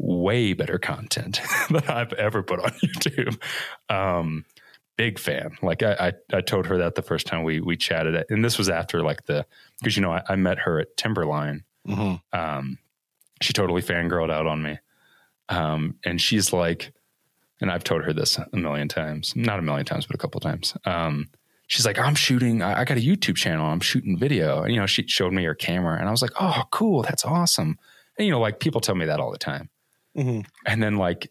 way 0.00 0.52
better 0.52 0.78
content 0.78 1.40
than 1.70 1.84
I've 1.88 2.12
ever 2.14 2.42
put 2.42 2.60
on 2.60 2.70
YouTube. 2.84 3.40
Um, 3.88 4.44
big 4.96 5.18
fan. 5.18 5.56
Like 5.62 5.82
I, 5.82 6.12
I, 6.32 6.36
I, 6.36 6.40
told 6.40 6.66
her 6.66 6.78
that 6.78 6.94
the 6.94 7.02
first 7.02 7.26
time 7.26 7.42
we 7.42 7.60
we 7.60 7.76
chatted, 7.76 8.24
and 8.28 8.44
this 8.44 8.58
was 8.58 8.68
after 8.68 9.02
like 9.02 9.26
the 9.26 9.46
because 9.80 9.96
you 9.96 10.02
know 10.02 10.12
I, 10.12 10.22
I, 10.28 10.36
met 10.36 10.58
her 10.60 10.80
at 10.80 10.96
Timberline. 10.96 11.64
Mm-hmm. 11.86 12.38
Um, 12.38 12.78
she 13.40 13.52
totally 13.52 13.82
fangirled 13.82 14.30
out 14.30 14.46
on 14.46 14.62
me, 14.62 14.78
um, 15.48 15.96
and 16.04 16.20
she's 16.20 16.52
like, 16.52 16.92
and 17.60 17.70
I've 17.70 17.84
told 17.84 18.04
her 18.04 18.12
this 18.12 18.38
a 18.38 18.56
million 18.56 18.88
times, 18.88 19.34
not 19.36 19.58
a 19.58 19.62
million 19.62 19.86
times, 19.86 20.06
but 20.06 20.14
a 20.14 20.18
couple 20.18 20.40
times. 20.40 20.74
Um, 20.84 21.28
she's 21.66 21.86
like, 21.86 21.98
I'm 21.98 22.14
shooting, 22.16 22.62
I 22.62 22.84
got 22.84 22.96
a 22.96 23.00
YouTube 23.00 23.36
channel. 23.36 23.66
I'm 23.66 23.80
shooting 23.80 24.18
video. 24.18 24.62
And, 24.62 24.74
you 24.74 24.80
know, 24.80 24.86
she 24.86 25.06
showed 25.06 25.32
me 25.32 25.44
her 25.44 25.54
camera 25.54 25.98
and 25.98 26.08
I 26.08 26.10
was 26.10 26.20
like, 26.20 26.32
oh, 26.40 26.62
cool. 26.72 27.02
That's 27.02 27.24
awesome. 27.24 27.78
And, 28.18 28.26
you 28.26 28.32
know, 28.32 28.40
like 28.40 28.58
people 28.58 28.80
tell 28.80 28.96
me 28.96 29.06
that 29.06 29.20
all 29.20 29.30
the 29.30 29.38
time. 29.38 29.70
Mm-hmm. 30.16 30.40
And 30.66 30.82
then 30.82 30.96
like, 30.96 31.30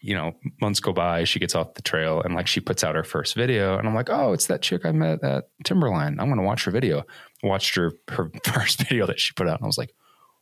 you 0.00 0.14
know, 0.14 0.32
months 0.60 0.80
go 0.80 0.92
by, 0.92 1.24
she 1.24 1.38
gets 1.38 1.54
off 1.54 1.74
the 1.74 1.82
trail 1.82 2.20
and 2.22 2.34
like 2.34 2.48
she 2.48 2.60
puts 2.60 2.82
out 2.82 2.96
her 2.96 3.04
first 3.04 3.34
video. 3.34 3.78
And 3.78 3.86
I'm 3.86 3.94
like, 3.94 4.10
oh, 4.10 4.32
it's 4.32 4.46
that 4.46 4.62
chick 4.62 4.84
I 4.84 4.92
met 4.92 5.22
at 5.22 5.44
Timberline. 5.64 6.18
I'm 6.18 6.28
to 6.34 6.42
watch 6.42 6.64
her 6.64 6.72
video. 6.72 7.04
Watched 7.42 7.76
her, 7.76 7.92
her 8.08 8.30
first 8.44 8.80
video 8.80 9.06
that 9.06 9.20
she 9.20 9.32
put 9.32 9.48
out. 9.48 9.58
And 9.58 9.64
I 9.64 9.66
was 9.66 9.78
like, 9.78 9.94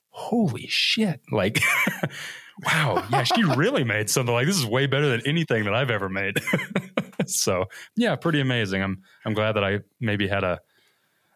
holy 0.08 0.66
shit. 0.66 1.20
Like, 1.30 1.60
wow. 2.64 3.06
Yeah, 3.10 3.24
she 3.24 3.44
really 3.44 3.84
made 3.84 4.08
something 4.08 4.34
like 4.34 4.46
this 4.46 4.58
is 4.58 4.66
way 4.66 4.86
better 4.86 5.08
than 5.08 5.22
anything 5.26 5.64
that 5.64 5.74
I've 5.74 5.90
ever 5.90 6.08
made. 6.08 6.38
so 7.26 7.66
yeah, 7.96 8.16
pretty 8.16 8.40
amazing. 8.40 8.82
I'm 8.82 9.02
I'm 9.24 9.34
glad 9.34 9.52
that 9.52 9.64
I 9.64 9.80
maybe 10.00 10.26
had 10.28 10.44
a 10.44 10.58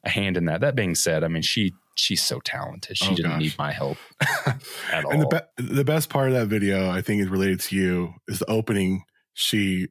a 0.05 0.09
hand 0.09 0.37
in 0.37 0.47
that. 0.47 0.61
That 0.61 0.75
being 0.75 0.94
said, 0.94 1.25
I 1.25 1.29
mean 1.29 1.42
she 1.42 1.73
she's 1.97 2.23
so 2.23 2.41
talented. 2.41 2.97
She 2.97 3.11
oh, 3.11 3.15
didn't 3.15 3.33
gosh. 3.33 3.41
need 3.41 3.59
my 3.59 3.73
help 3.73 3.99
at 4.91 5.05
all. 5.05 5.13
And 5.13 5.23
the 5.23 5.45
be- 5.57 5.65
the 5.65 5.85
best 5.85 6.09
part 6.11 6.29
of 6.29 6.35
that 6.35 6.47
video, 6.47 6.91
I 6.91 7.03
think, 7.03 7.23
is 7.23 7.29
related 7.29 7.61
to 7.61 7.77
you 7.77 8.15
is 8.29 8.39
the 8.39 8.51
opening. 8.51 9.05
She 9.35 9.89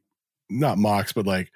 not 0.50 0.78
mocks, 0.78 1.12
but 1.12 1.26
like 1.26 1.50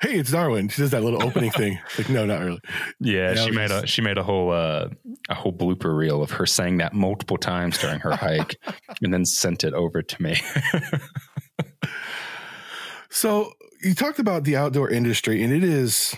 hey, 0.00 0.18
it's 0.18 0.30
Darwin. 0.30 0.68
She 0.68 0.82
does 0.82 0.90
that 0.90 1.02
little 1.02 1.22
opening 1.22 1.50
thing. 1.50 1.78
Like, 1.98 2.10
no, 2.10 2.26
not 2.26 2.40
really. 2.40 2.60
Yeah, 3.00 3.34
she 3.34 3.50
made 3.50 3.68
just... 3.68 3.84
a 3.84 3.86
she 3.86 4.02
made 4.02 4.18
a 4.18 4.22
whole 4.22 4.50
uh, 4.50 4.88
a 5.28 5.34
whole 5.34 5.52
blooper 5.52 5.96
reel 5.96 6.22
of 6.22 6.30
her 6.32 6.44
saying 6.44 6.78
that 6.78 6.92
multiple 6.92 7.38
times 7.38 7.78
during 7.78 8.00
her 8.00 8.14
hike, 8.14 8.56
and 9.02 9.14
then 9.14 9.24
sent 9.24 9.64
it 9.64 9.72
over 9.72 10.02
to 10.02 10.22
me. 10.22 10.36
so 13.08 13.52
you 13.82 13.94
talked 13.94 14.18
about 14.18 14.44
the 14.44 14.56
outdoor 14.56 14.90
industry, 14.90 15.42
and 15.42 15.52
it 15.52 15.64
is 15.64 16.14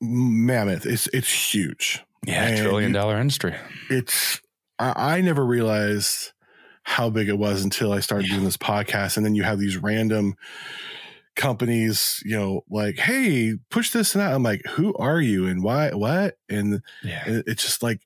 mammoth. 0.00 0.84
It's 0.84 1.06
it's 1.08 1.54
huge. 1.54 2.02
Yeah, 2.26 2.46
and 2.46 2.58
trillion 2.58 2.92
dollar 2.92 3.18
industry. 3.18 3.54
It's 3.88 4.40
I, 4.78 5.16
I 5.16 5.20
never 5.20 5.44
realized 5.44 6.32
how 6.82 7.10
big 7.10 7.28
it 7.28 7.38
was 7.38 7.62
until 7.62 7.92
I 7.92 8.00
started 8.00 8.28
yeah. 8.28 8.34
doing 8.34 8.44
this 8.44 8.56
podcast, 8.56 9.16
and 9.16 9.24
then 9.24 9.34
you 9.34 9.42
have 9.42 9.58
these 9.58 9.76
random 9.76 10.34
companies, 11.36 12.22
you 12.24 12.36
know, 12.36 12.62
like, 12.68 12.98
hey, 12.98 13.54
push 13.70 13.90
this 13.90 14.14
and 14.14 14.22
that. 14.22 14.34
I'm 14.34 14.42
like, 14.42 14.62
who 14.70 14.94
are 14.96 15.20
you 15.20 15.46
and 15.46 15.62
why, 15.62 15.90
what? 15.90 16.36
And, 16.48 16.82
yeah. 17.02 17.22
and 17.24 17.44
it's 17.46 17.62
just 17.62 17.82
like, 17.82 18.00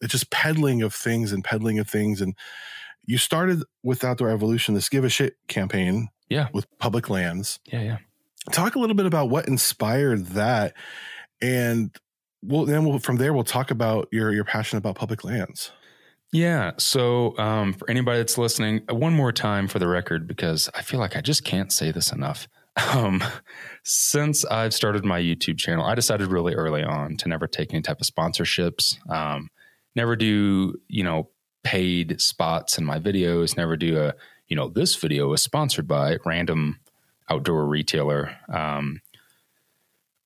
it's 0.00 0.12
just 0.12 0.30
peddling 0.30 0.82
of 0.82 0.92
things 0.92 1.32
and 1.32 1.42
peddling 1.42 1.78
of 1.78 1.88
things. 1.88 2.20
And 2.20 2.34
you 3.06 3.16
started 3.16 3.62
with 3.82 4.04
Outdoor 4.04 4.28
Evolution, 4.28 4.74
this 4.74 4.88
give 4.88 5.04
a 5.04 5.08
shit 5.08 5.36
campaign. 5.48 6.08
Yeah. 6.28 6.48
With 6.52 6.66
public 6.78 7.08
lands. 7.08 7.60
Yeah. 7.66 7.82
Yeah. 7.82 7.98
Talk 8.50 8.74
a 8.74 8.78
little 8.78 8.96
bit 8.96 9.06
about 9.06 9.30
what 9.30 9.46
inspired 9.46 10.26
that. 10.28 10.74
And 11.40 11.96
well, 12.46 12.64
then 12.64 12.84
we'll, 12.84 12.98
from 12.98 13.16
there, 13.16 13.32
we'll 13.32 13.44
talk 13.44 13.70
about 13.70 14.08
your, 14.12 14.32
your 14.32 14.44
passion 14.44 14.78
about 14.78 14.96
public 14.96 15.24
lands. 15.24 15.72
Yeah. 16.32 16.72
So, 16.78 17.38
um, 17.38 17.74
for 17.74 17.88
anybody 17.88 18.18
that's 18.18 18.36
listening, 18.36 18.82
one 18.90 19.14
more 19.14 19.30
time 19.32 19.68
for 19.68 19.78
the 19.78 19.86
record, 19.86 20.26
because 20.26 20.68
I 20.74 20.82
feel 20.82 20.98
like 20.98 21.16
I 21.16 21.20
just 21.20 21.44
can't 21.44 21.72
say 21.72 21.90
this 21.90 22.12
enough. 22.12 22.48
Um, 22.92 23.22
since 23.84 24.44
I've 24.44 24.74
started 24.74 25.04
my 25.04 25.20
YouTube 25.20 25.58
channel, 25.58 25.84
I 25.84 25.94
decided 25.94 26.26
really 26.26 26.54
early 26.54 26.82
on 26.82 27.16
to 27.18 27.28
never 27.28 27.46
take 27.46 27.72
any 27.72 27.82
type 27.82 28.00
of 28.00 28.06
sponsorships. 28.08 28.96
Um, 29.08 29.48
never 29.94 30.16
do, 30.16 30.74
you 30.88 31.04
know, 31.04 31.30
paid 31.62 32.20
spots 32.20 32.76
in 32.76 32.84
my 32.84 32.98
videos. 32.98 33.56
Never 33.56 33.76
do 33.76 34.00
a, 34.00 34.14
you 34.48 34.56
know, 34.56 34.68
this 34.68 34.96
video 34.96 35.32
is 35.32 35.40
sponsored 35.40 35.86
by 35.86 36.18
random 36.26 36.80
outdoor 37.30 37.64
retailer. 37.66 38.36
Um, 38.52 39.00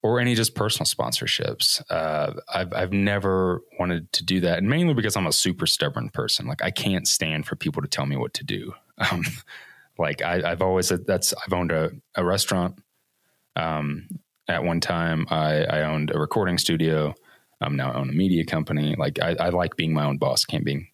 or 0.02 0.20
any 0.20 0.34
just 0.34 0.54
personal 0.54 0.86
sponsorships. 0.86 1.82
Uh, 1.90 2.34
I've 2.52 2.72
I've 2.72 2.92
never 2.92 3.62
wanted 3.78 4.12
to 4.12 4.24
do 4.24 4.40
that, 4.40 4.58
and 4.58 4.68
mainly 4.68 4.94
because 4.94 5.16
I'm 5.16 5.26
a 5.26 5.32
super 5.32 5.66
stubborn 5.66 6.10
person. 6.10 6.46
Like 6.46 6.62
I 6.62 6.70
can't 6.70 7.06
stand 7.08 7.46
for 7.46 7.56
people 7.56 7.82
to 7.82 7.88
tell 7.88 8.06
me 8.06 8.16
what 8.16 8.34
to 8.34 8.44
do. 8.44 8.74
Um, 9.12 9.22
like 9.96 10.22
I, 10.22 10.48
have 10.48 10.60
always 10.60 10.88
that's 10.88 11.32
I've 11.32 11.52
owned 11.52 11.70
a, 11.70 11.92
a 12.16 12.24
restaurant. 12.24 12.80
Um, 13.54 14.08
at 14.48 14.64
one 14.64 14.80
time, 14.80 15.24
I, 15.30 15.64
I 15.64 15.82
owned 15.82 16.10
a 16.12 16.18
recording 16.18 16.58
studio. 16.58 17.14
I'm 17.60 17.76
now 17.76 17.92
own 17.92 18.10
a 18.10 18.12
media 18.12 18.44
company. 18.44 18.96
Like 18.98 19.20
I, 19.22 19.36
I 19.38 19.48
like 19.50 19.76
being 19.76 19.92
my 19.92 20.04
own 20.04 20.18
boss. 20.18 20.44
Can't 20.44 20.64
being 20.64 20.88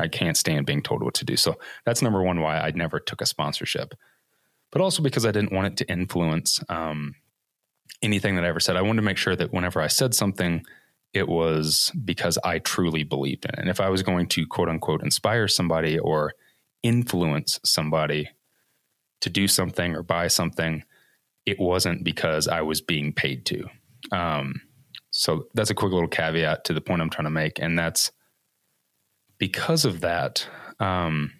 I 0.00 0.08
can't 0.08 0.36
stand 0.36 0.66
being 0.66 0.82
told 0.82 1.02
what 1.02 1.14
to 1.14 1.24
do. 1.24 1.36
So 1.36 1.56
that's 1.84 2.02
number 2.02 2.22
one 2.22 2.40
why 2.40 2.58
I 2.58 2.70
never 2.70 3.00
took 3.00 3.20
a 3.20 3.26
sponsorship. 3.26 3.94
But 4.70 4.80
also 4.80 5.02
because 5.02 5.26
I 5.26 5.32
didn't 5.32 5.52
want 5.52 5.66
it 5.66 5.76
to 5.78 5.92
influence 5.92 6.60
um, 6.68 7.14
anything 8.02 8.36
that 8.36 8.44
I 8.44 8.48
ever 8.48 8.60
said. 8.60 8.76
I 8.76 8.82
wanted 8.82 9.00
to 9.00 9.06
make 9.06 9.16
sure 9.16 9.36
that 9.36 9.52
whenever 9.52 9.80
I 9.80 9.88
said 9.88 10.14
something, 10.14 10.64
it 11.14 11.28
was 11.28 11.90
because 12.04 12.38
I 12.44 12.58
truly 12.58 13.02
believed 13.02 13.44
in 13.44 13.54
it. 13.54 13.58
And 13.58 13.70
if 13.70 13.80
I 13.80 13.88
was 13.88 14.02
going 14.02 14.26
to 14.28 14.46
quote 14.46 14.68
unquote 14.68 15.02
inspire 15.02 15.48
somebody 15.48 15.98
or 15.98 16.32
influence 16.82 17.58
somebody 17.64 18.30
to 19.20 19.30
do 19.30 19.48
something 19.48 19.94
or 19.94 20.02
buy 20.02 20.28
something, 20.28 20.84
it 21.46 21.58
wasn't 21.58 22.04
because 22.04 22.46
I 22.46 22.60
was 22.62 22.80
being 22.80 23.12
paid 23.12 23.46
to. 23.46 23.64
Um, 24.12 24.60
so 25.10 25.46
that's 25.54 25.70
a 25.70 25.74
quick 25.74 25.92
little 25.92 26.08
caveat 26.08 26.64
to 26.64 26.74
the 26.74 26.80
point 26.80 27.02
I'm 27.02 27.10
trying 27.10 27.24
to 27.24 27.30
make. 27.30 27.58
And 27.58 27.78
that's 27.78 28.12
because 29.38 29.84
of 29.84 30.00
that. 30.00 30.46
Um, 30.78 31.32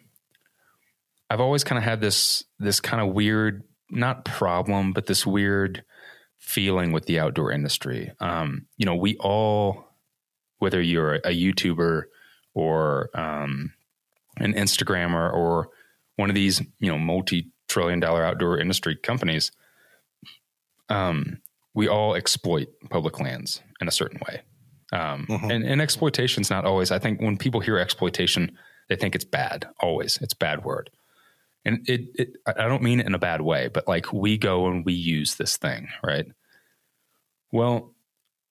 I've 1.31 1.41
always 1.41 1.63
kind 1.63 1.79
of 1.79 1.85
had 1.85 2.01
this 2.01 2.43
this 2.59 2.81
kind 2.81 3.03
of 3.03 3.15
weird, 3.15 3.63
not 3.91 4.25
problem, 4.25 4.93
but 4.93 5.07
this 5.07 5.27
weird 5.27 5.85
feeling 6.39 6.93
with 6.93 7.07
the 7.07 7.19
outdoor 7.19 7.53
industry. 7.53 8.11
Um, 8.21 8.67
you 8.77 8.87
know, 8.87 8.95
we 8.95 9.17
all, 9.19 9.89
whether 10.59 10.81
you're 10.81 11.17
a, 11.17 11.21
YouTuber 11.31 12.05
or 12.55 13.11
um, 13.15 13.73
an 14.39 14.55
Instagrammer 14.55 15.33
or 15.33 15.69
one 16.17 16.31
of 16.31 16.35
these, 16.35 16.61
you 16.81 16.91
know, 16.91 16.99
multi-trillion 16.99 18.01
dollar 18.01 18.25
outdoor 18.25 18.59
industry 18.59 18.97
companies, 18.97 19.53
um, 20.89 21.41
we 21.75 21.87
all 21.87 22.15
exploit 22.15 22.69
public 22.91 23.21
lands 23.21 23.63
in 23.81 23.89
a 23.89 23.93
certain 23.93 24.21
way. 24.29 24.43
Um, 24.91 25.27
mm-hmm. 25.29 25.51
and, 25.51 25.65
and 25.65 25.81
exploitation 25.83 26.41
is 26.41 26.51
not 26.51 26.65
always, 26.65 26.91
I 26.91 26.99
think 26.99 27.21
when 27.21 27.37
people 27.37 27.61
hear 27.61 27.79
exploitation, 27.79 28.57
they 28.89 28.97
think 28.97 29.15
it's 29.15 29.25
bad. 29.25 29.69
Always. 29.81 30.17
It's 30.23 30.35
bad 30.35 30.65
word. 30.65 30.91
And 31.65 31.89
it, 31.89 32.03
it, 32.15 32.29
I 32.47 32.67
don't 32.67 32.83
mean 32.83 33.01
it 33.01 33.07
in 33.07 33.15
a 33.15 33.19
bad 33.19 33.43
way, 33.43 33.69
but 33.69 33.87
like 33.87 34.13
we 34.13 34.39
go 34.39 34.67
and 34.67 34.85
we 34.85 34.95
use 34.95 35.35
this 35.35 35.57
thing, 35.57 35.89
right? 36.03 36.27
Well, 37.53 37.95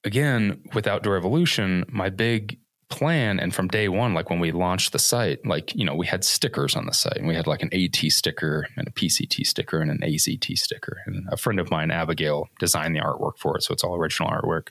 again, 0.03 0.61
with 0.73 0.87
Outdoor 0.87 1.17
Evolution, 1.17 1.85
my 1.89 2.09
big 2.09 2.59
plan 2.89 3.39
and 3.39 3.53
from 3.53 3.67
day 3.67 3.89
one 3.89 4.13
like 4.13 4.29
when 4.29 4.39
we 4.39 4.51
launched 4.53 4.93
the 4.93 4.99
site 4.99 5.45
like 5.45 5.75
you 5.75 5.83
know 5.83 5.93
we 5.93 6.05
had 6.05 6.23
stickers 6.23 6.73
on 6.73 6.85
the 6.85 6.93
site 6.93 7.17
and 7.17 7.27
we 7.27 7.35
had 7.35 7.45
like 7.45 7.61
an 7.61 7.69
at 7.73 7.95
sticker 8.09 8.65
and 8.77 8.87
a 8.87 8.91
pct 8.91 9.45
sticker 9.45 9.81
and 9.81 9.91
an 9.91 9.99
azt 10.01 10.57
sticker 10.57 11.01
and 11.05 11.27
a 11.29 11.35
friend 11.35 11.59
of 11.59 11.69
mine 11.69 11.91
abigail 11.91 12.47
designed 12.59 12.95
the 12.95 13.01
artwork 13.01 13.37
for 13.37 13.57
it 13.57 13.63
so 13.63 13.73
it's 13.73 13.83
all 13.83 13.95
original 13.95 14.29
artwork 14.29 14.69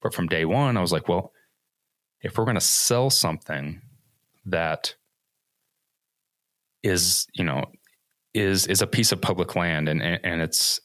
but 0.00 0.14
from 0.14 0.26
day 0.26 0.46
one 0.46 0.78
i 0.78 0.80
was 0.80 0.92
like 0.92 1.08
well 1.08 1.30
if 2.22 2.38
we're 2.38 2.44
going 2.44 2.54
to 2.54 2.60
sell 2.60 3.10
something 3.10 3.82
that 4.46 4.94
is 6.82 7.26
you 7.34 7.44
know 7.44 7.64
is 8.34 8.66
is 8.66 8.82
a 8.82 8.86
piece 8.86 9.12
of 9.12 9.20
public 9.20 9.54
land 9.56 9.88
and 9.88 10.02
and 10.02 10.40
it's 10.40 10.80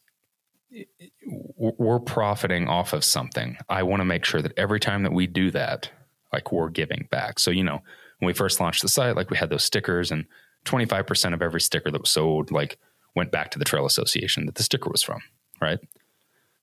we're 1.55 1.99
profiting 1.99 2.67
off 2.67 2.93
of 2.93 3.03
something 3.03 3.57
i 3.69 3.81
want 3.81 3.99
to 3.99 4.05
make 4.05 4.25
sure 4.25 4.41
that 4.41 4.53
every 4.57 4.79
time 4.79 5.03
that 5.03 5.13
we 5.13 5.25
do 5.25 5.49
that 5.49 5.89
like 6.33 6.51
we're 6.51 6.69
giving 6.69 7.07
back. 7.09 7.39
So, 7.39 7.51
you 7.51 7.63
know, 7.63 7.81
when 8.19 8.27
we 8.27 8.33
first 8.33 8.59
launched 8.59 8.81
the 8.81 8.89
site, 8.89 9.15
like 9.15 9.29
we 9.29 9.37
had 9.37 9.49
those 9.49 9.63
stickers 9.63 10.11
and 10.11 10.25
25% 10.65 11.33
of 11.33 11.41
every 11.41 11.61
sticker 11.61 11.91
that 11.91 12.01
was 12.01 12.09
sold, 12.09 12.51
like 12.51 12.77
went 13.15 13.31
back 13.31 13.51
to 13.51 13.59
the 13.59 13.65
trail 13.65 13.85
association 13.85 14.45
that 14.45 14.55
the 14.55 14.63
sticker 14.63 14.89
was 14.89 15.03
from. 15.03 15.21
Right. 15.61 15.79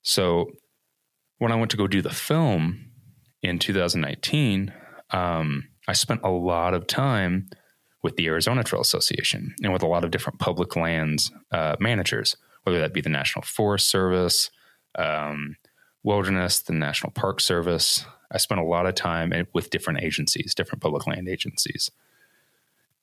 So 0.03 0.51
when 1.39 1.53
I 1.53 1.57
went 1.57 1.70
to 1.72 1.76
go 1.76 1.87
do 1.87 2.03
the 2.03 2.11
film 2.11 2.91
in 3.43 3.59
2019, 3.59 4.72
um, 5.11 5.68
I 5.89 5.93
spent 5.93 6.20
a 6.22 6.30
lot 6.30 6.74
of 6.74 6.87
time 6.87 7.49
with 8.05 8.17
the 8.17 8.27
Arizona 8.27 8.63
Trail 8.63 8.83
Association 8.83 9.55
and 9.63 9.73
with 9.73 9.83
a 9.83 9.87
lot 9.87 10.05
of 10.05 10.11
different 10.11 10.39
public 10.39 10.77
lands 10.77 11.33
uh, 11.51 11.75
managers, 11.81 12.37
whether 12.63 12.79
that 12.79 12.93
be 12.93 13.01
the 13.01 13.09
National 13.09 13.43
Forest 13.43 13.89
Service, 13.89 14.51
um, 14.97 15.57
Wilderness, 16.03 16.61
the 16.61 16.75
National 16.75 17.11
Park 17.11 17.41
Service, 17.41 18.05
I 18.31 18.37
spent 18.37 18.61
a 18.61 18.65
lot 18.65 18.85
of 18.85 18.95
time 18.95 19.33
with 19.55 19.71
different 19.71 20.03
agencies, 20.03 20.55
different 20.55 20.83
public 20.83 21.07
land 21.07 21.29
agencies. 21.29 21.91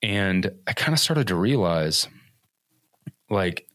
And 0.03 0.51
I 0.67 0.73
kind 0.73 0.93
of 0.93 0.99
started 0.99 1.27
to 1.29 1.35
realize 1.35 2.07
like 3.27 3.67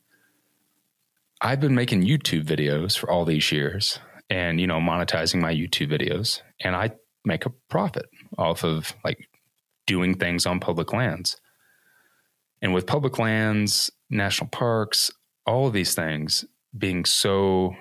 I've 1.41 1.61
been 1.61 1.75
making 1.75 2.05
YouTube 2.05 2.45
videos 2.45 2.97
for 2.97 3.11
all 3.11 3.25
these 3.25 3.51
years 3.51 3.99
and 4.31 4.61
you 4.61 4.67
know 4.67 4.79
monetizing 4.79 5.41
my 5.41 5.53
YouTube 5.53 5.91
videos 5.91 6.43
and 6.61 6.77
I 6.77 6.93
make 7.25 7.47
a 7.47 7.51
profit 7.69 8.07
off 8.39 8.65
of 8.65 8.95
like 9.05 9.29
doing 9.87 10.15
things 10.15 10.47
on 10.47 10.61
public 10.61 10.93
lands. 10.93 11.37
And 12.63 12.75
with 12.75 12.87
public 12.87 13.19
lands, 13.19 13.91
national 14.11 14.49
parks, 14.49 15.11
all 15.47 15.67
of 15.67 15.73
these 15.73 15.95
things 15.95 16.45
being 16.77 17.05
so 17.05 17.75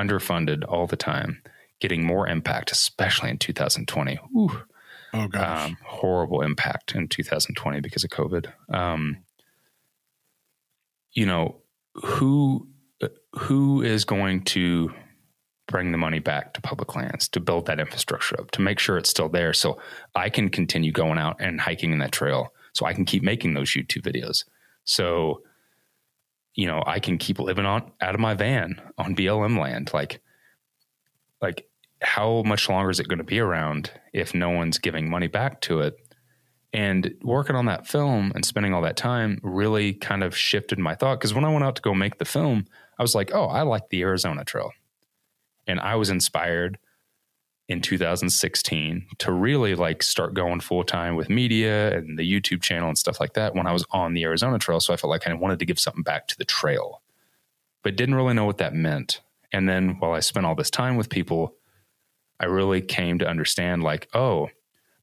underfunded 0.00 0.64
all 0.66 0.86
the 0.86 0.96
time, 0.96 1.42
getting 1.80 2.04
more 2.04 2.28
impact, 2.28 2.72
especially 2.72 3.30
in 3.30 3.38
2020. 3.38 4.18
Ooh, 4.36 4.62
oh 5.14 5.28
gosh, 5.28 5.68
um, 5.68 5.76
horrible 5.84 6.42
impact 6.42 6.94
in 6.94 7.08
2020 7.08 7.80
because 7.80 8.04
of 8.04 8.10
COVID. 8.10 8.52
Um, 8.72 9.18
you 11.12 11.26
know 11.26 11.60
who 11.94 12.68
who 13.38 13.82
is 13.82 14.04
going 14.04 14.42
to 14.42 14.92
bring 15.70 15.92
the 15.92 15.98
money 15.98 16.18
back 16.18 16.52
to 16.54 16.60
public 16.60 16.94
lands 16.94 17.28
to 17.28 17.40
build 17.40 17.66
that 17.66 17.80
infrastructure 17.80 18.38
up 18.40 18.50
to 18.50 18.60
make 18.60 18.78
sure 18.78 18.98
it's 18.98 19.10
still 19.10 19.28
there 19.28 19.52
so 19.52 19.78
I 20.14 20.28
can 20.28 20.48
continue 20.48 20.92
going 20.92 21.18
out 21.18 21.36
and 21.40 21.60
hiking 21.60 21.92
in 21.92 21.98
that 22.00 22.12
trail 22.12 22.52
so 22.72 22.86
I 22.86 22.92
can 22.92 23.04
keep 23.04 23.22
making 23.22 23.54
those 23.54 23.70
YouTube 23.70 24.02
videos. 24.02 24.44
So 24.84 25.42
you 26.54 26.66
know, 26.66 26.82
I 26.84 26.98
can 26.98 27.16
keep 27.16 27.38
living 27.38 27.64
on 27.64 27.92
out 28.00 28.14
of 28.14 28.20
my 28.20 28.34
van 28.34 28.80
on 28.98 29.14
BLM 29.14 29.58
land 29.58 29.92
like 29.94 30.20
like 31.40 31.66
how 32.02 32.42
much 32.42 32.68
longer 32.68 32.90
is 32.90 33.00
it 33.00 33.08
going 33.08 33.18
to 33.18 33.24
be 33.24 33.38
around 33.38 33.90
if 34.12 34.34
no 34.34 34.50
one's 34.50 34.78
giving 34.78 35.10
money 35.10 35.28
back 35.28 35.60
to 35.62 35.80
it? 35.80 35.96
And 36.72 37.14
working 37.22 37.56
on 37.56 37.66
that 37.66 37.86
film 37.86 38.32
and 38.34 38.44
spending 38.44 38.72
all 38.72 38.82
that 38.82 38.96
time 38.96 39.40
really 39.42 39.92
kind 39.92 40.22
of 40.22 40.36
shifted 40.36 40.78
my 40.78 40.94
thought. 40.94 41.18
Because 41.18 41.34
when 41.34 41.44
I 41.44 41.52
went 41.52 41.64
out 41.64 41.76
to 41.76 41.82
go 41.82 41.94
make 41.94 42.18
the 42.18 42.24
film, 42.24 42.66
I 42.98 43.02
was 43.02 43.14
like, 43.14 43.32
oh, 43.34 43.46
I 43.46 43.62
like 43.62 43.88
the 43.88 44.02
Arizona 44.02 44.44
Trail. 44.44 44.70
And 45.70 45.78
I 45.78 45.94
was 45.94 46.10
inspired 46.10 46.78
in 47.68 47.80
2016 47.80 49.06
to 49.18 49.32
really 49.32 49.76
like 49.76 50.02
start 50.02 50.34
going 50.34 50.58
full 50.58 50.82
time 50.82 51.14
with 51.14 51.30
media 51.30 51.96
and 51.96 52.18
the 52.18 52.28
YouTube 52.28 52.60
channel 52.60 52.88
and 52.88 52.98
stuff 52.98 53.20
like 53.20 53.34
that 53.34 53.54
when 53.54 53.68
I 53.68 53.72
was 53.72 53.86
on 53.92 54.12
the 54.12 54.24
Arizona 54.24 54.58
Trail. 54.58 54.80
So 54.80 54.92
I 54.92 54.96
felt 54.96 55.10
like 55.12 55.28
I 55.28 55.32
wanted 55.34 55.60
to 55.60 55.64
give 55.64 55.78
something 55.78 56.02
back 56.02 56.26
to 56.26 56.36
the 56.36 56.44
trail, 56.44 57.02
but 57.84 57.94
didn't 57.94 58.16
really 58.16 58.34
know 58.34 58.44
what 58.44 58.58
that 58.58 58.74
meant. 58.74 59.20
And 59.52 59.68
then 59.68 60.00
while 60.00 60.10
I 60.12 60.18
spent 60.18 60.44
all 60.44 60.56
this 60.56 60.70
time 60.70 60.96
with 60.96 61.08
people, 61.08 61.54
I 62.40 62.46
really 62.46 62.80
came 62.80 63.20
to 63.20 63.28
understand 63.28 63.84
like, 63.84 64.08
oh, 64.12 64.48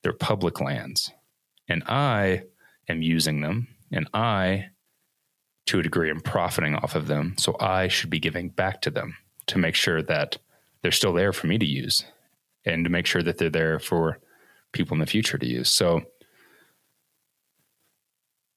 they're 0.02 0.12
public 0.12 0.60
lands 0.60 1.12
and 1.70 1.82
I 1.88 2.44
am 2.90 3.02
using 3.02 3.40
them 3.40 3.70
and 3.94 4.10
I, 4.14 4.66
to 5.68 5.80
a 5.80 5.84
degree, 5.84 6.10
am 6.10 6.20
profiting 6.20 6.76
off 6.76 6.96
of 6.96 7.08
them. 7.08 7.36
So 7.38 7.56
I 7.62 7.88
should 7.88 8.10
be 8.10 8.20
giving 8.20 8.50
back 8.50 8.82
to 8.82 8.90
them 8.90 9.16
to 9.46 9.58
make 9.58 9.76
sure 9.76 10.02
that 10.02 10.38
they're 10.82 10.92
still 10.92 11.14
there 11.14 11.34
for 11.34 11.48
me 11.48 11.58
to 11.58 11.66
use 11.66 12.06
and 12.66 12.84
to 12.84 12.90
make 12.90 13.06
sure 13.06 13.24
that 13.24 13.38
they're 13.38 13.50
there 13.50 13.80
for 13.80 14.20
people 14.74 14.96
in 14.96 15.00
the 15.00 15.06
future 15.06 15.38
to 15.38 15.48
use. 15.48 15.70
So 15.70 16.02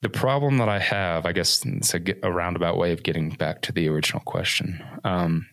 the 0.01 0.09
problem 0.09 0.57
that 0.57 0.69
I 0.69 0.79
have, 0.79 1.25
I 1.25 1.31
guess 1.31 1.63
it's 1.65 1.93
a, 1.93 2.01
a 2.23 2.31
roundabout 2.31 2.77
way 2.77 2.91
of 2.91 3.03
getting 3.03 3.29
back 3.29 3.61
to 3.63 3.71
the 3.71 3.87
original 3.87 4.21
question. 4.25 4.83
Um, 5.03 5.47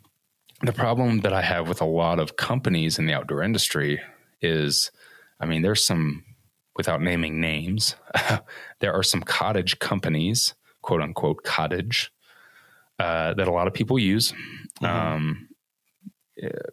the 0.63 0.73
problem 0.73 1.21
that 1.21 1.33
I 1.33 1.43
have 1.43 1.69
with 1.69 1.81
a 1.81 1.87
lot 1.87 2.19
of 2.19 2.37
companies 2.37 2.99
in 2.99 3.07
the 3.07 3.13
outdoor 3.13 3.43
industry 3.43 4.01
is, 4.41 4.91
I 5.39 5.47
mean, 5.47 5.63
there's 5.63 5.85
some, 5.85 6.25
without 6.77 7.03
naming 7.03 7.41
names, 7.41 7.95
there 8.81 8.93
are 8.93 9.03
some 9.03 9.23
cottage 9.23 9.79
companies, 9.79 10.55
quote 10.83 11.03
unquote, 11.03 11.45
cottage, 11.45 12.11
uh, 12.99 13.35
that 13.35 13.47
a 13.47 13.53
lot 13.53 13.69
of 13.69 13.75
people 13.75 13.99
use, 13.99 14.33
mm-hmm. 14.83 14.87
um, 14.87 15.48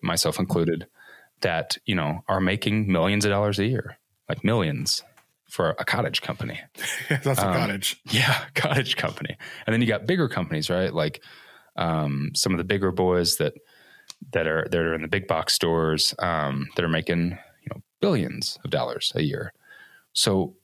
myself 0.01 0.39
included, 0.39 0.87
that, 1.41 1.77
you 1.85 1.95
know, 1.95 2.23
are 2.27 2.39
making 2.39 2.91
millions 2.91 3.25
of 3.25 3.31
dollars 3.31 3.59
a 3.59 3.65
year, 3.65 3.97
like 4.29 4.43
millions 4.43 5.03
for 5.49 5.75
a 5.79 5.85
cottage 5.85 6.21
company. 6.21 6.59
That's 7.09 7.39
a 7.39 7.47
um, 7.47 7.53
cottage. 7.53 8.01
Yeah, 8.05 8.45
cottage 8.55 8.95
company. 8.95 9.37
And 9.65 9.73
then 9.73 9.81
you 9.81 9.87
got 9.87 10.05
bigger 10.05 10.27
companies, 10.27 10.69
right? 10.69 10.93
Like 10.93 11.23
um, 11.75 12.31
some 12.33 12.53
of 12.53 12.57
the 12.57 12.63
bigger 12.63 12.91
boys 12.91 13.37
that, 13.37 13.53
that 14.31 14.47
are 14.47 14.67
that 14.69 14.79
are 14.79 14.95
in 14.95 15.01
the 15.01 15.07
big 15.07 15.27
box 15.27 15.53
stores 15.53 16.15
um, 16.19 16.67
that 16.75 16.85
are 16.85 16.89
making 16.89 17.31
you 17.31 17.67
know 17.69 17.81
billions 18.01 18.57
of 18.63 18.71
dollars 18.71 19.11
a 19.15 19.21
year. 19.21 19.53
So 20.13 20.55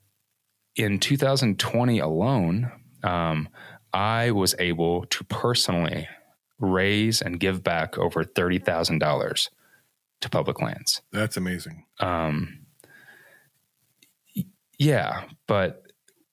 in 0.76 1.00
2020 1.00 2.00
alone, 2.00 2.72
um, 3.04 3.50
I 3.94 4.32
was 4.32 4.56
able 4.58 5.06
to 5.08 5.24
personally 5.26 6.08
raise 6.62 7.22
and 7.22 7.40
give 7.40 7.64
back 7.64 7.98
over 7.98 8.24
thirty 8.24 8.60
thousand 8.60 9.00
dollars 9.00 9.50
to 10.22 10.30
public 10.30 10.62
lands. 10.62 11.02
That's 11.12 11.38
amazing. 11.38 11.86
Um, 12.00 12.66
yeah, 14.78 15.24
but 15.48 15.84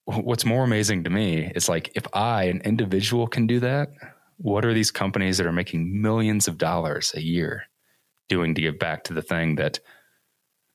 what's 0.05 0.45
more 0.45 0.65
amazing 0.65 1.05
to 1.05 1.11
me 1.11 1.51
is 1.55 1.69
like 1.69 1.91
if 1.95 2.07
I, 2.13 2.45
an 2.45 2.61
individual, 2.65 3.27
can 3.27 3.47
do 3.47 3.61
that, 3.61 3.91
what 4.39 4.65
are 4.65 4.73
these 4.73 4.91
companies 4.91 5.39
that 5.39 5.47
are 5.47 5.53
making 5.53 6.01
millions 6.01 6.49
of 6.49 6.59
dollars 6.59 7.13
a 7.15 7.23
year 7.23 7.65
doing 8.29 8.55
to 8.55 8.61
give 8.61 8.79
back 8.79 9.05
to 9.05 9.15
the 9.15 9.23
thing 9.23 9.57
that 9.57 9.81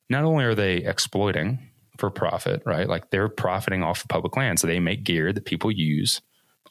not 0.10 0.24
only 0.24 0.44
are 0.44 0.56
they 0.56 0.78
exploiting 0.78 1.72
for 1.98 2.10
profit, 2.10 2.62
right? 2.66 2.88
Like 2.90 3.10
they're 3.10 3.30
profiting 3.30 3.84
off 3.84 4.04
of 4.04 4.10
public 4.10 4.36
land. 4.36 4.60
So 4.60 4.68
they 4.68 4.80
make 4.80 5.04
gear 5.04 5.32
that 5.32 5.46
people 5.46 5.72
use 5.72 6.22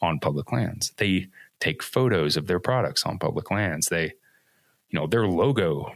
on 0.01 0.19
public 0.19 0.53
lands. 0.53 0.93
They 0.99 1.29
take 1.63 1.83
photos 1.83 2.37
of 2.37 2.49
their 2.49 2.59
products 2.59 3.07
on 3.07 3.19
public 3.19 3.51
lands. 3.51 3.89
They, 3.89 4.05
you 4.91 4.99
know, 4.99 5.07
their 5.07 5.27
logo 5.27 5.93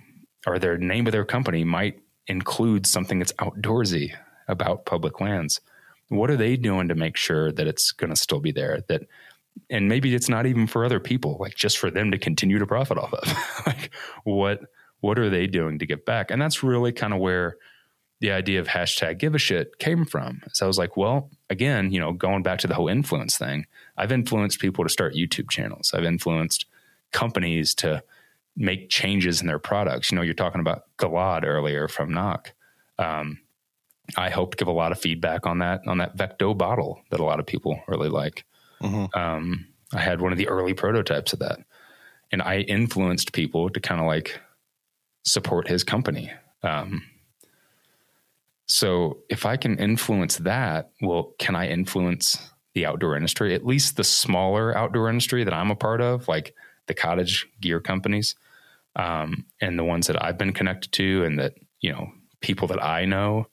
or 0.46 0.58
their 0.58 0.78
name 0.78 1.06
of 1.06 1.12
their 1.12 1.24
company 1.24 1.64
might 1.64 1.98
include 2.28 2.86
something 2.86 3.18
that's 3.18 3.32
outdoorsy 3.34 4.12
about 4.46 4.86
public 4.86 5.20
lands. 5.20 5.60
What 6.08 6.30
are 6.30 6.36
they 6.36 6.56
doing 6.56 6.86
to 6.88 6.94
make 6.94 7.16
sure 7.16 7.50
that 7.50 7.66
it's 7.66 7.90
going 7.90 8.10
to 8.10 8.16
still 8.16 8.38
be 8.38 8.52
there? 8.52 8.84
That, 8.88 9.02
and 9.68 9.88
maybe 9.88 10.14
it's 10.14 10.28
not 10.28 10.46
even 10.46 10.68
for 10.68 10.84
other 10.84 11.00
people, 11.00 11.36
like 11.40 11.56
just 11.56 11.78
for 11.78 11.90
them 11.90 12.12
to 12.12 12.18
continue 12.18 12.60
to 12.60 12.66
profit 12.66 12.96
off 12.96 13.12
of. 13.12 13.66
like 13.66 13.90
what 14.22 14.60
what 15.00 15.18
are 15.18 15.28
they 15.28 15.46
doing 15.46 15.78
to 15.78 15.86
give 15.86 16.04
back? 16.04 16.30
And 16.30 16.40
that's 16.40 16.62
really 16.62 16.92
kind 16.92 17.12
of 17.12 17.20
where 17.20 17.56
the 18.20 18.30
idea 18.30 18.60
of 18.60 18.68
hashtag 18.68 19.18
give 19.18 19.34
a 19.34 19.38
shit 19.38 19.78
came 19.78 20.04
from. 20.04 20.42
So 20.52 20.66
I 20.66 20.68
was 20.68 20.78
like, 20.78 20.96
well, 20.96 21.30
again, 21.50 21.90
you 21.90 22.00
know, 22.00 22.12
going 22.12 22.42
back 22.42 22.58
to 22.60 22.66
the 22.66 22.74
whole 22.74 22.88
influence 22.88 23.36
thing, 23.36 23.66
I've 23.96 24.12
influenced 24.12 24.60
people 24.60 24.84
to 24.84 24.90
start 24.90 25.14
YouTube 25.14 25.50
channels. 25.50 25.92
I've 25.94 26.04
influenced 26.04 26.66
companies 27.12 27.74
to 27.76 28.02
make 28.56 28.88
changes 28.88 29.40
in 29.40 29.46
their 29.46 29.58
products. 29.58 30.10
You 30.10 30.16
know, 30.16 30.22
you're 30.22 30.34
talking 30.34 30.60
about 30.60 30.84
Gilad 30.98 31.44
earlier 31.44 31.88
from 31.88 32.10
CNOC. 32.10 32.46
Um, 32.98 33.38
I 34.16 34.30
hope 34.30 34.52
to 34.52 34.56
give 34.56 34.68
a 34.68 34.72
lot 34.72 34.92
of 34.92 34.98
feedback 34.98 35.46
on 35.46 35.58
that 35.58 35.82
on 35.86 35.98
that 35.98 36.16
Vecto 36.16 36.56
bottle 36.56 37.02
that 37.10 37.20
a 37.20 37.24
lot 37.24 37.40
of 37.40 37.46
people 37.46 37.80
really 37.88 38.08
like. 38.08 38.44
Mm-hmm. 38.80 39.18
Um, 39.18 39.66
I 39.92 40.00
had 40.00 40.20
one 40.20 40.32
of 40.32 40.38
the 40.38 40.48
early 40.48 40.74
prototypes 40.74 41.32
of 41.32 41.40
that, 41.40 41.58
and 42.30 42.40
I 42.40 42.60
influenced 42.60 43.32
people 43.32 43.68
to 43.70 43.80
kind 43.80 44.00
of 44.00 44.06
like 44.06 44.40
support 45.24 45.68
his 45.68 45.84
company. 45.84 46.30
Um, 46.62 47.02
so 48.66 49.18
if 49.28 49.46
I 49.46 49.56
can 49.56 49.78
influence 49.78 50.38
that, 50.38 50.90
well, 51.00 51.34
can 51.38 51.54
I 51.54 51.68
influence 51.68 52.50
the 52.74 52.86
outdoor 52.86 53.16
industry? 53.16 53.54
At 53.54 53.64
least 53.64 53.96
the 53.96 54.04
smaller 54.04 54.76
outdoor 54.76 55.08
industry 55.08 55.44
that 55.44 55.54
I'm 55.54 55.70
a 55.70 55.76
part 55.76 56.00
of, 56.00 56.26
like 56.28 56.54
the 56.86 56.94
cottage 56.94 57.46
gear 57.60 57.80
companies, 57.80 58.34
um, 58.96 59.46
and 59.60 59.78
the 59.78 59.84
ones 59.84 60.08
that 60.08 60.22
I've 60.22 60.38
been 60.38 60.52
connected 60.52 60.92
to, 60.92 61.24
and 61.24 61.38
that 61.38 61.54
you 61.80 61.92
know 61.92 62.10
people 62.40 62.68
that 62.68 62.82
I 62.82 63.04
know. 63.04 63.46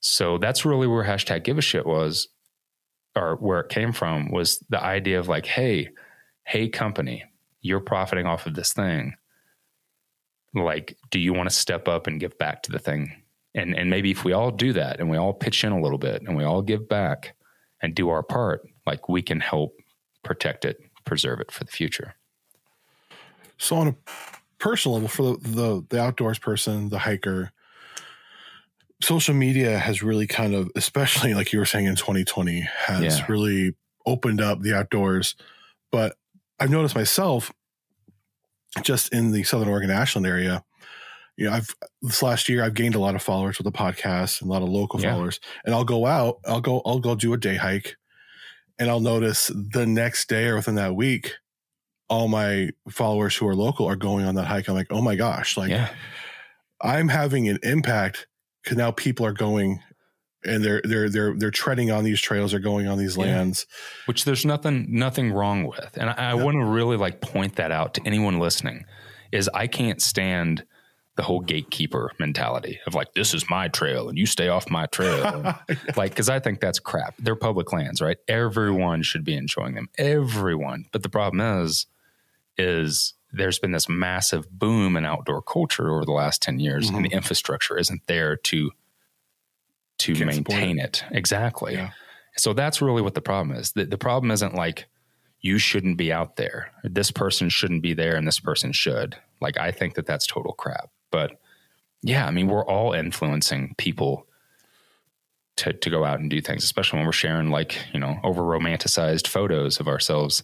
So 0.00 0.36
that's 0.36 0.66
really 0.66 0.86
where 0.86 1.04
hashtag 1.04 1.44
give 1.44 1.56
a 1.56 1.62
shit 1.62 1.86
was, 1.86 2.28
or 3.16 3.36
where 3.36 3.60
it 3.60 3.70
came 3.70 3.92
from 3.92 4.30
was 4.30 4.58
the 4.68 4.82
idea 4.82 5.18
of 5.18 5.28
like, 5.28 5.46
hey, 5.46 5.88
hey, 6.44 6.68
company, 6.68 7.24
you're 7.62 7.80
profiting 7.80 8.26
off 8.26 8.46
of 8.46 8.54
this 8.54 8.74
thing 8.74 9.14
like 10.54 10.96
do 11.10 11.18
you 11.18 11.32
want 11.32 11.48
to 11.48 11.54
step 11.54 11.88
up 11.88 12.06
and 12.06 12.20
give 12.20 12.38
back 12.38 12.62
to 12.62 12.70
the 12.70 12.78
thing 12.78 13.23
and 13.54 13.74
and 13.74 13.90
maybe 13.90 14.10
if 14.10 14.24
we 14.24 14.32
all 14.32 14.50
do 14.50 14.72
that 14.72 15.00
and 15.00 15.08
we 15.08 15.16
all 15.16 15.32
pitch 15.32 15.64
in 15.64 15.72
a 15.72 15.80
little 15.80 15.98
bit 15.98 16.22
and 16.22 16.36
we 16.36 16.44
all 16.44 16.62
give 16.62 16.88
back 16.88 17.34
and 17.82 17.94
do 17.94 18.08
our 18.08 18.22
part 18.22 18.62
like 18.86 19.08
we 19.08 19.22
can 19.22 19.40
help 19.40 19.76
protect 20.22 20.64
it 20.64 20.78
preserve 21.04 21.40
it 21.40 21.50
for 21.50 21.64
the 21.64 21.70
future 21.70 22.14
so 23.58 23.76
on 23.76 23.88
a 23.88 23.96
personal 24.58 24.94
level 24.94 25.08
for 25.08 25.22
the 25.22 25.48
the, 25.48 25.86
the 25.90 26.00
outdoors 26.00 26.38
person 26.38 26.88
the 26.88 27.00
hiker 27.00 27.52
social 29.02 29.34
media 29.34 29.78
has 29.78 30.02
really 30.02 30.26
kind 30.26 30.54
of 30.54 30.70
especially 30.76 31.34
like 31.34 31.52
you 31.52 31.58
were 31.58 31.66
saying 31.66 31.86
in 31.86 31.96
2020 31.96 32.60
has 32.86 33.18
yeah. 33.18 33.26
really 33.28 33.74
opened 34.06 34.40
up 34.40 34.60
the 34.62 34.74
outdoors 34.74 35.34
but 35.90 36.16
i've 36.58 36.70
noticed 36.70 36.94
myself 36.94 37.52
just 38.82 39.12
in 39.12 39.30
the 39.30 39.42
Southern 39.44 39.68
Oregon 39.68 39.90
Ashland 39.90 40.26
area, 40.26 40.64
you 41.36 41.46
know, 41.46 41.52
I've 41.52 41.74
this 42.02 42.22
last 42.22 42.48
year 42.48 42.62
I've 42.62 42.74
gained 42.74 42.94
a 42.94 43.00
lot 43.00 43.14
of 43.14 43.22
followers 43.22 43.58
with 43.58 43.64
the 43.64 43.72
podcast 43.72 44.40
and 44.40 44.50
a 44.50 44.52
lot 44.52 44.62
of 44.62 44.68
local 44.68 45.00
yeah. 45.00 45.12
followers. 45.12 45.40
And 45.64 45.74
I'll 45.74 45.84
go 45.84 46.06
out, 46.06 46.38
I'll 46.46 46.60
go, 46.60 46.80
I'll 46.84 47.00
go 47.00 47.14
do 47.14 47.32
a 47.32 47.38
day 47.38 47.56
hike, 47.56 47.96
and 48.78 48.88
I'll 48.88 49.00
notice 49.00 49.50
the 49.54 49.86
next 49.86 50.28
day 50.28 50.46
or 50.46 50.56
within 50.56 50.76
that 50.76 50.94
week, 50.94 51.32
all 52.08 52.28
my 52.28 52.70
followers 52.88 53.36
who 53.36 53.48
are 53.48 53.56
local 53.56 53.86
are 53.86 53.96
going 53.96 54.24
on 54.24 54.34
that 54.36 54.46
hike. 54.46 54.68
I'm 54.68 54.74
like, 54.74 54.88
oh 54.90 55.02
my 55.02 55.16
gosh, 55.16 55.56
like 55.56 55.70
yeah. 55.70 55.88
I'm 56.80 57.08
having 57.08 57.48
an 57.48 57.58
impact 57.62 58.26
because 58.62 58.76
now 58.76 58.90
people 58.90 59.26
are 59.26 59.32
going 59.32 59.80
and 60.44 60.62
they're 60.62 60.82
they're 60.84 61.08
they're 61.08 61.34
they're 61.34 61.50
treading 61.50 61.90
on 61.90 62.04
these 62.04 62.20
trails 62.20 62.52
or 62.52 62.58
going 62.58 62.86
on 62.86 62.98
these 62.98 63.16
lands 63.16 63.66
yeah. 63.66 64.02
which 64.06 64.26
there's 64.26 64.44
nothing 64.44 64.86
nothing 64.90 65.32
wrong 65.32 65.66
with 65.66 65.96
and 65.96 66.10
i, 66.10 66.12
I 66.12 66.34
want 66.34 66.56
to 66.56 66.64
really 66.64 66.98
like 66.98 67.22
point 67.22 67.56
that 67.56 67.70
out 67.70 67.94
to 67.94 68.02
anyone 68.04 68.38
listening 68.38 68.84
is 69.32 69.48
i 69.54 69.66
can't 69.66 70.02
stand 70.02 70.64
the 71.16 71.22
whole 71.22 71.40
gatekeeper 71.40 72.10
mentality 72.18 72.80
of 72.86 72.94
like 72.94 73.12
this 73.14 73.34
is 73.34 73.48
my 73.48 73.68
trail 73.68 74.08
and 74.08 74.18
you 74.18 74.26
stay 74.26 74.48
off 74.48 74.68
my 74.68 74.86
trail 74.86 75.54
like 75.96 76.10
because 76.10 76.28
i 76.28 76.40
think 76.40 76.60
that's 76.60 76.78
crap 76.78 77.14
they're 77.18 77.36
public 77.36 77.72
lands 77.72 78.00
right 78.00 78.18
everyone 78.26 79.02
should 79.02 79.24
be 79.24 79.34
enjoying 79.34 79.74
them 79.74 79.88
everyone 79.98 80.86
but 80.92 81.02
the 81.02 81.08
problem 81.08 81.40
is 81.62 81.86
is 82.58 83.14
there's 83.32 83.58
been 83.58 83.72
this 83.72 83.88
massive 83.88 84.48
boom 84.50 84.96
in 84.96 85.04
outdoor 85.04 85.42
culture 85.42 85.90
over 85.90 86.04
the 86.04 86.12
last 86.12 86.42
10 86.42 86.58
years 86.60 86.86
mm-hmm. 86.86 86.96
and 86.96 87.04
the 87.04 87.10
infrastructure 87.10 87.78
isn't 87.78 88.02
there 88.06 88.36
to 88.36 88.70
to 89.98 90.14
Can't 90.14 90.26
maintain 90.26 90.78
it. 90.78 91.04
it. 91.10 91.16
Exactly. 91.16 91.74
Yeah. 91.74 91.90
So 92.36 92.52
that's 92.52 92.82
really 92.82 93.02
what 93.02 93.14
the 93.14 93.20
problem 93.20 93.56
is. 93.56 93.72
The, 93.72 93.84
the 93.84 93.98
problem 93.98 94.30
isn't 94.30 94.54
like 94.54 94.86
you 95.40 95.58
shouldn't 95.58 95.96
be 95.96 96.12
out 96.12 96.36
there. 96.36 96.72
This 96.82 97.10
person 97.10 97.48
shouldn't 97.48 97.82
be 97.82 97.94
there 97.94 98.16
and 98.16 98.26
this 98.26 98.40
person 98.40 98.72
should. 98.72 99.16
Like, 99.40 99.58
I 99.58 99.70
think 99.70 99.94
that 99.94 100.06
that's 100.06 100.26
total 100.26 100.52
crap. 100.52 100.90
But 101.14 101.38
yeah, 102.02 102.26
I 102.26 102.32
mean, 102.32 102.48
we're 102.48 102.66
all 102.66 102.92
influencing 102.92 103.76
people 103.78 104.26
to, 105.58 105.72
to 105.72 105.88
go 105.88 106.04
out 106.04 106.18
and 106.18 106.28
do 106.28 106.40
things, 106.40 106.64
especially 106.64 106.98
when 106.98 107.06
we're 107.06 107.12
sharing 107.12 107.50
like, 107.50 107.78
you 107.92 108.00
know, 108.00 108.18
over 108.24 108.42
romanticized 108.42 109.28
photos 109.28 109.78
of 109.78 109.86
ourselves, 109.86 110.42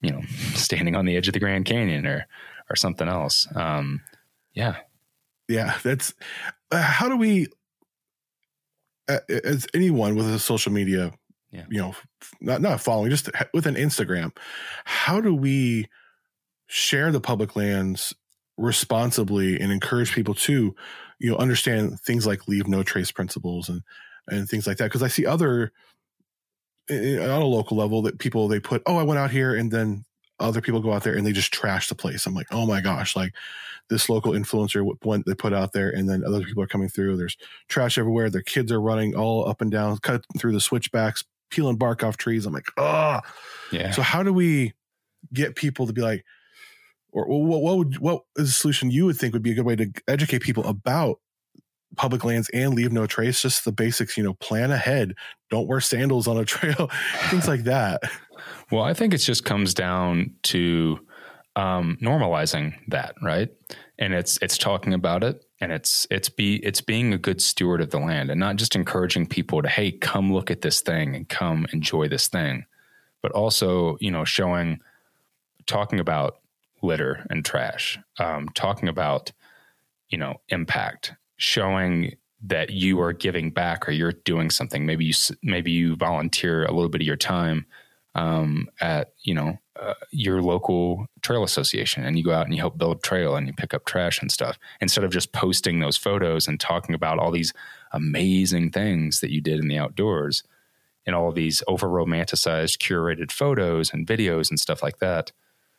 you 0.00 0.10
know, 0.10 0.22
standing 0.54 0.96
on 0.96 1.04
the 1.04 1.16
edge 1.16 1.28
of 1.28 1.34
the 1.34 1.38
Grand 1.38 1.66
Canyon 1.66 2.04
or, 2.04 2.26
or 2.68 2.74
something 2.74 3.06
else. 3.06 3.46
Um, 3.54 4.00
yeah. 4.54 4.78
Yeah. 5.48 5.78
That's, 5.84 6.14
uh, 6.72 6.82
how 6.82 7.08
do 7.08 7.16
we 7.16 7.46
as 9.08 9.68
anyone 9.72 10.16
with 10.16 10.28
a 10.28 10.40
social 10.40 10.72
media, 10.72 11.12
yeah. 11.52 11.66
you 11.70 11.78
know, 11.78 11.94
not 12.40 12.60
not 12.60 12.80
following, 12.80 13.10
just 13.10 13.30
with 13.54 13.66
an 13.66 13.76
Instagram, 13.76 14.36
how 14.84 15.20
do 15.20 15.32
we 15.32 15.86
share 16.66 17.12
the 17.12 17.20
public 17.20 17.54
lands 17.54 18.14
responsibly 18.62 19.58
and 19.60 19.72
encourage 19.72 20.14
people 20.14 20.34
to, 20.34 20.74
you 21.18 21.30
know, 21.30 21.36
understand 21.36 22.00
things 22.00 22.26
like 22.26 22.48
leave 22.48 22.66
no 22.66 22.82
trace 22.82 23.10
principles 23.10 23.68
and 23.68 23.82
and 24.28 24.48
things 24.48 24.66
like 24.66 24.78
that? 24.78 24.84
Because 24.84 25.02
I 25.02 25.08
see 25.08 25.26
other 25.26 25.72
eh, 26.88 27.16
eh, 27.16 27.18
on 27.18 27.42
a 27.42 27.46
local 27.46 27.76
level 27.76 28.02
that 28.02 28.18
people 28.18 28.48
they 28.48 28.60
put, 28.60 28.82
oh, 28.86 28.96
I 28.96 29.02
went 29.02 29.18
out 29.18 29.30
here 29.30 29.54
and 29.54 29.70
then 29.70 30.04
other 30.40 30.60
people 30.60 30.80
go 30.80 30.92
out 30.92 31.04
there 31.04 31.14
and 31.16 31.26
they 31.26 31.32
just 31.32 31.52
trash 31.52 31.88
the 31.88 31.94
place. 31.94 32.26
I'm 32.26 32.34
like, 32.34 32.48
oh 32.50 32.66
my 32.66 32.80
gosh, 32.80 33.14
like 33.14 33.34
this 33.88 34.08
local 34.08 34.32
influencer 34.32 34.84
went 35.04 35.26
they 35.26 35.34
put 35.34 35.52
out 35.52 35.72
there, 35.72 35.90
and 35.90 36.08
then 36.08 36.24
other 36.24 36.42
people 36.42 36.62
are 36.62 36.68
coming 36.68 36.88
through. 36.88 37.16
There's 37.16 37.36
trash 37.68 37.98
everywhere. 37.98 38.30
Their 38.30 38.42
kids 38.42 38.72
are 38.72 38.80
running 38.80 39.14
all 39.14 39.48
up 39.48 39.60
and 39.60 39.70
down, 39.70 39.98
cut 39.98 40.24
through 40.38 40.52
the 40.52 40.60
switchbacks, 40.60 41.24
peeling 41.50 41.76
bark 41.76 42.02
off 42.02 42.16
trees. 42.16 42.46
I'm 42.46 42.52
like, 42.52 42.68
oh, 42.76 43.20
yeah. 43.70 43.90
So 43.90 44.02
how 44.02 44.22
do 44.22 44.32
we 44.32 44.72
get 45.32 45.56
people 45.56 45.86
to 45.86 45.92
be 45.92 46.02
like, 46.02 46.24
or 47.12 47.26
what, 47.26 47.62
what 47.62 47.78
would 47.78 47.98
what 47.98 48.22
is 48.36 48.48
a 48.48 48.52
solution 48.52 48.90
you 48.90 49.06
would 49.06 49.16
think 49.16 49.34
would 49.34 49.42
be 49.42 49.52
a 49.52 49.54
good 49.54 49.66
way 49.66 49.76
to 49.76 49.90
educate 50.08 50.40
people 50.40 50.64
about 50.64 51.20
public 51.96 52.24
lands 52.24 52.48
and 52.54 52.74
leave 52.74 52.92
no 52.92 53.06
trace? 53.06 53.42
Just 53.42 53.64
the 53.64 53.72
basics, 53.72 54.16
you 54.16 54.24
know, 54.24 54.34
plan 54.34 54.70
ahead. 54.70 55.14
Don't 55.50 55.68
wear 55.68 55.80
sandals 55.80 56.26
on 56.26 56.38
a 56.38 56.44
trail, 56.46 56.90
things 57.28 57.46
like 57.46 57.64
that. 57.64 58.02
Well, 58.70 58.82
I 58.82 58.94
think 58.94 59.12
it 59.14 59.18
just 59.18 59.44
comes 59.44 59.74
down 59.74 60.34
to 60.44 60.98
um, 61.56 61.98
normalizing 62.00 62.74
that, 62.88 63.14
right? 63.22 63.50
And 63.98 64.14
it's 64.14 64.38
it's 64.40 64.56
talking 64.56 64.94
about 64.94 65.22
it, 65.22 65.44
and 65.60 65.70
it's 65.70 66.06
it's 66.10 66.30
be 66.30 66.56
it's 66.64 66.80
being 66.80 67.12
a 67.12 67.18
good 67.18 67.42
steward 67.42 67.80
of 67.82 67.90
the 67.90 67.98
land, 67.98 68.30
and 68.30 68.40
not 68.40 68.56
just 68.56 68.74
encouraging 68.74 69.26
people 69.26 69.60
to 69.62 69.68
hey, 69.68 69.92
come 69.92 70.32
look 70.32 70.50
at 70.50 70.62
this 70.62 70.80
thing 70.80 71.14
and 71.14 71.28
come 71.28 71.66
enjoy 71.72 72.08
this 72.08 72.28
thing, 72.28 72.64
but 73.20 73.32
also 73.32 73.98
you 74.00 74.10
know 74.10 74.24
showing, 74.24 74.80
talking 75.66 76.00
about 76.00 76.38
litter 76.82 77.26
and 77.30 77.44
trash, 77.44 77.98
um, 78.18 78.48
talking 78.54 78.88
about 78.88 79.32
you 80.08 80.18
know 80.18 80.40
impact, 80.48 81.14
showing 81.36 82.16
that 82.44 82.70
you 82.70 83.00
are 83.00 83.12
giving 83.12 83.50
back 83.50 83.88
or 83.88 83.92
you're 83.92 84.12
doing 84.12 84.50
something. 84.50 84.84
Maybe 84.84 85.04
you 85.04 85.14
maybe 85.42 85.70
you 85.70 85.96
volunteer 85.96 86.64
a 86.64 86.72
little 86.72 86.88
bit 86.88 87.00
of 87.00 87.06
your 87.06 87.16
time 87.16 87.66
um, 88.14 88.68
at 88.80 89.12
you 89.22 89.34
know 89.34 89.58
uh, 89.80 89.94
your 90.10 90.42
local 90.42 91.06
trail 91.22 91.42
association 91.42 92.04
and 92.04 92.18
you 92.18 92.24
go 92.24 92.32
out 92.32 92.44
and 92.44 92.54
you 92.54 92.60
help 92.60 92.76
build 92.76 93.02
trail 93.02 93.36
and 93.36 93.46
you 93.46 93.52
pick 93.54 93.72
up 93.72 93.86
trash 93.86 94.20
and 94.20 94.30
stuff 94.30 94.58
instead 94.80 95.02
of 95.02 95.10
just 95.10 95.32
posting 95.32 95.80
those 95.80 95.96
photos 95.96 96.46
and 96.46 96.60
talking 96.60 96.94
about 96.94 97.18
all 97.18 97.30
these 97.30 97.52
amazing 97.92 98.70
things 98.70 99.20
that 99.20 99.32
you 99.32 99.40
did 99.40 99.58
in 99.58 99.68
the 99.68 99.78
outdoors 99.78 100.42
and 101.06 101.16
all 101.16 101.32
these 101.32 101.62
over 101.66 101.88
romanticized 101.88 102.78
curated 102.78 103.32
photos 103.32 103.92
and 103.92 104.06
videos 104.06 104.50
and 104.50 104.60
stuff 104.60 104.82
like 104.82 104.98
that 104.98 105.32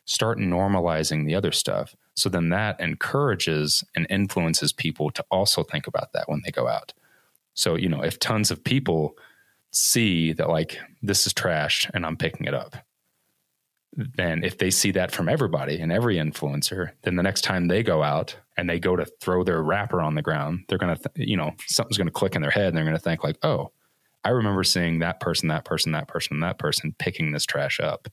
start 0.06 0.38
normalizing 0.38 1.26
the 1.26 1.36
other 1.36 1.52
stuff. 1.52 1.96
So 2.16 2.30
then 2.30 2.50
that 2.50 2.80
encourages 2.80 3.84
and 3.96 4.06
influences 4.10 4.72
people 4.74 5.10
to 5.12 5.26
also 5.32 5.64
think 5.64 5.88
about 5.88 6.14
that 6.14 6.28
when 6.28 6.42
they 6.46 6.52
go 6.52 6.68
out. 6.68 6.94
So, 7.54 7.76
you 7.76 7.90
know, 7.90 8.02
if 8.02 8.20
tons 8.20 8.52
of 8.52 8.64
people 8.64 9.18
see 9.72 10.34
that 10.34 10.50
like 10.50 10.78
this 11.02 11.26
is 11.26 11.34
trash 11.34 11.90
and 11.94 12.06
I'm 12.06 12.18
picking 12.18 12.46
it 12.46 12.54
up, 12.54 12.76
then 13.96 14.44
if 14.44 14.58
they 14.58 14.72
see 14.72 14.92
that 14.92 15.12
from 15.12 15.30
everybody 15.30 15.80
and 15.80 15.92
every 15.92 16.16
influencer, 16.16 16.92
then 17.04 17.16
the 17.16 17.24
next 17.24 17.42
time 17.42 17.68
they 17.68 17.84
go 17.84 18.02
out 18.02 18.36
and 18.58 18.70
they 18.70 18.80
go 18.80 18.96
to 18.96 19.06
throw 19.22 19.44
their 19.44 19.62
wrapper 19.62 20.02
on 20.02 20.16
the 20.16 20.22
ground, 20.22 20.66
they're 20.68 20.80
going 20.80 20.96
to, 20.96 21.10
th- 21.10 21.28
you 21.28 21.38
know, 21.38 21.52
something's 21.68 21.98
going 21.98 22.08
to 22.08 22.12
click 22.12 22.36
in 22.36 22.42
their 22.42 22.52
head 22.52 22.68
and 22.68 22.78
they're 22.78 22.84
going 22.84 22.96
to 22.96 23.02
think 23.02 23.24
like, 23.24 23.38
oh, 23.44 23.72
I 24.24 24.30
remember 24.30 24.64
seeing 24.64 25.00
that 25.00 25.20
person, 25.20 25.50
that 25.50 25.66
person, 25.66 25.92
that 25.92 26.08
person, 26.08 26.40
that 26.40 26.58
person 26.58 26.96
picking 26.98 27.32
this 27.32 27.46
trash 27.46 27.80
up. 27.80 28.08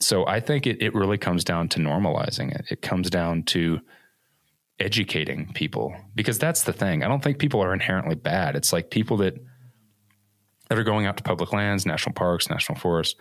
So 0.00 0.26
I 0.26 0.40
think 0.40 0.66
it, 0.66 0.80
it 0.82 0.94
really 0.94 1.18
comes 1.18 1.44
down 1.44 1.68
to 1.70 1.80
normalizing 1.80 2.54
it. 2.54 2.66
It 2.70 2.82
comes 2.82 3.10
down 3.10 3.42
to 3.44 3.80
educating 4.78 5.52
people 5.52 5.94
because 6.14 6.38
that's 6.38 6.62
the 6.62 6.72
thing. 6.72 7.04
I 7.04 7.08
don't 7.08 7.22
think 7.22 7.38
people 7.38 7.62
are 7.62 7.74
inherently 7.74 8.14
bad. 8.14 8.56
It's 8.56 8.72
like 8.72 8.90
people 8.90 9.18
that 9.18 9.34
that 10.68 10.78
are 10.78 10.84
going 10.84 11.04
out 11.04 11.16
to 11.16 11.22
public 11.22 11.52
lands, 11.52 11.84
national 11.84 12.14
parks, 12.14 12.48
national 12.48 12.78
forests, 12.78 13.18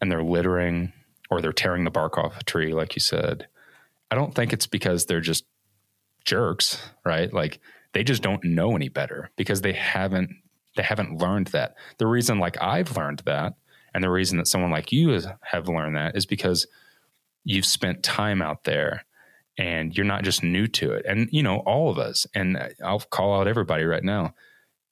and 0.00 0.12
they're 0.12 0.22
littering 0.22 0.92
or 1.30 1.40
they're 1.40 1.52
tearing 1.52 1.84
the 1.84 1.90
bark 1.90 2.18
off 2.18 2.38
a 2.38 2.44
tree, 2.44 2.74
like 2.74 2.94
you 2.94 3.00
said. 3.00 3.48
I 4.10 4.14
don't 4.14 4.34
think 4.34 4.52
it's 4.52 4.66
because 4.66 5.06
they're 5.06 5.22
just 5.22 5.44
jerks, 6.24 6.90
right? 7.04 7.32
Like 7.32 7.60
they 7.94 8.04
just 8.04 8.22
don't 8.22 8.44
know 8.44 8.76
any 8.76 8.88
better 8.88 9.30
because 9.36 9.62
they 9.62 9.72
haven't 9.72 10.30
they 10.76 10.82
haven't 10.82 11.18
learned 11.18 11.48
that. 11.48 11.74
The 11.98 12.06
reason 12.06 12.38
like 12.38 12.60
I've 12.62 12.96
learned 12.96 13.22
that 13.24 13.54
and 13.94 14.02
the 14.02 14.10
reason 14.10 14.38
that 14.38 14.46
someone 14.46 14.70
like 14.70 14.92
you 14.92 15.10
has, 15.10 15.26
have 15.42 15.68
learned 15.68 15.96
that 15.96 16.16
is 16.16 16.26
because 16.26 16.66
you've 17.44 17.66
spent 17.66 18.02
time 18.02 18.40
out 18.40 18.64
there 18.64 19.04
and 19.58 19.96
you're 19.96 20.06
not 20.06 20.24
just 20.24 20.42
new 20.42 20.66
to 20.66 20.92
it. 20.92 21.04
And, 21.06 21.28
you 21.30 21.42
know, 21.42 21.58
all 21.58 21.90
of 21.90 21.98
us, 21.98 22.26
and 22.34 22.74
I'll 22.82 23.00
call 23.00 23.38
out 23.38 23.48
everybody 23.48 23.84
right 23.84 24.04
now. 24.04 24.34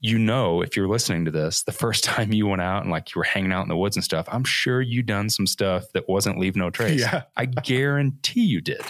You 0.03 0.19
know, 0.19 0.63
if 0.63 0.77
you're 0.77 0.89
listening 0.89 1.25
to 1.27 1.31
this, 1.31 1.63
the 1.63 1.73
first 1.73 2.05
time 2.05 2.33
you 2.33 2.47
went 2.47 2.63
out 2.63 2.83
and 2.83 2.91
like 2.91 3.15
you 3.15 3.19
were 3.19 3.25
hanging 3.25 3.53
out 3.53 3.63
in 3.63 3.69
the 3.69 3.77
woods 3.77 3.97
and 3.97 4.05
stuff, 4.05 4.27
I'm 4.31 4.45
sure 4.45 4.81
you 4.81 5.03
done 5.03 5.31
some 5.31 5.47
stuff 5.47 5.91
that 5.93 6.09
wasn't 6.09 6.39
leave 6.39 6.57
no 6.57 6.71
trace. 6.71 7.01
Yeah. 7.01 7.23
I 7.37 7.47
guarantee 7.47 8.45
you 8.45 8.61
did. 8.61 8.83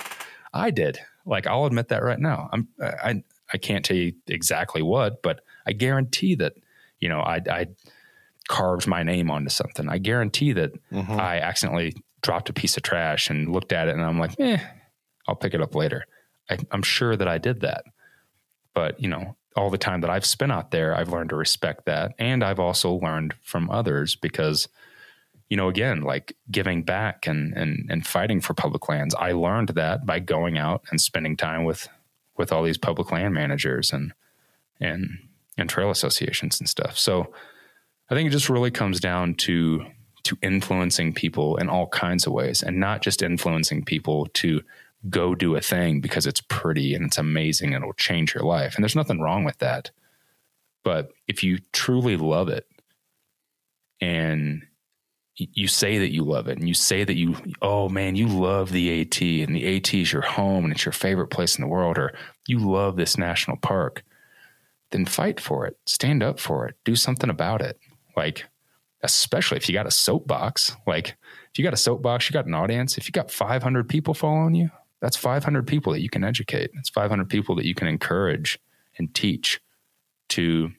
I 0.52 0.70
did. 0.70 0.98
Like 1.26 1.46
I'll 1.46 1.66
admit 1.66 1.88
that 1.88 2.02
right 2.02 2.18
now. 2.18 2.48
I'm 2.52 2.68
I 2.80 3.22
I 3.52 3.58
can't 3.58 3.84
tell 3.84 3.96
you 3.96 4.14
exactly 4.26 4.82
what, 4.82 5.22
but 5.22 5.42
I 5.66 5.72
guarantee 5.72 6.34
that, 6.36 6.54
you 6.98 7.08
know, 7.08 7.20
I 7.20 7.40
I 7.48 7.66
carved 8.48 8.86
my 8.86 9.02
name 9.02 9.30
onto 9.30 9.50
something. 9.50 9.88
I 9.88 9.98
guarantee 9.98 10.52
that 10.52 10.72
Mm-hmm. 10.92 11.20
I 11.20 11.40
accidentally 11.40 11.94
dropped 12.22 12.48
a 12.50 12.52
piece 12.52 12.76
of 12.76 12.82
trash 12.82 13.30
and 13.30 13.52
looked 13.52 13.72
at 13.72 13.88
it 13.88 13.94
and 13.94 14.02
I'm 14.02 14.18
like, 14.18 14.38
eh, 14.38 14.58
I'll 15.26 15.36
pick 15.36 15.54
it 15.54 15.60
up 15.60 15.74
later. 15.74 16.04
I, 16.50 16.58
I'm 16.70 16.82
sure 16.82 17.16
that 17.16 17.28
I 17.28 17.38
did 17.38 17.60
that. 17.60 17.84
But, 18.74 19.00
you 19.00 19.08
know, 19.08 19.36
all 19.56 19.70
the 19.70 19.78
time 19.78 20.00
that 20.02 20.10
I've 20.10 20.24
spent 20.26 20.52
out 20.52 20.70
there, 20.70 20.94
I've 20.96 21.08
learned 21.10 21.30
to 21.30 21.36
respect 21.36 21.86
that. 21.86 22.12
And 22.18 22.44
I've 22.44 22.60
also 22.60 22.92
learned 22.92 23.34
from 23.42 23.70
others 23.70 24.16
because, 24.16 24.68
you 25.48 25.56
know, 25.56 25.68
again, 25.68 26.02
like 26.02 26.36
giving 26.50 26.82
back 26.82 27.26
and, 27.26 27.52
and, 27.54 27.88
and 27.90 28.06
fighting 28.06 28.40
for 28.40 28.54
public 28.54 28.88
lands, 28.88 29.14
I 29.14 29.32
learned 29.32 29.70
that 29.70 30.06
by 30.06 30.18
going 30.20 30.58
out 30.58 30.82
and 30.90 31.00
spending 31.00 31.36
time 31.36 31.64
with, 31.64 31.88
with 32.36 32.52
all 32.52 32.62
these 32.62 32.78
public 32.78 33.10
land 33.10 33.34
managers 33.34 33.92
and, 33.92 34.12
and, 34.80 35.18
and 35.56 35.68
trail 35.68 35.90
associations 35.90 36.60
and 36.60 36.68
stuff. 36.68 36.98
So 36.98 37.32
I 38.10 38.14
think 38.14 38.26
it 38.26 38.32
just 38.32 38.50
really 38.50 38.72
comes 38.72 38.98
down 38.98 39.34
to, 39.36 39.86
to 40.24 40.36
influencing 40.42 41.14
people 41.14 41.56
in 41.56 41.68
all 41.68 41.86
kinds 41.86 42.26
of 42.26 42.32
ways 42.32 42.62
and 42.62 42.78
not 42.78 43.02
just 43.02 43.22
influencing 43.22 43.84
people 43.84 44.26
to 44.34 44.62
go 45.08 45.34
do 45.34 45.54
a 45.54 45.60
thing 45.60 46.00
because 46.00 46.26
it's 46.26 46.42
pretty 46.42 46.94
and 46.94 47.06
it's 47.06 47.18
amazing 47.18 47.72
and 47.72 47.82
it'll 47.82 47.94
change 47.94 48.34
your 48.34 48.44
life. 48.44 48.74
And 48.74 48.82
there's 48.82 48.96
nothing 48.96 49.20
wrong 49.20 49.44
with 49.44 49.58
that. 49.58 49.90
But 50.82 51.12
if 51.28 51.44
you 51.44 51.58
truly 51.72 52.16
love 52.16 52.48
it 52.48 52.66
and 54.00 54.66
you 55.36 55.68
say 55.68 55.98
that 55.98 56.12
you 56.12 56.24
love 56.24 56.48
it 56.48 56.58
and 56.58 56.68
you 56.68 56.74
say 56.74 57.04
that 57.04 57.16
you, 57.16 57.36
oh 57.62 57.88
man, 57.88 58.16
you 58.16 58.26
love 58.26 58.72
the 58.72 59.00
AT 59.00 59.20
and 59.20 59.54
the 59.54 59.76
AT 59.76 59.94
is 59.94 60.12
your 60.12 60.22
home 60.22 60.64
and 60.64 60.72
it's 60.72 60.84
your 60.84 60.92
favorite 60.92 61.28
place 61.28 61.56
in 61.56 61.62
the 61.62 61.68
world, 61.68 61.96
or 61.96 62.12
you 62.46 62.58
love 62.58 62.96
this 62.96 63.16
national 63.16 63.56
park, 63.56 64.02
then 64.90 65.06
fight 65.06 65.40
for 65.40 65.66
it, 65.66 65.78
stand 65.86 66.22
up 66.22 66.38
for 66.38 66.66
it, 66.66 66.76
do 66.84 66.96
something 66.96 67.30
about 67.30 67.62
it. 67.62 67.78
Like, 68.20 68.44
especially 69.02 69.56
if 69.56 69.66
you 69.66 69.72
got 69.72 69.86
a 69.86 69.90
soapbox, 69.90 70.76
like 70.86 71.16
if 71.50 71.58
you 71.58 71.64
got 71.64 71.72
a 71.72 71.78
soapbox, 71.78 72.28
you 72.28 72.34
got 72.34 72.44
an 72.44 72.52
audience, 72.52 72.98
if 72.98 73.08
you 73.08 73.12
got 73.12 73.30
500 73.30 73.88
people 73.88 74.12
following 74.12 74.54
you, 74.54 74.68
that's 75.00 75.16
500 75.16 75.66
people 75.66 75.94
that 75.94 76.02
you 76.02 76.10
can 76.10 76.22
educate. 76.22 76.70
it's 76.74 76.90
500 76.90 77.30
people 77.30 77.54
that 77.56 77.64
you 77.64 77.74
can 77.74 77.88
encourage 77.88 78.58
and 78.98 79.14
teach 79.14 79.58
to 80.28 80.70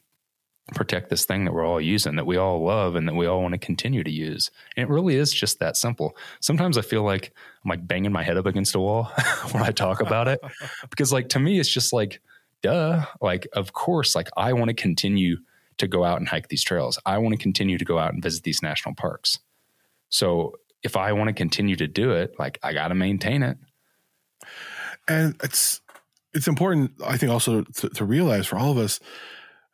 protect 0.75 1.09
this 1.09 1.25
thing 1.25 1.45
that 1.45 1.51
we're 1.51 1.65
all 1.65 1.81
using, 1.81 2.15
that 2.15 2.27
we 2.27 2.37
all 2.37 2.63
love, 2.63 2.93
and 2.93 3.07
that 3.07 3.15
we 3.15 3.25
all 3.25 3.41
want 3.41 3.53
to 3.55 3.57
continue 3.57 4.03
to 4.03 4.11
use. 4.11 4.51
And 4.77 4.83
it 4.83 4.93
really 4.93 5.15
is 5.15 5.33
just 5.33 5.57
that 5.57 5.75
simple. 5.75 6.15
Sometimes 6.41 6.77
I 6.77 6.83
feel 6.83 7.01
like 7.01 7.33
I'm 7.65 7.69
like 7.69 7.87
banging 7.87 8.11
my 8.11 8.21
head 8.21 8.37
up 8.37 8.45
against 8.45 8.75
a 8.75 8.79
wall 8.79 9.05
when 9.51 9.63
I 9.63 9.71
talk 9.71 9.99
about 9.99 10.27
it, 10.27 10.39
because 10.91 11.11
like 11.11 11.29
to 11.29 11.39
me, 11.39 11.59
it's 11.59 11.73
just 11.73 11.91
like, 11.91 12.21
duh. 12.61 13.03
Like, 13.19 13.47
of 13.53 13.73
course, 13.73 14.15
like 14.15 14.29
I 14.37 14.53
want 14.53 14.69
to 14.69 14.75
continue 14.75 15.37
to 15.82 15.88
go 15.88 16.03
out 16.03 16.17
and 16.19 16.27
hike 16.27 16.47
these 16.47 16.63
trails. 16.63 16.97
I 17.05 17.19
want 17.19 17.34
to 17.34 17.39
continue 17.41 17.77
to 17.77 17.86
go 17.86 17.99
out 17.99 18.13
and 18.13 18.23
visit 18.23 18.43
these 18.43 18.63
national 18.63 18.95
parks. 18.95 19.38
So 20.09 20.53
if 20.84 20.97
I 20.97 21.11
want 21.13 21.27
to 21.27 21.34
continue 21.34 21.75
to 21.75 21.88
do 21.88 22.11
it, 22.13 22.34
like 22.39 22.57
I 22.63 22.73
got 22.73 22.88
to 22.88 22.95
maintain 22.95 23.43
it. 23.43 23.57
and 25.07 25.36
it's 25.43 25.82
it's 26.34 26.47
important 26.47 26.91
i 27.05 27.17
think 27.17 27.32
also 27.32 27.63
to, 27.63 27.89
to 27.89 28.05
realize 28.05 28.47
for 28.47 28.57
all 28.57 28.71
of 28.71 28.77
us 28.77 28.99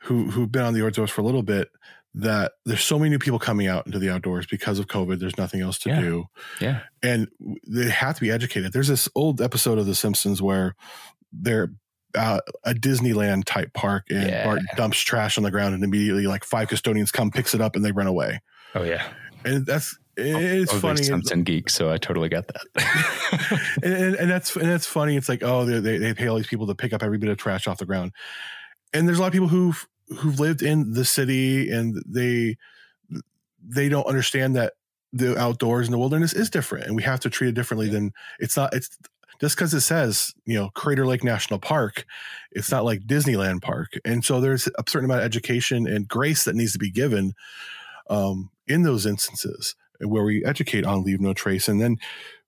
who 0.04 0.30
who've 0.32 0.52
been 0.52 0.64
on 0.64 0.74
the 0.74 0.86
outdoors 0.86 1.10
for 1.12 1.22
a 1.22 1.24
little 1.24 1.44
bit 1.44 1.70
that 2.14 2.54
there's 2.66 2.84
so 2.84 2.98
many 2.98 3.10
new 3.10 3.20
people 3.20 3.38
coming 3.40 3.68
out 3.68 3.86
into 3.86 4.00
the 4.00 4.10
outdoors 4.10 4.46
because 4.48 4.80
of 4.80 4.88
covid 4.88 5.20
there's 5.20 5.38
nothing 5.38 5.62
else 5.62 5.78
to 5.80 5.90
Yeah. 5.90 6.02
do 6.02 6.26
Yeah. 6.60 6.80
and 7.04 7.28
they 7.68 7.90
have 7.90 8.16
to 8.16 8.22
be 8.22 8.32
educated 8.32 8.74
there's 8.74 8.88
this 8.88 9.08
old 9.16 9.42
episode 9.42 9.78
of 9.78 9.86
the 9.86 9.96
simpsons 9.96 10.42
where 10.42 10.76
they're 11.32 11.72
uh, 12.18 12.40
a 12.64 12.74
disneyland 12.74 13.46
type 13.46 13.72
park 13.74 14.06
and 14.10 14.28
Yeah. 14.28 14.46
bart 14.46 14.62
dumps 14.76 15.00
trash 15.00 15.38
on 15.38 15.44
the 15.44 15.52
ground 15.52 15.76
and 15.76 15.84
immediately 15.84 16.28
like 16.28 16.44
five 16.44 16.68
custodians 16.68 17.12
come 17.12 17.32
picks 17.32 17.54
it 17.54 17.62
up 17.62 17.76
and 17.76 17.86
they 17.86 17.92
run 17.92 18.08
away 18.08 18.42
Oh 18.76 18.84
yeah. 18.84 19.08
and 19.46 19.66
that's 19.66 19.98
it's 20.20 20.72
was 20.74 20.80
a 20.80 20.82
funny 20.82 21.04
Simpson 21.04 21.44
geek, 21.44 21.70
so 21.70 21.92
I 21.92 21.98
totally 21.98 22.28
got 22.28 22.48
that. 22.48 23.60
and, 23.84 23.94
and, 23.94 24.16
and 24.16 24.32
that's 24.32 24.56
and 24.56 24.66
that's 24.68 24.88
funny. 24.88 25.16
It's 25.16 25.30
like 25.30 25.44
oh, 25.44 25.64
they, 25.64 25.80
they 25.80 25.98
they 26.00 26.14
pay 26.16 26.26
all 26.26 26.38
these 26.38 26.48
people 26.48 26.66
to 26.66 26.74
pick 26.74 26.92
up 26.92 27.04
every 27.04 27.20
bit 27.20 27.30
of 27.30 27.38
trash 27.38 27.68
off 27.68 27.78
the 27.78 27.86
ground, 27.86 28.14
and 28.94 29.08
there's 29.08 29.20
a 29.20 29.22
lot 29.22 29.28
of 29.28 29.34
people 29.34 29.48
who've 29.48 29.88
who've 30.18 30.40
lived 30.40 30.64
in 30.64 30.94
the 30.94 31.06
city 31.06 31.70
and 31.70 32.02
they 32.08 32.58
they 33.64 33.90
don't 33.90 34.08
understand 34.08 34.56
that 34.56 34.74
the 35.14 35.38
outdoors 35.38 35.86
and 35.88 35.94
the 35.94 36.00
wilderness 36.00 36.34
is 36.34 36.50
different, 36.50 36.86
and 36.88 36.96
we 36.96 37.04
have 37.04 37.20
to 37.20 37.30
treat 37.30 37.50
it 37.50 37.54
differently 37.56 37.88
than 37.88 38.12
it's 38.40 38.58
not. 38.58 38.74
It's 38.74 38.98
just 39.40 39.56
because 39.56 39.74
it 39.74 39.82
says 39.82 40.34
you 40.46 40.56
know 40.56 40.70
Crater 40.76 41.06
Lake 41.06 41.24
National 41.24 41.60
Park, 41.60 42.06
it's 42.52 42.72
not 42.72 42.86
like 42.86 43.02
Disneyland 43.02 43.62
Park, 43.62 43.94
and 44.06 44.24
so 44.24 44.40
there's 44.42 44.68
a 44.68 44.84
certain 44.88 45.06
amount 45.06 45.22
of 45.22 45.26
education 45.26 45.88
and 45.88 46.08
grace 46.08 46.44
that 46.46 46.56
needs 46.56 46.74
to 46.74 46.80
be 46.80 46.92
given 46.92 47.34
um, 48.10 48.50
in 48.68 48.84
those 48.84 49.06
instances 49.06 49.76
where 50.00 50.24
we 50.24 50.46
educate 50.46 50.86
on 50.86 51.04
leave 51.04 51.20
no 51.20 51.34
trace, 51.34 51.68
and 51.68 51.82
then 51.82 51.98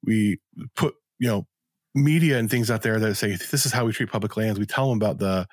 we 0.04 0.40
put 0.76 0.94
you 1.20 1.28
know 1.28 1.48
media 1.96 2.38
and 2.38 2.50
things 2.52 2.70
out 2.70 2.82
there 2.84 3.00
that 3.00 3.16
say 3.16 3.36
this 3.36 3.66
is 3.66 3.72
how 3.74 3.86
we 3.86 3.92
treat 3.92 4.10
public 4.12 4.38
lands. 4.38 4.60
We 4.60 4.66
tell 4.66 4.90
them 4.90 4.98
about 4.98 5.18
the 5.20 5.48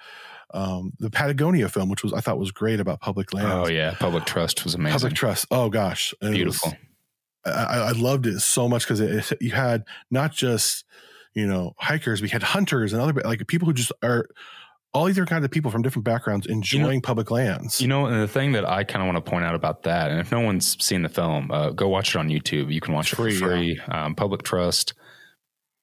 um, 0.55 0.93
the 1.01 1.11
Patagonia 1.11 1.69
film, 1.69 1.89
which 1.89 2.03
was 2.05 2.13
I 2.13 2.21
thought 2.21 2.39
was 2.39 2.53
great 2.53 2.79
about 2.81 3.01
public 3.01 3.33
lands. 3.35 3.69
oh 3.69 3.73
yeah, 3.73 3.95
public 3.99 4.25
trust 4.27 4.65
was 4.65 4.75
amazing. 4.75 4.99
Public 4.99 5.15
trust. 5.15 5.47
Oh 5.51 5.69
gosh, 5.71 6.15
And 6.21 6.37
it 6.37 6.45
was- 6.47 6.61
Beautiful. 6.61 6.73
I, 7.45 7.79
I 7.79 7.93
loved 7.93 8.27
it 8.27 8.41
so 8.41 8.69
much 8.69 8.89
because 8.89 9.33
you 9.41 9.53
had 9.53 9.85
not 10.11 10.33
just 10.33 10.85
you 11.37 11.47
know 11.47 11.75
hikers, 11.79 12.23
we 12.23 12.29
had 12.31 12.43
hunters 12.43 12.93
and 12.93 13.01
other 13.01 13.21
like 13.25 13.47
people 13.47 13.67
who 13.67 13.75
just 13.75 13.93
are 14.03 14.27
all 14.95 15.05
these 15.05 15.15
different 15.15 15.29
kinds 15.29 15.45
of 15.45 15.51
people 15.51 15.71
from 15.71 15.83
different 15.83 16.07
backgrounds 16.07 16.47
enjoying 16.47 17.03
public 17.03 17.31
lands. 17.31 17.83
You 17.83 17.89
know, 17.89 18.07
and 18.07 18.23
the 18.23 18.27
thing 18.27 18.53
that 18.53 18.67
I 18.67 18.83
kind 18.83 19.03
of 19.03 19.13
want 19.13 19.23
to 19.23 19.31
point 19.31 19.45
out 19.45 19.55
about 19.55 19.83
that, 19.83 20.11
and 20.11 20.19
if 20.19 20.33
no 20.33 20.41
one's 20.41 20.83
seen 20.83 21.03
the 21.03 21.11
film, 21.11 21.51
uh, 21.51 21.71
go 21.71 21.89
watch 21.89 22.15
it 22.15 22.19
on 22.19 22.31
YouTube. 22.31 22.73
You 22.73 22.81
can 22.81 22.95
watch 22.95 23.13
it 23.13 23.17
Free, 23.17 23.37
for 23.37 23.49
free. 23.49 23.79
Um, 23.89 24.15
Public 24.15 24.43
Trust, 24.43 24.95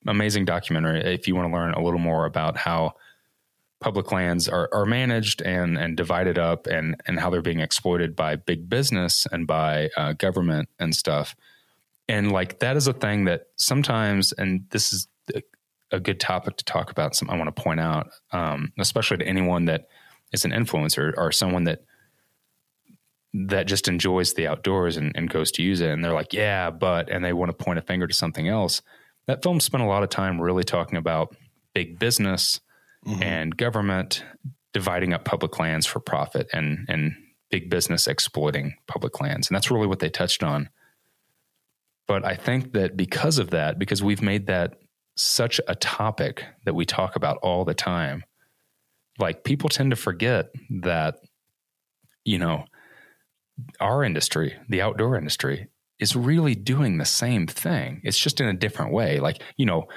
amazing 0.07 0.45
documentary. 0.45 1.01
If 1.01 1.27
you 1.27 1.35
want 1.35 1.47
to 1.47 1.53
learn 1.53 1.75
a 1.75 1.83
little 1.83 1.99
more 1.99 2.25
about 2.25 2.57
how 2.57 2.93
public 3.79 4.11
lands 4.11 4.49
are, 4.49 4.69
are 4.73 4.87
managed 4.87 5.43
and 5.43 5.77
and 5.77 5.95
divided 5.95 6.39
up, 6.39 6.65
and 6.65 6.95
and 7.05 7.19
how 7.19 7.29
they're 7.29 7.43
being 7.43 7.59
exploited 7.59 8.15
by 8.15 8.37
big 8.37 8.67
business 8.67 9.27
and 9.31 9.45
by 9.45 9.91
uh, 9.95 10.13
government 10.13 10.69
and 10.79 10.95
stuff, 10.95 11.35
and 12.09 12.31
like 12.31 12.57
that 12.59 12.75
is 12.75 12.87
a 12.87 12.93
thing 12.93 13.25
that 13.25 13.49
sometimes, 13.57 14.31
and 14.31 14.65
this 14.71 14.91
is 14.91 15.07
a, 15.35 15.41
a 15.91 15.99
good 15.99 16.19
topic 16.19 16.57
to 16.57 16.65
talk 16.65 16.91
about. 16.91 17.15
Some 17.15 17.29
I 17.29 17.37
want 17.37 17.55
to 17.55 17.61
point 17.61 17.79
out, 17.79 18.09
um, 18.31 18.73
especially 18.79 19.17
to 19.17 19.27
anyone 19.27 19.65
that 19.65 19.87
is 20.31 20.45
an 20.45 20.51
influencer 20.51 21.13
or 21.17 21.31
someone 21.31 21.65
that 21.65 21.83
that 23.33 23.65
just 23.65 23.87
enjoys 23.87 24.33
the 24.33 24.47
outdoors 24.47 24.95
and, 24.95 25.11
and 25.15 25.29
goes 25.29 25.51
to 25.51 25.63
use 25.63 25.81
it. 25.81 25.89
And 25.89 26.03
they're 26.03 26.13
like, 26.13 26.33
yeah, 26.33 26.69
but, 26.69 27.09
and 27.09 27.25
they 27.25 27.33
want 27.33 27.49
to 27.49 27.65
point 27.65 27.79
a 27.79 27.81
finger 27.81 28.05
to 28.05 28.13
something 28.13 28.47
else. 28.47 28.83
That 29.25 29.41
film 29.41 29.59
spent 29.59 29.83
a 29.83 29.87
lot 29.87 30.03
of 30.03 30.09
time 30.09 30.39
really 30.39 30.63
talking 30.63 30.97
about 30.97 31.35
big 31.73 31.97
business 31.97 32.59
mm-hmm. 33.05 33.23
and 33.23 33.57
government 33.57 34.23
dividing 34.71 35.13
up 35.13 35.25
public 35.25 35.57
lands 35.57 35.87
for 35.87 35.99
profit 35.99 36.47
and, 36.53 36.85
and 36.87 37.15
big 37.49 37.71
business 37.71 38.05
exploiting 38.05 38.75
public 38.87 39.19
lands. 39.19 39.49
And 39.49 39.55
that's 39.55 39.71
really 39.71 39.87
what 39.87 39.99
they 39.99 40.09
touched 40.09 40.43
on. 40.43 40.69
But 42.07 42.25
I 42.25 42.35
think 42.35 42.73
that 42.73 42.95
because 42.95 43.39
of 43.39 43.49
that, 43.49 43.79
because 43.79 44.03
we've 44.03 44.21
made 44.21 44.45
that 44.45 44.75
such 45.15 45.59
a 45.67 45.75
topic 45.75 46.43
that 46.65 46.75
we 46.75 46.85
talk 46.85 47.15
about 47.15 47.37
all 47.37 47.65
the 47.65 47.73
time, 47.73 48.23
like 49.19 49.43
people 49.43 49.69
tend 49.69 49.91
to 49.91 49.95
forget 49.95 50.49
that, 50.81 51.15
you 52.25 52.39
know, 52.39 52.65
our 53.79 54.03
industry, 54.03 54.55
the 54.69 54.81
outdoor 54.81 55.17
industry, 55.17 55.67
is 55.99 56.15
really 56.15 56.55
doing 56.55 56.97
the 56.97 57.05
same 57.05 57.45
thing. 57.45 58.01
It's 58.03 58.17
just 58.17 58.41
in 58.41 58.47
a 58.47 58.53
different 58.53 58.91
way. 58.91 59.19
Like, 59.19 59.41
you 59.57 59.65
know, 59.65 59.87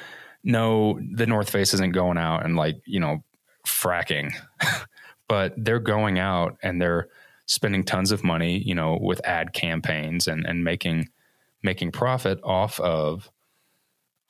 no, 0.45 1.01
the 1.13 1.27
North 1.27 1.51
Face 1.51 1.75
isn't 1.75 1.93
going 1.93 2.19
out 2.19 2.45
and 2.45 2.57
like, 2.57 2.77
you 2.87 3.01
know, 3.01 3.25
fracking, 3.67 4.33
but 5.29 5.55
they're 5.57 5.81
going 5.81 6.19
out 6.19 6.57
and 6.63 6.81
they're 6.81 7.09
spending 7.47 7.85
tons 7.85 8.13
of 8.13 8.23
money, 8.23 8.59
you 8.59 8.75
know, 8.75 8.99
with 9.01 9.25
ad 9.27 9.53
campaigns 9.53 10.27
and, 10.29 10.47
and 10.47 10.63
making 10.63 11.09
making 11.63 11.91
profit 11.91 12.39
off 12.45 12.79
of 12.81 13.31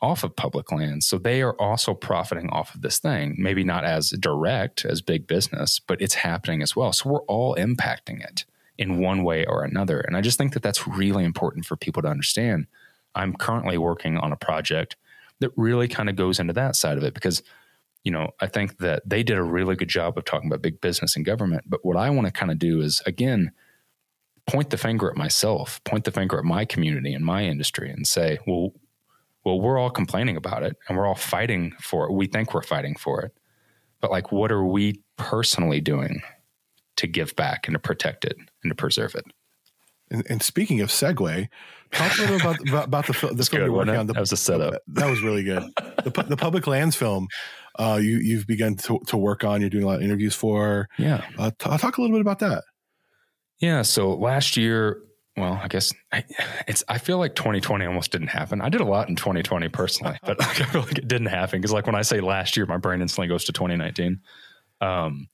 off 0.03 0.25
of 0.25 0.37
public 0.37 0.71
lands. 0.71 1.07
So 1.07 1.19
they 1.19 1.43
are 1.43 1.55
also 1.61 1.95
profiting 1.95 2.51
off 2.51 2.75
of 2.75 2.83
this 2.83 2.99
thing, 2.99 3.35
maybe 3.39 3.65
not 3.65 3.85
as 3.85 4.11
direct 4.11 4.85
as 4.85 5.01
big 5.01 5.27
business, 5.27 5.81
but 5.81 6.01
it's 6.03 6.15
happening 6.15 6.63
as 6.63 6.77
well. 6.77 6.93
So 6.93 7.11
we're 7.11 7.23
all 7.23 7.55
impacting 7.57 8.23
it 8.23 8.45
in 8.79 8.99
one 8.99 9.25
way 9.25 9.47
or 9.47 9.65
another. 9.65 10.01
And 10.01 10.17
I 10.17 10.21
just 10.21 10.37
think 10.37 10.53
that 10.53 10.63
that's 10.63 10.87
really 10.87 11.25
important 11.25 11.65
for 11.65 11.77
people 11.77 12.03
to 12.03 12.09
understand. 12.09 12.67
I'm 13.15 13.35
currently 13.35 13.79
working 13.79 14.19
on 14.19 14.33
a 14.33 14.37
project 14.37 14.97
that 15.41 15.51
really 15.57 15.89
kind 15.89 16.11
of 16.11 16.17
goes 16.17 16.39
into 16.39 16.53
that 16.53 16.77
side 16.77 16.99
of 16.99 17.05
it 17.05 17.15
because, 17.15 17.43
you 18.05 18.13
know, 18.13 18.31
I 18.41 18.47
think 18.47 18.79
that 18.79 19.03
they 19.09 19.23
did 19.23 19.39
a 19.39 19.43
really 19.43 19.77
good 19.77 19.89
job 19.89 20.19
of 20.19 20.27
talking 20.27 20.51
about 20.51 20.63
big 20.63 20.81
business 20.83 21.17
and 21.17 21.25
government. 21.25 21.65
But 21.67 21.85
what 21.85 21.97
I 21.97 22.11
want 22.11 22.27
to 22.27 22.33
kind 22.33 22.53
of 22.53 22.59
do 22.59 22.83
is, 22.83 23.03
again, 23.07 23.53
point 24.47 24.71
the 24.71 24.77
finger 24.77 25.11
at 25.11 25.17
myself, 25.17 25.83
point 25.85 26.05
the 26.05 26.13
finger 26.13 26.39
at 26.39 26.45
my 26.45 26.65
community 26.67 27.15
and 27.15 27.25
my 27.25 27.45
industry 27.45 27.91
and 27.91 28.07
say, 28.07 28.39
well, 28.47 28.73
well, 29.47 29.61
we're 29.61 29.79
all 29.79 29.91
complaining 29.91 30.37
about 30.37 30.63
it 30.63 30.77
and 30.89 30.99
we're 30.99 31.07
all 31.07 31.15
fighting 31.15 31.73
for 31.81 32.07
it. 32.07 32.13
We 32.13 32.27
think 32.27 32.53
we're 32.53 32.63
fighting 32.63 32.97
for 32.97 33.23
it. 33.23 33.33
But 34.01 34.11
like, 34.11 34.31
what 34.31 34.53
are 34.53 34.65
we 34.65 35.01
personally 35.17 35.81
doing 35.81 36.21
to 36.97 37.07
give 37.07 37.35
back 37.37 37.67
and 37.69 37.75
to 37.75 37.79
protect 37.79 38.25
it 38.25 38.37
and 38.63 38.71
to 38.71 38.75
preserve 38.75 39.15
it. 39.15 39.25
And, 40.11 40.25
and 40.29 40.43
speaking 40.43 40.81
of 40.81 40.89
segue, 40.89 41.49
talk 41.93 42.19
a 42.19 42.21
little 42.23 42.37
about, 42.37 42.69
about, 42.69 42.85
about 42.87 43.07
the, 43.07 43.13
the 43.13 43.19
film 43.19 43.37
good, 43.37 43.53
you're 43.53 43.73
working 43.73 43.97
on. 43.97 44.07
The, 44.07 44.15
that 44.15 44.21
was 44.21 44.33
a 44.33 44.37
setup. 44.37 44.75
That 44.89 45.11
was 45.11 45.23
really 45.23 45.43
good. 45.43 45.63
the, 46.05 46.25
the 46.29 46.37
public 46.37 46.67
lands 46.67 46.97
film 46.97 47.29
uh, 47.79 47.99
you, 48.01 48.19
you've 48.19 48.47
begun 48.47 48.77
to, 48.77 48.99
to 49.07 49.17
work 49.17 49.45
on, 49.45 49.61
you're 49.61 49.71
doing 49.71 49.85
a 49.85 49.87
lot 49.87 49.97
of 49.97 50.03
interviews 50.03 50.35
for. 50.35 50.89
Yeah. 50.99 51.25
Uh, 51.39 51.51
t- 51.59 51.77
talk 51.77 51.99
a 51.99 52.01
little 52.01 52.17
bit 52.17 52.21
about 52.21 52.39
that. 52.39 52.65
Yeah. 53.61 53.83
So 53.83 54.15
last 54.15 54.57
year, 54.57 55.03
well, 55.37 55.61
I 55.63 55.69
guess 55.69 55.93
I, 56.13 56.25
it's, 56.67 56.83
I 56.89 56.99
feel 56.99 57.19
like 57.19 57.35
2020 57.35 57.85
almost 57.85 58.11
didn't 58.11 58.29
happen. 58.29 58.61
I 58.61 58.69
did 58.69 58.81
a 58.81 58.85
lot 58.85 59.09
in 59.09 59.17
2020 59.17 59.69
personally, 59.69 60.19
but 60.25 60.43
I 60.43 60.53
feel 60.55 60.83
like 60.83 60.99
it 60.99 61.09
didn't 61.09 61.29
happen. 61.29 61.61
Cause 61.61 61.73
like 61.73 61.87
when 61.87 61.95
I 61.95 62.03
say 62.03 62.21
last 62.21 62.57
year, 62.57 62.67
my 62.67 62.79
brain 62.79 63.03
instantly 63.03 63.29
goes 63.29 63.45
to 63.45 63.53
2019. 63.53 64.21
Um, 64.81 65.29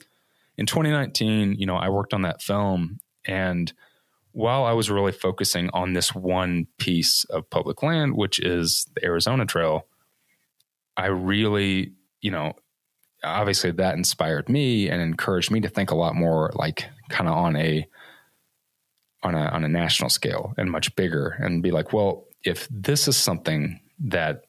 in 0.56 0.66
2019, 0.66 1.54
you 1.54 1.66
know, 1.66 1.76
I 1.76 1.88
worked 1.88 2.14
on 2.14 2.22
that 2.22 2.42
film 2.42 2.98
and 3.24 3.72
while 4.32 4.64
I 4.64 4.72
was 4.72 4.90
really 4.90 5.12
focusing 5.12 5.68
on 5.72 5.92
this 5.92 6.14
one 6.14 6.66
piece 6.78 7.24
of 7.24 7.48
public 7.50 7.82
land, 7.82 8.16
which 8.16 8.38
is 8.38 8.86
the 8.94 9.04
Arizona 9.04 9.44
Trail, 9.44 9.86
I 10.96 11.06
really, 11.06 11.92
you 12.20 12.30
know, 12.30 12.54
obviously 13.22 13.70
that 13.72 13.94
inspired 13.94 14.48
me 14.48 14.88
and 14.88 15.00
encouraged 15.00 15.50
me 15.50 15.60
to 15.60 15.68
think 15.68 15.90
a 15.90 15.94
lot 15.94 16.14
more 16.14 16.50
like 16.54 16.88
kind 17.08 17.28
of 17.28 17.36
on 17.36 17.56
a 17.56 17.86
on 19.22 19.34
a 19.34 19.46
on 19.46 19.64
a 19.64 19.68
national 19.68 20.10
scale 20.10 20.54
and 20.56 20.70
much 20.70 20.94
bigger 20.96 21.36
and 21.40 21.62
be 21.62 21.70
like, 21.70 21.92
well, 21.92 22.24
if 22.44 22.68
this 22.70 23.08
is 23.08 23.16
something 23.16 23.80
that 23.98 24.44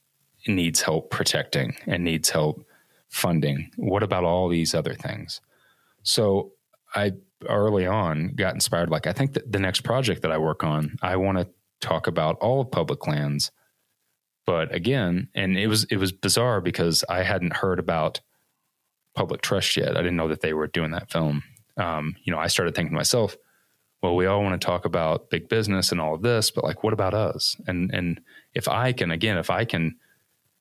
needs 0.47 0.81
help 0.81 1.09
protecting 1.11 1.75
and 1.85 2.03
needs 2.03 2.29
help 2.29 2.65
funding, 3.09 3.71
what 3.77 4.03
about 4.03 4.23
all 4.23 4.49
these 4.49 4.73
other 4.73 4.93
things? 4.93 5.41
So 6.03 6.51
I 6.95 7.13
early 7.47 7.85
on 7.85 8.33
got 8.35 8.53
inspired. 8.53 8.89
Like, 8.89 9.07
I 9.07 9.13
think 9.13 9.33
that 9.33 9.51
the 9.51 9.59
next 9.59 9.81
project 9.81 10.21
that 10.21 10.31
I 10.31 10.37
work 10.37 10.63
on, 10.63 10.97
I 11.01 11.15
want 11.17 11.37
to 11.37 11.47
talk 11.81 12.07
about 12.07 12.37
all 12.37 12.61
of 12.61 12.71
public 12.71 13.07
lands. 13.07 13.51
But 14.45 14.73
again, 14.73 15.29
and 15.33 15.57
it 15.57 15.67
was 15.67 15.85
it 15.85 15.97
was 15.97 16.11
bizarre 16.11 16.59
because 16.61 17.03
I 17.07 17.23
hadn't 17.23 17.57
heard 17.57 17.79
about 17.79 18.19
public 19.15 19.41
trust 19.41 19.77
yet. 19.77 19.95
I 19.95 20.01
didn't 20.01 20.17
know 20.17 20.27
that 20.27 20.41
they 20.41 20.53
were 20.53 20.67
doing 20.67 20.91
that 20.91 21.11
film. 21.11 21.43
Um, 21.77 22.15
you 22.23 22.33
know, 22.33 22.39
I 22.39 22.47
started 22.47 22.75
thinking 22.75 22.91
to 22.91 22.97
myself, 22.97 23.37
well, 24.03 24.15
we 24.17 24.25
all 24.25 24.43
want 24.43 24.59
to 24.59 24.63
talk 24.63 24.83
about 24.83 25.29
big 25.29 25.47
business 25.47 25.93
and 25.93 26.01
all 26.01 26.13
of 26.13 26.21
this, 26.21 26.51
but 26.51 26.65
like, 26.65 26.83
what 26.83 26.91
about 26.91 27.13
us? 27.13 27.55
And 27.67 27.89
and 27.93 28.19
if 28.53 28.67
I 28.67 28.91
can, 28.91 29.11
again, 29.11 29.37
if 29.37 29.49
I 29.49 29.63
can 29.63 29.95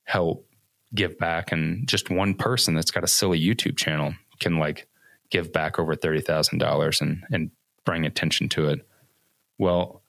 help 0.05 0.47
give 0.95 1.17
back, 1.19 1.51
and 1.51 1.85
just 1.85 2.09
one 2.09 2.35
person 2.35 2.73
that's 2.73 2.89
got 2.89 3.03
a 3.03 3.07
silly 3.07 3.39
YouTube 3.39 3.77
channel 3.77 4.15
can 4.39 4.59
like 4.59 4.87
give 5.29 5.51
back 5.51 5.77
over 5.77 5.93
thirty 5.93 6.21
thousand 6.21 6.59
dollars 6.59 7.01
and 7.01 7.25
and 7.33 7.51
bring 7.83 8.05
attention 8.05 8.47
to 8.47 8.69
it. 8.69 8.87
Well, 9.57 10.03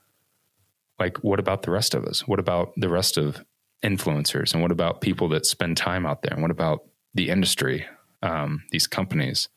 like 1.01 1.19
what 1.25 1.41
about 1.41 1.63
the 1.63 1.73
rest 1.73 1.95
of 1.95 2.05
us? 2.05 2.29
What 2.29 2.39
about 2.39 2.73
the 2.77 2.89
rest 2.89 3.17
of 3.17 3.45
influencers? 3.83 4.53
And 4.53 4.63
what 4.63 4.71
about 4.71 5.01
people 5.01 5.29
that 5.31 5.45
spend 5.45 5.77
time 5.77 6.07
out 6.07 6.23
there? 6.23 6.33
And 6.33 6.41
what 6.41 6.53
about 6.53 6.85
the 7.15 7.31
industry, 7.31 7.85
um, 8.23 8.63
these 8.71 8.87
companies? 8.87 9.49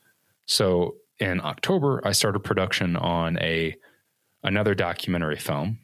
So 0.46 0.96
in 1.20 1.40
October, 1.40 2.00
I 2.04 2.12
started 2.12 2.40
production 2.40 2.96
on 2.96 3.38
a 3.38 3.74
another 4.42 4.74
documentary 4.74 5.36
film, 5.36 5.78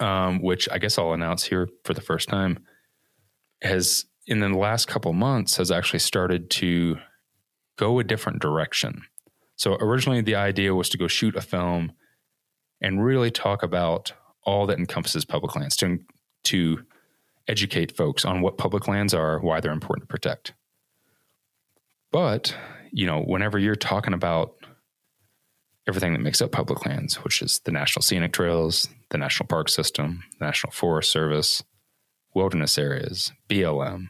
um, 0.00 0.42
which 0.42 0.68
I 0.70 0.78
guess 0.78 0.98
I'll 0.98 1.12
announce 1.12 1.44
here 1.44 1.68
for 1.84 1.94
the 1.94 2.00
first 2.00 2.28
time. 2.28 2.58
Has 3.62 4.06
in 4.26 4.40
the 4.40 4.48
last 4.48 4.86
couple 4.86 5.12
months 5.12 5.56
has 5.56 5.70
actually 5.70 5.98
started 5.98 6.50
to 6.50 6.98
go 7.76 7.98
a 7.98 8.04
different 8.04 8.40
direction. 8.40 9.02
So 9.56 9.74
originally, 9.74 10.20
the 10.20 10.36
idea 10.36 10.74
was 10.74 10.88
to 10.90 10.98
go 10.98 11.06
shoot 11.06 11.36
a 11.36 11.40
film 11.40 11.92
and 12.80 13.04
really 13.04 13.30
talk 13.30 13.62
about 13.62 14.12
all 14.44 14.66
that 14.66 14.78
encompasses 14.78 15.24
public 15.24 15.54
lands 15.54 15.76
to, 15.76 15.98
to 16.44 16.82
educate 17.46 17.96
folks 17.96 18.24
on 18.24 18.40
what 18.40 18.56
public 18.56 18.88
lands 18.88 19.12
are, 19.12 19.38
why 19.40 19.60
they're 19.60 19.72
important 19.72 20.08
to 20.08 20.12
protect. 20.12 20.54
But, 22.12 22.54
you 22.92 23.06
know, 23.06 23.20
whenever 23.20 23.58
you're 23.58 23.76
talking 23.76 24.14
about 24.14 24.54
everything 25.86 26.12
that 26.12 26.20
makes 26.20 26.42
up 26.42 26.52
public 26.52 26.84
lands, 26.86 27.16
which 27.24 27.42
is 27.42 27.60
the 27.64 27.72
National 27.72 28.02
Scenic 28.02 28.32
Trails, 28.32 28.88
the 29.10 29.18
National 29.18 29.46
Park 29.46 29.68
System, 29.68 30.22
the 30.38 30.46
National 30.46 30.72
Forest 30.72 31.10
Service, 31.10 31.62
wilderness 32.34 32.78
areas, 32.78 33.32
BLM, 33.48 34.08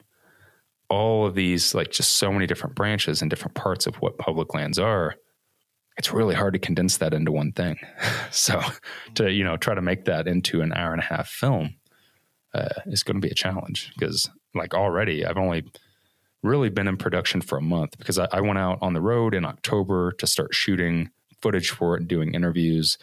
all 0.89 1.27
of 1.27 1.35
these, 1.35 1.75
like 1.75 1.91
just 1.91 2.13
so 2.13 2.33
many 2.33 2.47
different 2.47 2.75
branches 2.75 3.23
and 3.23 3.31
different 3.31 3.55
parts 3.55 3.87
of 3.87 3.97
what 3.97 4.19
public 4.19 4.55
lands 4.55 4.79
are, 4.79 5.15
it's 5.97 6.13
really 6.13 6.35
hard 6.35 6.55
to 6.55 6.59
condense 6.59 6.97
that 6.99 7.15
into 7.15 7.31
one 7.31 7.53
thing. 7.53 7.77
so 8.31 8.61
to, 9.15 9.31
you 9.31 9.45
know, 9.45 9.57
try 9.57 9.75
to 9.75 9.83
make 9.83 10.07
that 10.07 10.27
into 10.27 10.63
an 10.63 10.73
hour 10.73 10.93
and 10.93 11.03
a 11.03 11.05
half 11.05 11.29
film 11.29 11.75
uh, 12.55 12.69
is 12.87 13.03
going 13.03 13.21
to 13.21 13.27
be 13.27 13.31
a 13.31 13.35
challenge 13.35 13.93
because 13.97 14.29
like 14.55 14.75
already 14.75 15.25
I've 15.25 15.37
only 15.37 15.65
really 16.43 16.71
been 16.71 16.89
in 16.89 16.97
production 16.97 17.41
for 17.41 17.59
a 17.59 17.63
month 17.63 17.99
because 17.99 18.19
I, 18.19 18.29
I 18.33 18.41
went 18.41 18.59
out 18.59 18.79
on 18.81 18.95
the 18.95 19.01
road 19.01 19.35
in 19.35 19.45
October 19.45 20.13
to 20.13 20.27
start 20.27 20.55
shooting 20.55 21.11
footage 21.43 21.71
for 21.71 21.95
it 21.95 22.01
and 22.01 22.09
doing 22.09 22.35
interviews. 22.35 22.99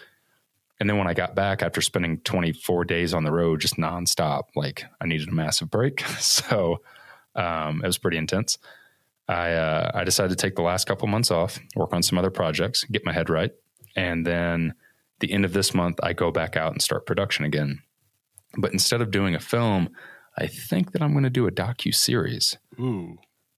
And 0.80 0.90
then 0.90 0.98
when 0.98 1.08
I 1.08 1.14
got 1.14 1.36
back 1.36 1.64
after 1.64 1.82
spending 1.82 2.20
24 2.20 2.86
days 2.86 3.14
on 3.14 3.24
the 3.24 3.32
road, 3.32 3.62
just 3.62 3.78
nonstop, 3.78 4.44
like 4.56 4.86
I 5.02 5.08
needed 5.08 5.30
a 5.30 5.34
massive 5.34 5.70
break. 5.70 6.02
so 6.20 6.82
um, 7.36 7.82
it 7.84 7.88
was 7.88 7.98
pretty 7.98 8.18
intense. 8.18 8.58
I 9.28 9.52
uh, 9.54 9.92
I 9.94 10.04
decided 10.04 10.30
to 10.30 10.42
take 10.42 10.56
the 10.56 10.62
last 10.62 10.88
couple 10.88 11.08
months 11.08 11.32
off, 11.32 11.60
work 11.76 11.94
on 11.94 12.02
some 12.02 12.18
other 12.18 12.30
projects, 12.30 12.86
get 12.86 13.06
my 13.06 13.12
head 13.12 13.30
right, 13.30 13.52
and 13.96 14.26
then 14.26 14.74
the 15.20 15.32
end 15.34 15.44
of 15.44 15.54
this 15.54 15.74
month 15.74 16.00
I 16.02 16.14
go 16.14 16.32
back 16.32 16.56
out 16.56 16.72
and 16.72 16.82
start 16.82 17.06
production 17.06 17.44
again. 17.44 17.82
But 18.58 18.72
instead 18.72 19.02
of 19.02 19.12
doing 19.12 19.36
a 19.36 19.40
film, 19.40 19.90
I 20.38 20.48
think 20.48 20.92
that 20.94 21.02
I'm 21.02 21.12
going 21.12 21.24
to 21.24 21.30
do 21.30 21.48
a 21.48 21.52
docu 21.52 21.94
series. 21.94 22.58
Ooh, 22.80 23.18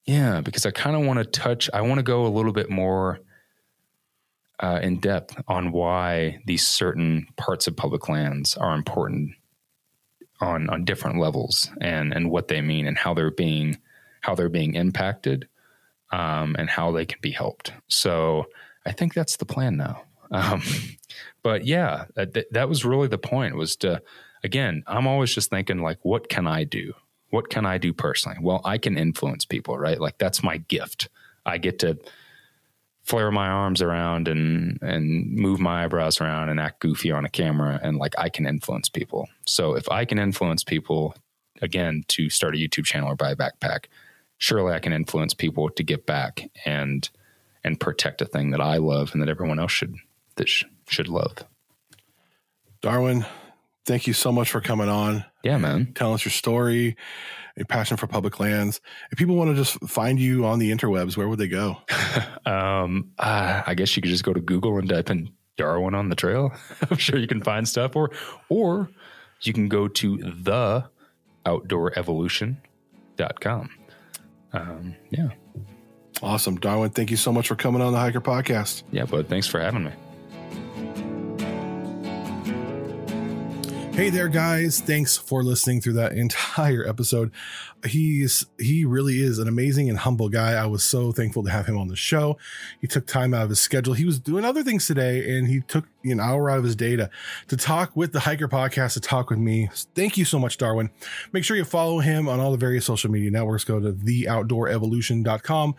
yeah, 0.09 0.41
because 0.41 0.65
I 0.65 0.71
kind 0.71 0.95
of 0.95 1.03
want 1.03 1.19
to 1.19 1.25
touch. 1.25 1.69
I 1.71 1.81
want 1.81 1.99
to 1.99 2.03
go 2.03 2.25
a 2.25 2.33
little 2.33 2.51
bit 2.51 2.67
more 2.67 3.19
uh, 4.59 4.79
in 4.81 4.99
depth 4.99 5.39
on 5.47 5.71
why 5.71 6.41
these 6.47 6.65
certain 6.65 7.27
parts 7.37 7.67
of 7.67 7.75
public 7.77 8.09
lands 8.09 8.57
are 8.57 8.73
important 8.73 9.33
on 10.41 10.67
on 10.71 10.83
different 10.83 11.19
levels 11.19 11.69
and 11.79 12.11
and 12.11 12.31
what 12.31 12.47
they 12.47 12.59
mean 12.59 12.87
and 12.87 12.97
how 12.97 13.13
they're 13.13 13.29
being 13.29 13.77
how 14.21 14.33
they're 14.33 14.49
being 14.49 14.73
impacted 14.73 15.47
um, 16.11 16.55
and 16.57 16.71
how 16.71 16.91
they 16.91 17.05
can 17.05 17.19
be 17.21 17.29
helped. 17.29 17.71
So 17.87 18.45
I 18.87 18.91
think 18.91 19.13
that's 19.13 19.37
the 19.37 19.45
plan 19.45 19.77
now. 19.77 20.03
Um, 20.31 20.61
but 21.41 21.65
yeah, 21.65 22.05
that, 22.13 22.45
that 22.51 22.69
was 22.69 22.85
really 22.85 23.07
the 23.07 23.17
point 23.17 23.55
was 23.55 23.75
to, 23.77 23.99
again, 24.43 24.83
I'm 24.85 25.07
always 25.07 25.33
just 25.33 25.49
thinking 25.49 25.79
like, 25.79 25.97
what 26.03 26.29
can 26.29 26.45
I 26.45 26.65
do? 26.65 26.93
What 27.29 27.49
can 27.49 27.65
I 27.65 27.77
do 27.77 27.93
personally? 27.93 28.37
Well, 28.41 28.61
I 28.65 28.77
can 28.77 28.97
influence 28.97 29.45
people, 29.45 29.77
right? 29.77 29.99
Like 29.99 30.17
that's 30.17 30.43
my 30.43 30.57
gift. 30.57 31.09
I 31.45 31.57
get 31.57 31.79
to 31.79 31.97
flare 33.03 33.31
my 33.31 33.47
arms 33.47 33.81
around 33.81 34.27
and 34.27 34.77
and 34.81 35.31
move 35.31 35.59
my 35.59 35.83
eyebrows 35.83 36.21
around 36.21 36.49
and 36.49 36.59
act 36.59 36.79
goofy 36.79 37.11
on 37.11 37.25
a 37.25 37.29
camera 37.29 37.79
and 37.81 37.97
like 37.97 38.13
I 38.17 38.29
can 38.29 38.45
influence 38.45 38.89
people. 38.89 39.27
So 39.45 39.75
if 39.75 39.89
I 39.89 40.05
can 40.05 40.19
influence 40.19 40.63
people 40.63 41.15
again 41.61 42.03
to 42.09 42.29
start 42.29 42.55
a 42.55 42.57
YouTube 42.57 42.85
channel 42.85 43.11
or 43.11 43.15
buy 43.15 43.31
a 43.31 43.35
backpack, 43.35 43.85
surely 44.37 44.73
I 44.73 44.79
can 44.79 44.93
influence 44.93 45.33
people 45.33 45.69
to 45.69 45.83
get 45.83 46.05
back 46.05 46.49
and 46.65 47.09
and 47.63 47.79
protect 47.79 48.21
a 48.21 48.25
thing 48.25 48.51
that 48.51 48.61
I 48.61 48.77
love 48.77 49.13
and 49.13 49.21
that 49.21 49.29
everyone 49.29 49.59
else 49.59 49.71
should 49.71 49.95
that 50.35 50.47
sh- 50.47 50.65
should 50.87 51.07
love. 51.07 51.35
Darwin, 52.81 53.25
thank 53.85 54.07
you 54.07 54.13
so 54.13 54.31
much 54.31 54.51
for 54.51 54.61
coming 54.61 54.89
on. 54.89 55.25
Yeah, 55.43 55.57
man. 55.57 55.93
Tell 55.93 56.13
us 56.13 56.25
your 56.25 56.31
story, 56.31 56.97
your 57.55 57.65
passion 57.65 57.97
for 57.97 58.07
public 58.07 58.39
lands. 58.39 58.81
If 59.11 59.17
people 59.17 59.35
want 59.35 59.51
to 59.51 59.55
just 59.55 59.79
find 59.87 60.19
you 60.19 60.45
on 60.45 60.59
the 60.59 60.71
interwebs, 60.71 61.17
where 61.17 61.27
would 61.27 61.39
they 61.39 61.47
go? 61.47 61.77
um, 62.45 63.11
uh, 63.17 63.63
I 63.65 63.73
guess 63.75 63.95
you 63.95 64.01
could 64.01 64.11
just 64.11 64.23
go 64.23 64.33
to 64.33 64.41
Google 64.41 64.77
and 64.77 64.87
type 64.87 65.09
in 65.09 65.31
Darwin 65.57 65.95
on 65.95 66.09
the 66.09 66.15
trail. 66.15 66.51
I'm 66.89 66.97
sure 66.97 67.19
you 67.19 67.27
can 67.27 67.43
find 67.43 67.67
stuff, 67.67 67.95
or 67.95 68.11
or 68.47 68.89
you 69.41 69.53
can 69.53 69.67
go 69.67 69.87
to 69.87 70.17
the 70.17 70.85
outdoorevolution.com. 71.45 73.69
Um, 74.51 74.95
yeah. 75.09 75.29
Awesome. 76.21 76.57
Darwin, 76.57 76.89
thank 76.89 77.11
you 77.11 77.17
so 77.17 77.31
much 77.31 77.47
for 77.47 77.55
coming 77.55 77.81
on 77.81 77.93
the 77.93 77.99
Hiker 77.99 78.21
Podcast. 78.21 78.83
Yeah, 78.91 79.05
bud. 79.05 79.27
Thanks 79.27 79.47
for 79.47 79.59
having 79.59 79.85
me. 79.85 79.91
Hey 83.99 84.09
there, 84.09 84.29
guys. 84.29 84.79
Thanks 84.79 85.17
for 85.17 85.43
listening 85.43 85.81
through 85.81 85.93
that 85.93 86.13
entire 86.17 86.87
episode. 86.87 87.33
He's 87.85 88.45
he 88.57 88.85
really 88.85 89.21
is 89.21 89.39
an 89.39 89.49
amazing 89.49 89.89
and 89.89 89.99
humble 89.99 90.29
guy. 90.29 90.53
I 90.53 90.67
was 90.67 90.85
so 90.85 91.11
thankful 91.11 91.43
to 91.43 91.49
have 91.49 91.65
him 91.65 91.77
on 91.77 91.89
the 91.89 91.97
show. 91.97 92.37
He 92.79 92.87
took 92.87 93.05
time 93.05 93.33
out 93.33 93.43
of 93.43 93.49
his 93.49 93.59
schedule. 93.59 93.95
He 93.95 94.05
was 94.05 94.17
doing 94.17 94.45
other 94.45 94.63
things 94.63 94.87
today, 94.87 95.37
and 95.37 95.49
he 95.49 95.59
took 95.59 95.83
an 96.05 96.21
hour 96.21 96.49
out 96.49 96.59
of 96.59 96.63
his 96.63 96.77
day 96.77 96.95
to, 96.95 97.09
to 97.49 97.57
talk 97.57 97.93
with 97.93 98.13
the 98.13 98.21
Hiker 98.21 98.47
Podcast, 98.47 98.93
to 98.93 99.01
talk 99.01 99.31
with 99.31 99.39
me. 99.39 99.67
Thank 99.95 100.17
you 100.17 100.23
so 100.23 100.39
much, 100.39 100.57
Darwin. 100.57 100.91
Make 101.33 101.43
sure 101.43 101.57
you 101.57 101.65
follow 101.65 101.99
him 101.99 102.29
on 102.29 102.39
all 102.39 102.51
the 102.51 102.57
various 102.57 102.85
social 102.85 103.11
media 103.11 103.31
networks. 103.31 103.65
Go 103.65 103.81
to 103.81 103.91
theoutdoorevolution.com 103.91 105.75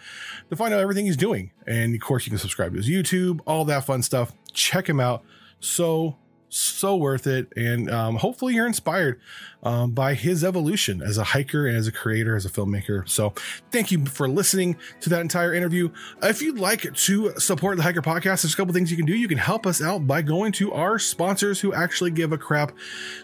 to 0.51 0.57
find 0.57 0.75
out 0.75 0.81
everything 0.81 1.07
he's 1.07 1.17
doing. 1.17 1.53
And 1.67 1.95
of 1.95 2.03
course, 2.03 2.27
you 2.27 2.31
can 2.31 2.39
subscribe 2.39 2.73
to 2.73 2.83
his 2.83 2.89
YouTube, 2.91 3.41
all 3.47 3.65
that 3.65 3.87
fun 3.87 4.03
stuff. 4.03 4.35
Check 4.53 4.91
him 4.91 5.01
out. 5.01 5.25
So 5.61 6.19
so 6.51 6.97
worth 6.97 7.27
it. 7.27 7.53
And 7.57 7.91
um, 7.91 8.17
hopefully 8.17 8.55
you're 8.55 8.67
inspired 8.67 9.21
um, 9.63 9.93
by 9.93 10.15
his 10.15 10.43
evolution 10.43 11.03
as 11.03 11.19
a 11.19 11.25
hiker 11.25 11.67
and 11.67 11.77
as 11.77 11.87
a 11.87 11.93
creator, 11.93 12.37
as 12.37 12.45
a 12.45 12.51
filmmaker. 12.51 13.09
So 13.09 13.35
thank 13.71 13.91
you 13.91 14.05
for 14.07 14.29
listening 14.29 14.77
to 15.01 15.11
that 15.11 15.21
entire 15.21 15.55
interview. 15.55 15.91
If 16.23 16.43
you'd 16.43 16.59
like 16.59 16.93
to 16.95 17.39
support 17.39 17.77
the 17.77 17.83
Hiker 17.83 18.03
Podcast, 18.03 18.43
there's 18.43 18.55
a 18.55 18.57
couple 18.57 18.75
things 18.75 18.91
you 18.91 18.97
can 18.97 19.07
do. 19.07 19.15
You 19.15 19.29
can 19.29 19.39
help 19.39 19.67
us 19.67 19.83
out 19.83 20.07
by 20.07 20.23
going 20.23 20.53
to 20.53 20.73
our 20.73 20.99
sponsors 20.99 21.61
who 21.61 21.73
actually 21.73 22.11
give 22.11 22.33
a 22.33 22.39
crap. 22.39 22.73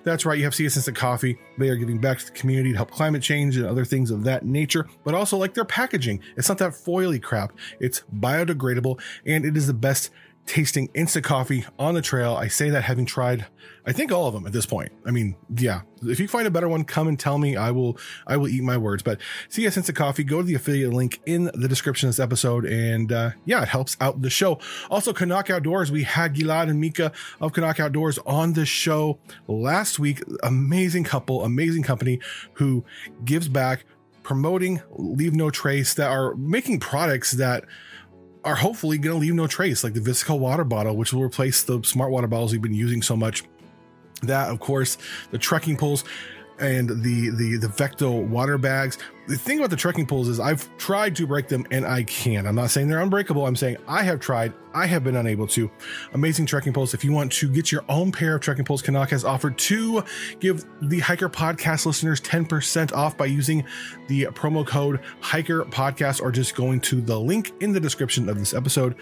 That's 0.05 0.25
right. 0.25 0.39
You 0.39 0.45
have 0.45 0.55
CS 0.55 0.77
Instant 0.77 0.97
Coffee. 0.97 1.39
They 1.59 1.69
are 1.69 1.77
giving 1.77 1.99
back 1.99 2.19
to 2.19 2.27
the 2.27 2.33
community 2.33 2.73
to 2.73 2.77
help 2.77 2.91
climate 2.91 3.23
change 3.23 3.57
and 3.57 3.67
other 3.67 3.85
things 3.85 4.11
of 4.11 4.25
that 4.25 4.45
nature, 4.45 4.87
but 5.05 5.15
also 5.15 5.37
like 5.37 5.55
their 5.55 5.65
packaging. 5.65 6.21
It's 6.37 6.49
not 6.49 6.59
that 6.59 6.73
foily 6.73 7.23
crap. 7.23 7.53
It's 7.81 8.03
biodegradable 8.15 9.01
and 9.25 9.45
it 9.45 9.57
is 9.57 9.67
the 9.67 9.75
best 9.75 10.11
tasting 10.47 10.89
instant 10.95 11.25
coffee 11.25 11.65
on 11.79 11.95
the 11.95 12.03
trail. 12.03 12.35
I 12.35 12.49
say 12.49 12.71
that 12.71 12.85
having 12.85 13.05
tried, 13.05 13.47
I 13.85 13.93
think 13.93 14.13
all 14.13 14.27
of 14.27 14.35
them 14.35 14.47
at 14.47 14.53
this 14.53 14.65
point. 14.65 14.93
I 15.05 15.11
mean, 15.11 15.35
yeah, 15.57 15.83
if 16.03 16.21
you 16.21 16.29
find 16.29 16.47
a 16.47 16.51
better 16.51 16.69
one, 16.69 16.85
come 16.85 17.09
and 17.09 17.19
tell 17.19 17.37
me. 17.39 17.57
I 17.57 17.73
will, 17.73 17.99
I 18.27 18.37
will 18.37 18.49
eat 18.49 18.63
my 18.63 18.77
words. 18.77 19.03
But 19.03 19.21
CS 19.49 19.77
Instant 19.77 19.99
Coffee, 19.99 20.25
go 20.25 20.39
to 20.39 20.47
the 20.47 20.55
affiliate 20.55 20.93
link 20.93 21.21
in 21.27 21.51
the 21.53 21.69
description 21.69 22.09
of 22.09 22.15
this 22.15 22.23
episode, 22.23 22.65
and 22.65 23.11
uh, 23.11 23.31
yeah, 23.45 23.63
it 23.63 23.69
helps 23.69 23.97
out 24.01 24.23
the 24.23 24.31
show. 24.31 24.59
Also, 24.89 25.13
CNOC 25.13 25.51
Outdoors, 25.51 25.91
we 25.91 26.05
had 26.05 26.35
Gilad 26.35 26.71
and 26.71 26.81
Mika 26.81 27.13
of 27.41 27.53
CNOC 27.53 27.81
Outdoors 27.81 28.19
on 28.27 28.53
the 28.53 28.65
show 28.65 29.19
last 29.49 29.99
week. 29.99 30.23
Amazing 30.43 31.05
couple, 31.05 31.45
amazing 31.45 31.83
company 31.83 32.21
who 32.55 32.85
gives 33.25 33.49
back, 33.49 33.85
promoting 34.23 34.81
Leave 34.91 35.35
No 35.35 35.51
Trace 35.51 35.95
that 35.95 36.11
are 36.11 36.35
making 36.37 36.81
products 36.81 37.33
that 37.33 37.65
are 38.47 38.55
hopefully 38.55 38.97
going 38.97 39.15
to 39.15 39.21
leave 39.21 39.35
no 39.35 39.49
trace, 39.49 39.83
like 39.83 39.93
the 39.93 40.01
Vesica 40.01 40.39
water 40.39 40.65
bottle, 40.65 40.97
which 40.97 41.13
will 41.13 41.23
replace 41.23 41.65
the 41.65 41.83
smart 41.83 42.13
water 42.13 42.29
bottles 42.29 42.53
we've 42.53 42.63
been 42.63 42.73
using 42.73 43.03
so 43.03 43.17
much. 43.17 43.43
That, 44.23 44.49
of 44.49 44.61
course, 44.61 44.97
the 45.33 45.39
trekking 45.39 45.77
poles 45.77 46.05
and 46.59 46.89
the 46.89 47.31
the 47.31 47.59
the 47.59 47.67
Vecto 47.67 48.27
water 48.27 48.57
bags. 48.57 48.99
The 49.29 49.37
thing 49.37 49.59
about 49.59 49.71
the 49.71 49.77
trekking 49.77 50.07
poles 50.07 50.29
is 50.29 50.39
I've 50.39 50.75
tried 50.77 51.17
to 51.17 51.27
break 51.27 51.49
them 51.49 51.67
and 51.73 51.85
I 51.85 52.05
can't. 52.05 52.47
I'm 52.47 52.55
not 52.55 52.71
saying 52.71 52.87
they're 52.87 53.01
unbreakable. 53.01 53.45
I'm 53.45 53.57
saying 53.57 53.77
I 53.89 54.05
have 54.05 54.21
tried. 54.21 54.53
I 54.73 54.87
have 54.87 55.03
been 55.03 55.17
unable 55.17 55.49
to. 55.49 55.69
Amazing 56.13 56.47
trekking 56.47 56.73
poles. 56.73 56.95
If 56.95 57.05
you 57.05 57.11
want 57.11 57.33
to 57.33 57.49
get 57.49 57.73
your 57.73 57.85
own 57.89 58.13
pair 58.13 58.37
of 58.37 58.43
trekking 58.43 58.65
poles, 58.65 58.83
CNOC 58.83 59.11
has 59.11 59.25
offered 59.25 59.59
to 59.59 60.05
give 60.39 60.65
the 60.81 61.01
Hiker 61.01 61.29
Podcast 61.29 61.87
listeners 61.87 62.21
10% 62.21 62.93
off 62.93 63.17
by 63.17 63.27
using 63.27 63.65
the 64.07 64.27
promo 64.27 64.65
code 64.65 65.01
Hiker 65.21 65.65
Podcast 65.65 66.23
or 66.23 66.31
just 66.31 66.55
going 66.55 66.81
to 66.83 67.01
the 67.01 67.19
link 67.19 67.53
in 67.61 67.73
the 67.73 67.81
description 67.81 68.29
of 68.29 68.39
this 68.39 68.55
episode. 68.55 68.95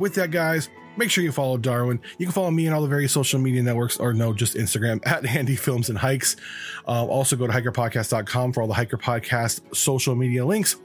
With 0.00 0.14
that, 0.14 0.32
guys, 0.32 0.70
make 0.98 1.10
sure 1.10 1.22
you 1.24 1.32
follow 1.32 1.56
Darwin. 1.56 2.00
You 2.18 2.26
can 2.26 2.32
follow 2.32 2.50
me 2.50 2.66
on 2.66 2.74
all 2.74 2.82
the 2.82 2.88
various 2.88 3.12
social 3.12 3.38
media 3.38 3.62
networks, 3.62 3.96
or 3.98 4.12
no, 4.12 4.34
just 4.34 4.54
Instagram 4.54 5.00
at 5.06 5.24
Handy 5.24 5.56
Films 5.56 5.88
and 5.88 5.96
Hikes. 5.96 6.36
Uh, 6.86 7.06
also, 7.06 7.36
go 7.36 7.46
to 7.46 7.52
hikerpodcast.com 7.52 8.52
for 8.52 8.62
all 8.62 8.68
the 8.68 8.74
Hiker 8.74 8.98
Podcast 8.98 9.60
social 9.72 10.14
media 10.14 10.44
links. 10.44 10.76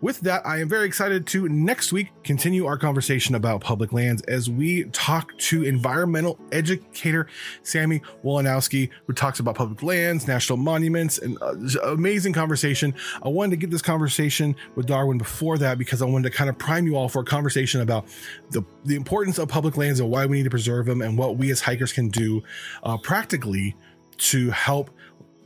With 0.00 0.20
that, 0.20 0.46
I 0.46 0.60
am 0.60 0.68
very 0.68 0.86
excited 0.86 1.26
to 1.28 1.46
next 1.50 1.92
week 1.92 2.08
continue 2.24 2.64
our 2.64 2.78
conversation 2.78 3.34
about 3.34 3.60
public 3.60 3.92
lands 3.92 4.22
as 4.22 4.48
we 4.48 4.84
talk 4.84 5.36
to 5.38 5.62
environmental 5.62 6.38
educator 6.52 7.26
Sammy 7.64 8.00
Wolanowski, 8.24 8.88
who 9.06 9.12
talks 9.12 9.40
about 9.40 9.56
public 9.56 9.82
lands, 9.82 10.26
national 10.26 10.56
monuments, 10.56 11.18
and 11.18 11.36
uh, 11.42 11.54
amazing 11.82 12.32
conversation. 12.32 12.94
I 13.22 13.28
wanted 13.28 13.50
to 13.50 13.56
get 13.58 13.70
this 13.70 13.82
conversation 13.82 14.56
with 14.74 14.86
Darwin 14.86 15.18
before 15.18 15.58
that 15.58 15.76
because 15.76 16.00
I 16.00 16.06
wanted 16.06 16.30
to 16.30 16.36
kind 16.36 16.48
of 16.48 16.56
prime 16.56 16.86
you 16.86 16.96
all 16.96 17.10
for 17.10 17.20
a 17.20 17.24
conversation 17.24 17.82
about 17.82 18.06
the, 18.52 18.62
the 18.86 18.96
importance 18.96 19.38
of 19.38 19.48
public 19.48 19.76
lands 19.76 20.00
and 20.00 20.10
why 20.10 20.24
we 20.24 20.38
need 20.38 20.44
to 20.44 20.50
preserve 20.50 20.86
them 20.86 21.02
and 21.02 21.18
what 21.18 21.36
we 21.36 21.50
as 21.50 21.60
hikers 21.60 21.92
can 21.92 22.08
do 22.08 22.42
uh, 22.84 22.96
practically 22.96 23.76
to 24.16 24.50
help 24.50 24.90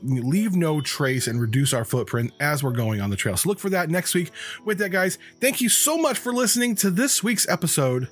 leave 0.05 0.55
no 0.55 0.81
trace 0.81 1.27
and 1.27 1.41
reduce 1.41 1.73
our 1.73 1.85
footprint 1.85 2.33
as 2.41 2.63
we're 2.63 2.73
going 2.73 3.01
on 3.01 3.11
the 3.11 3.17
trail. 3.17 3.37
So 3.37 3.49
look 3.49 3.59
for 3.59 3.71
that 3.71 3.91
next 3.91 4.15
week. 4.15 4.31
With 4.65 4.79
that, 4.79 4.91
guys, 4.91 5.19
thank 5.41 5.61
you 5.61 5.69
so 5.69 5.97
much 5.99 6.19
for 6.19 6.33
listening 6.33 6.75
to 6.77 6.91
this 6.91 7.23
week's 7.23 7.49
episode 7.49 8.09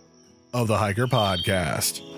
of 0.53 0.69
the 0.69 0.79
Hiker 0.79 1.07
Podcast. 1.07 2.12